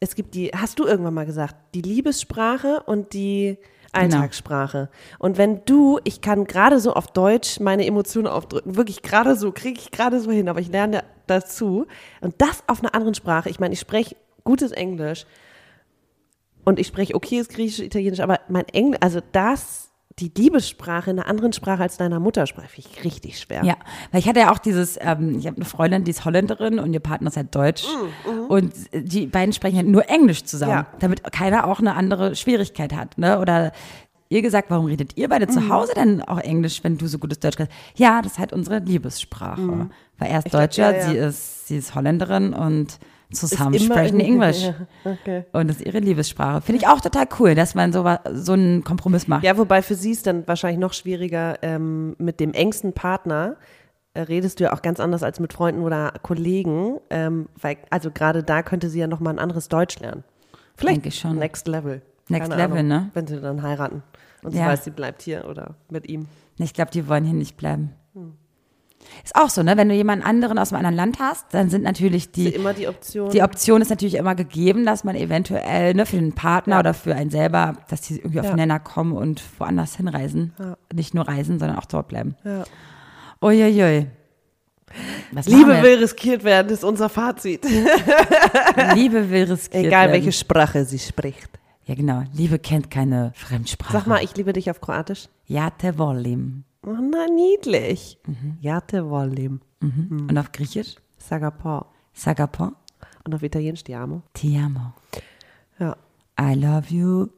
es 0.00 0.14
gibt 0.14 0.34
die, 0.34 0.48
hast 0.54 0.78
du 0.78 0.84
irgendwann 0.84 1.14
mal 1.14 1.24
gesagt, 1.24 1.56
die 1.74 1.80
Liebessprache 1.80 2.82
und 2.84 3.14
die 3.14 3.56
Alltagssprache. 3.92 4.90
Und 5.18 5.38
wenn 5.38 5.64
du, 5.64 5.98
ich 6.04 6.20
kann 6.20 6.44
gerade 6.44 6.78
so 6.78 6.92
auf 6.92 7.06
Deutsch 7.06 7.58
meine 7.58 7.86
Emotionen 7.86 8.26
aufdrücken, 8.26 8.76
wirklich 8.76 9.00
gerade 9.00 9.34
so, 9.34 9.50
kriege 9.50 9.80
ich 9.80 9.90
gerade 9.90 10.20
so 10.20 10.30
hin, 10.30 10.50
aber 10.50 10.60
ich 10.60 10.68
lerne 10.68 11.04
dazu. 11.28 11.86
Und 12.20 12.34
das 12.38 12.62
auf 12.66 12.80
einer 12.82 12.94
anderen 12.94 13.14
Sprache. 13.14 13.48
Ich 13.50 13.60
meine, 13.60 13.74
ich 13.74 13.80
spreche 13.80 14.16
gutes 14.44 14.72
Englisch 14.72 15.26
und 16.64 16.78
ich 16.78 16.86
spreche 16.86 17.14
okayes 17.14 17.48
Griechisch, 17.48 17.84
Italienisch, 17.84 18.20
aber 18.20 18.40
mein 18.48 18.66
Englisch, 18.68 18.98
also 19.02 19.20
das, 19.32 19.90
die 20.18 20.32
Liebessprache 20.36 21.10
in 21.12 21.18
einer 21.18 21.28
anderen 21.28 21.52
Sprache 21.52 21.82
als 21.82 21.96
deiner 21.96 22.18
Muttersprache, 22.18 22.68
finde 22.68 22.90
ich 22.92 23.04
richtig 23.04 23.38
schwer. 23.40 23.62
Ja, 23.64 23.76
weil 24.10 24.20
ich 24.20 24.28
hatte 24.28 24.40
ja 24.40 24.52
auch 24.52 24.58
dieses, 24.58 24.98
ähm, 25.00 25.38
ich 25.38 25.46
habe 25.46 25.56
eine 25.56 25.64
Freundin, 25.64 26.04
die 26.04 26.10
ist 26.10 26.24
Holländerin 26.24 26.78
und 26.80 26.92
ihr 26.92 27.00
Partner 27.00 27.28
ist 27.28 27.36
halt 27.36 27.54
Deutsch. 27.54 27.84
Und 28.48 28.72
die 28.92 29.26
beiden 29.26 29.52
sprechen 29.52 29.76
halt 29.76 29.86
nur 29.86 30.08
Englisch 30.10 30.44
zusammen, 30.44 30.72
Ja. 30.72 30.86
damit 30.98 31.22
keiner 31.32 31.66
auch 31.68 31.78
eine 31.78 31.94
andere 31.94 32.34
Schwierigkeit 32.34 32.92
hat. 32.94 33.16
Ne? 33.16 33.38
Oder 33.38 33.70
ihr 34.28 34.42
gesagt, 34.42 34.70
warum 34.70 34.86
redet 34.86 35.16
ihr 35.16 35.28
beide 35.28 35.46
zu 35.46 35.68
Hause 35.68 35.92
denn 35.94 36.22
auch 36.22 36.38
Englisch, 36.38 36.82
wenn 36.84 36.98
du 36.98 37.06
so 37.06 37.18
gutes 37.18 37.40
Deutsch 37.40 37.56
kannst? 37.56 37.72
Ja, 37.96 38.22
das 38.22 38.32
ist 38.32 38.38
halt 38.38 38.52
unsere 38.52 38.78
Liebessprache. 38.78 39.88
Weil 40.18 40.30
er 40.30 40.38
ist 40.38 40.50
glaub, 40.50 40.62
Deutscher, 40.62 40.92
ja, 40.92 40.98
ja. 40.98 41.08
sie 41.08 41.16
ist, 41.16 41.68
sie 41.68 41.76
ist 41.78 41.94
Holländerin 41.94 42.52
und 42.52 42.98
zusammen 43.32 43.78
sprechen 43.78 44.20
Englisch. 44.20 44.62
Ja, 45.04 45.12
okay. 45.12 45.44
Und 45.52 45.68
das 45.68 45.76
ist 45.76 45.86
ihre 45.86 45.98
Liebessprache. 45.98 46.62
Finde 46.62 46.80
ich 46.82 46.88
auch 46.88 47.00
total 47.00 47.26
cool, 47.38 47.54
dass 47.54 47.74
man 47.74 47.92
so, 47.92 48.04
so 48.32 48.52
einen 48.52 48.84
Kompromiss 48.84 49.28
macht. 49.28 49.44
Ja, 49.44 49.56
wobei 49.58 49.82
für 49.82 49.94
sie 49.94 50.12
ist 50.12 50.26
dann 50.26 50.46
wahrscheinlich 50.46 50.80
noch 50.80 50.92
schwieriger 50.92 51.58
ähm, 51.62 52.16
mit 52.18 52.40
dem 52.40 52.52
engsten 52.52 52.92
Partner. 52.92 53.56
äh, 54.14 54.22
Redest 54.22 54.60
du 54.60 54.64
ja 54.64 54.72
auch 54.72 54.82
ganz 54.82 54.98
anders 55.00 55.22
als 55.22 55.40
mit 55.40 55.52
Freunden 55.52 55.82
oder 55.82 56.12
Kollegen, 56.22 56.98
ähm, 57.10 57.48
weil 57.60 57.76
also 57.90 58.10
gerade 58.10 58.42
da 58.42 58.62
könnte 58.62 58.88
sie 58.88 59.00
ja 59.00 59.06
noch 59.06 59.20
mal 59.20 59.30
ein 59.30 59.38
anderes 59.38 59.68
Deutsch 59.68 59.98
lernen. 60.00 60.24
Vielleicht 60.76 60.96
Denke 60.96 61.08
ich 61.08 61.18
schon. 61.18 61.36
Next 61.36 61.68
Level. 61.68 62.02
Next 62.28 62.50
Keine 62.50 62.62
Level, 62.62 62.78
Ahnung, 62.78 62.88
ne? 62.88 63.10
Wenn 63.14 63.26
sie 63.26 63.40
dann 63.40 63.62
heiraten 63.62 64.02
und 64.42 64.52
sie 64.52 64.58
Ja. 64.58 64.66
weiß, 64.66 64.84
sie 64.84 64.90
bleibt 64.90 65.22
hier 65.22 65.46
oder 65.48 65.74
mit 65.90 66.08
ihm. 66.08 66.26
Ich 66.58 66.74
glaube, 66.74 66.90
die 66.90 67.08
wollen 67.08 67.24
hier 67.24 67.34
nicht 67.34 67.56
bleiben. 67.56 67.92
Ist 69.24 69.36
auch 69.36 69.48
so, 69.48 69.62
ne? 69.62 69.76
Wenn 69.76 69.88
du 69.88 69.94
jemanden 69.94 70.24
anderen 70.26 70.58
aus 70.58 70.72
einem 70.72 70.84
anderen 70.84 70.96
Land 70.96 71.18
hast, 71.20 71.46
dann 71.54 71.70
sind 71.70 71.82
natürlich 71.84 72.26
Ist 72.26 72.36
die, 72.36 72.48
immer 72.48 72.74
die 72.74 72.88
Option. 72.88 73.30
die 73.30 73.42
Option 73.42 73.80
ist 73.80 73.88
natürlich 73.90 74.16
immer 74.16 74.34
gegeben, 74.34 74.84
dass 74.84 75.02
man 75.04 75.14
eventuell 75.16 75.94
ne, 75.94 76.04
für 76.04 76.16
den 76.16 76.34
Partner 76.34 76.80
oder 76.80 76.92
für 76.94 77.14
einen 77.14 77.30
selber, 77.30 77.76
dass 77.88 78.02
die 78.02 78.16
irgendwie 78.18 78.40
auf 78.40 78.46
Ja. 78.46 78.52
den 78.52 78.56
Nenner 78.56 78.80
kommen 78.80 79.12
und 79.12 79.40
woanders 79.58 79.96
hinreisen. 79.96 80.52
Nicht 80.92 81.14
nur 81.14 81.26
reisen, 81.26 81.58
sondern 81.58 81.78
auch 81.78 81.86
dort 81.86 82.08
bleiben. 82.08 82.34
Ja. 82.44 82.64
Uiuiui. 83.40 84.08
Was 85.32 85.46
Liebe 85.46 85.82
will 85.82 85.98
riskiert 85.98 86.44
werden, 86.44 86.68
ist 86.70 86.82
unser 86.84 87.08
Fazit. 87.08 87.64
Liebe 88.94 89.30
will 89.30 89.44
riskiert 89.44 89.84
Egal 89.86 90.08
werden. 90.08 90.12
welche 90.12 90.32
Sprache 90.32 90.84
sie 90.84 90.98
spricht. 90.98 91.48
Ja, 91.88 91.94
genau. 91.94 92.22
Liebe 92.34 92.58
kennt 92.58 92.90
keine 92.90 93.32
Fremdsprache. 93.34 93.94
Sag 93.94 94.06
mal, 94.06 94.22
ich 94.22 94.36
liebe 94.36 94.52
dich 94.52 94.70
auf 94.70 94.82
Kroatisch. 94.82 95.28
Ja, 95.46 95.70
te 95.70 95.94
volim. 95.94 96.64
Oh, 96.86 96.90
na, 96.90 97.26
niedlich. 97.34 98.18
Mhm. 98.26 98.58
Ja, 98.60 98.82
te 98.82 99.02
volim. 99.08 99.62
Und 99.80 100.36
auf 100.36 100.52
Griechisch? 100.52 100.96
Sagapo. 101.16 101.86
Sagapo. 102.12 102.72
Und 103.24 103.34
auf 103.34 103.42
Italienisch 103.42 103.84
ti 103.84 103.94
amo. 103.94 104.22
Ti 104.34 104.58
amo. 104.58 104.92
Ja. 105.78 105.96
I 106.38 106.54
love 106.54 106.94
you. 106.94 107.28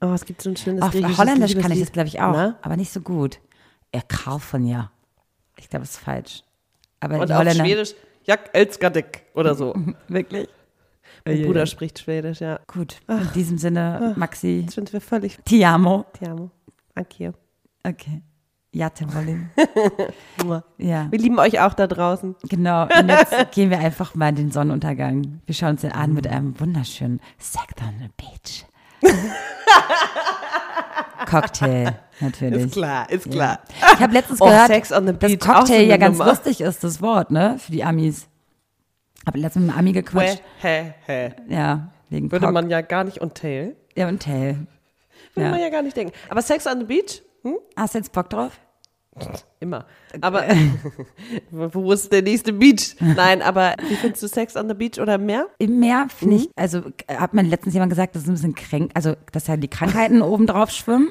Oh, 0.00 0.12
es 0.12 0.24
gibt 0.24 0.40
so 0.40 0.50
ein 0.50 0.56
schönes 0.56 0.80
Auf 0.82 0.92
griechisches 0.92 1.18
Holländisch 1.18 1.56
kann 1.56 1.72
ich 1.72 1.80
das, 1.80 1.90
glaube 1.90 2.08
ich, 2.08 2.20
auch, 2.20 2.32
Na? 2.32 2.58
aber 2.62 2.76
nicht 2.76 2.92
so 2.92 3.00
gut. 3.00 3.40
Er 3.90 4.02
kaufen 4.02 4.66
ja. 4.66 4.92
Ich 5.58 5.68
glaube, 5.68 5.82
das 5.84 5.94
ist 5.94 5.98
falsch. 5.98 6.44
Aber 7.00 7.18
Und 7.18 7.32
auf 7.32 7.52
Schwedisch, 7.52 7.94
Jak 8.24 8.50
Elskadek 8.54 9.24
oder 9.34 9.56
so. 9.56 9.74
Wirklich? 10.08 10.48
Mein 11.24 11.34
Uiuiui. 11.36 11.46
Bruder 11.46 11.66
spricht 11.66 11.98
Schwedisch, 11.98 12.40
ja. 12.40 12.58
Gut, 12.66 13.00
in 13.08 13.28
diesem 13.34 13.58
Sinne, 13.58 14.14
Maxi, 14.16 14.62
Das 14.66 14.74
sind 14.74 14.92
wir 14.92 15.00
völlig. 15.00 15.38
ti 15.44 15.64
amo. 15.64 16.04
Ti 16.18 16.26
amo. 16.26 16.50
Okay. 16.96 17.32
Ja, 18.72 18.90
Tim 18.90 19.14
Wolling. 19.14 19.50
Ja, 20.78 21.06
Wir 21.10 21.18
lieben 21.18 21.38
euch 21.38 21.60
auch 21.60 21.74
da 21.74 21.86
draußen. 21.86 22.34
genau. 22.48 22.82
Und 22.84 23.08
jetzt 23.08 23.32
gehen 23.52 23.70
wir 23.70 23.78
einfach 23.78 24.14
mal 24.16 24.30
in 24.30 24.34
den 24.36 24.50
Sonnenuntergang. 24.50 25.40
Wir 25.46 25.54
schauen 25.54 25.70
uns 25.70 25.82
den 25.82 25.92
an 25.92 26.12
mit 26.12 26.26
einem 26.26 26.58
wunderschönen 26.58 27.20
Sex 27.38 27.64
on 27.80 27.94
the 28.00 28.08
Beach. 28.16 28.64
Cocktail, 31.26 31.94
natürlich. 32.20 32.64
Ist 32.66 32.72
klar, 32.74 33.08
ist 33.10 33.30
klar. 33.30 33.60
Ich 33.94 34.00
habe 34.00 34.12
letztens 34.12 34.40
Oh, 34.40 34.46
gehört, 34.46 34.70
dass 34.70 35.38
Cocktail 35.38 35.82
ja 35.86 35.96
ganz 35.96 36.18
Nummer. 36.18 36.30
lustig 36.30 36.60
ist, 36.60 36.84
das 36.84 37.00
Wort, 37.00 37.30
ne? 37.30 37.56
Für 37.58 37.72
die 37.72 37.82
Amis. 37.84 38.26
Habe 39.26 39.38
letztens 39.38 39.66
mit 39.66 39.76
Ami 39.76 39.92
gequatscht. 39.92 40.42
Hä, 40.60 40.94
hä, 41.06 41.30
hä. 41.30 41.34
Ja, 41.48 41.88
wegen 42.10 42.30
Würde 42.30 42.46
Cock- 42.46 42.52
man 42.52 42.70
ja 42.70 42.80
gar 42.82 43.04
nicht 43.04 43.18
und 43.18 43.34
Tail. 43.34 43.76
Ja, 43.96 44.08
und 44.08 44.22
Tail. 44.22 44.66
Würde 45.34 45.46
Ja. 45.46 45.50
man 45.50 45.60
ja 45.60 45.70
gar 45.70 45.82
nicht 45.82 45.96
denken. 45.96 46.12
Aber 46.28 46.42
Sex 46.42 46.66
on 46.66 46.80
the 46.80 46.84
Beach? 46.84 47.22
Hm? 47.42 47.56
Hast 47.76 47.94
du 47.94 47.98
jetzt 47.98 48.12
Bock 48.12 48.28
drauf? 48.30 48.58
Immer. 49.60 49.86
Aber 50.20 50.44
wo 51.50 51.92
ist 51.92 52.12
der 52.12 52.22
nächste 52.22 52.52
Beach? 52.52 52.96
Nein, 53.00 53.42
aber 53.42 53.74
wie 53.88 53.94
findest 53.96 54.22
du 54.24 54.28
Sex 54.28 54.56
on 54.56 54.68
the 54.68 54.74
Beach 54.74 54.98
oder 55.00 55.18
mehr? 55.18 55.46
Im 55.58 55.78
Meer 55.80 56.06
finde 56.14 56.34
Mhm. 56.36 56.40
ich, 56.42 56.50
also 56.56 56.82
hat 57.08 57.32
man 57.32 57.46
letztens 57.46 57.74
jemand 57.74 57.90
gesagt, 57.90 58.14
das 58.16 58.22
ist 58.24 58.28
ein 58.28 58.34
bisschen 58.34 58.54
kränk, 58.54 58.90
also 58.94 59.14
dass 59.32 59.46
ja 59.46 59.56
die 59.56 59.68
Krankheiten 59.68 60.20
oben 60.22 60.46
drauf 60.46 60.70
schwimmen. 60.70 61.10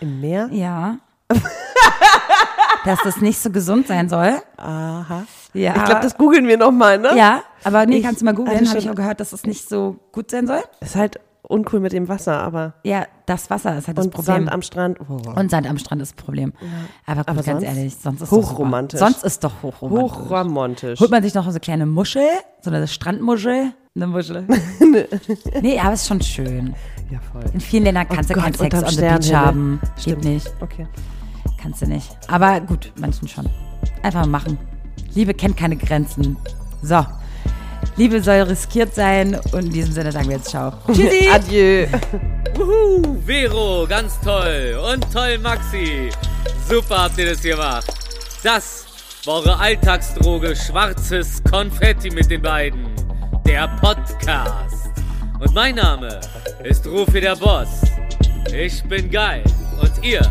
Im 0.00 0.20
Meer? 0.20 0.48
Ja. 0.52 0.98
Dass 2.84 3.00
das 3.02 3.20
nicht 3.20 3.38
so 3.38 3.50
gesund 3.50 3.86
sein 3.86 4.08
soll. 4.08 4.34
Aha. 4.56 5.24
Ja. 5.52 5.74
Ich 5.76 5.84
glaube, 5.84 6.00
das 6.00 6.16
googeln 6.16 6.46
wir 6.46 6.58
nochmal, 6.58 6.98
ne? 6.98 7.16
ja, 7.16 7.42
aber 7.62 7.86
nee, 7.86 7.98
Ich 7.98 8.02
kannst 8.04 8.20
du 8.20 8.24
mal 8.24 8.34
googeln, 8.34 8.68
habe 8.68 8.78
ich 8.78 8.90
auch 8.90 8.94
gehört, 8.94 9.20
dass 9.20 9.32
es 9.32 9.44
nicht 9.44 9.68
so 9.68 9.96
gut 10.12 10.30
sein 10.30 10.46
soll. 10.46 10.62
Ist 10.80 10.96
halt 10.96 11.20
uncool 11.42 11.80
mit 11.80 11.92
dem 11.92 12.08
Wasser, 12.08 12.40
aber. 12.40 12.74
Ja, 12.84 13.06
das 13.26 13.50
Wasser 13.50 13.78
ist 13.78 13.86
halt 13.86 13.98
das 13.98 14.06
Und 14.06 14.10
Problem. 14.12 14.36
Sand 14.44 14.52
am 14.52 14.62
Strand. 14.62 14.98
Oh. 15.08 15.20
Und 15.38 15.50
Sand 15.50 15.68
am 15.68 15.78
Strand 15.78 16.02
ist 16.02 16.16
das 16.16 16.24
Problem. 16.24 16.52
Aber 17.06 17.20
gut, 17.20 17.28
Aber 17.28 17.42
ganz 17.42 17.46
sonst 17.46 17.62
ehrlich, 17.64 17.96
sonst 17.96 18.22
ist 18.22 18.30
hochromantisch. 18.30 18.98
Doch 19.00 19.06
super. 19.08 19.20
sonst 19.20 19.24
ist 19.32 19.44
doch 19.44 19.62
hochromantisch. 19.62 20.12
Hochromantisch. 20.12 21.00
Holt 21.00 21.10
man 21.10 21.22
sich 21.22 21.34
noch 21.34 21.44
so 21.44 21.50
eine 21.50 21.60
kleine 21.60 21.86
Muschel, 21.86 22.26
so 22.62 22.70
eine 22.70 22.86
Strandmuschel. 22.88 23.72
Eine 23.96 24.06
Muschel. 24.08 24.44
nee, 25.62 25.78
aber 25.78 25.92
es 25.92 26.02
ist 26.02 26.08
schon 26.08 26.20
schön. 26.20 26.74
Ja, 27.10 27.20
voll. 27.32 27.44
In 27.52 27.60
vielen 27.60 27.84
Ländern 27.84 28.08
kannst 28.08 28.30
Oh 28.30 28.34
du 28.34 28.40
keinen 28.40 28.52
Gott, 28.52 28.60
Sex 28.60 28.74
unterm 28.74 28.88
on 28.88 29.22
the 29.22 29.28
Beach 29.28 29.34
haben. 29.34 29.80
Geht 29.96 30.02
Stimmt. 30.02 30.24
nicht. 30.24 30.52
Okay. 30.60 30.86
Kannst 31.64 31.80
du 31.80 31.86
nicht. 31.86 32.10
Aber 32.28 32.60
gut, 32.60 32.92
manchen 33.00 33.26
schon. 33.26 33.48
Einfach 34.02 34.20
mal 34.26 34.38
machen. 34.40 34.58
Liebe 35.14 35.32
kennt 35.32 35.56
keine 35.56 35.76
Grenzen. 35.76 36.36
So. 36.82 37.06
Liebe 37.96 38.22
soll 38.22 38.42
riskiert 38.42 38.94
sein 38.94 39.40
und 39.52 39.64
in 39.64 39.70
diesem 39.70 39.92
Sinne 39.92 40.12
sagen 40.12 40.28
wir 40.28 40.36
jetzt 40.36 40.50
Ciao. 40.50 40.74
Tschüssi. 40.92 41.26
Adieu. 41.32 41.86
Wuhu, 42.54 43.16
Vero, 43.24 43.86
ganz 43.88 44.20
toll. 44.20 44.78
Und 44.92 45.10
toll, 45.10 45.38
Maxi. 45.38 46.10
Super 46.68 47.04
habt 47.04 47.16
ihr 47.16 47.30
das 47.30 47.40
gemacht. 47.40 47.86
Das 48.42 48.84
war 49.24 49.36
eure 49.36 49.58
Alltagsdroge 49.58 50.54
Schwarzes 50.54 51.42
Konfetti 51.50 52.10
mit 52.10 52.30
den 52.30 52.42
beiden. 52.42 52.88
Der 53.46 53.68
Podcast. 53.80 54.90
Und 55.40 55.54
mein 55.54 55.76
Name 55.76 56.20
ist 56.62 56.86
Rufi 56.86 57.22
der 57.22 57.36
Boss. 57.36 57.80
Ich 58.54 58.84
bin 58.84 59.10
geil. 59.10 59.42
Und 59.80 60.04
ihr 60.04 60.30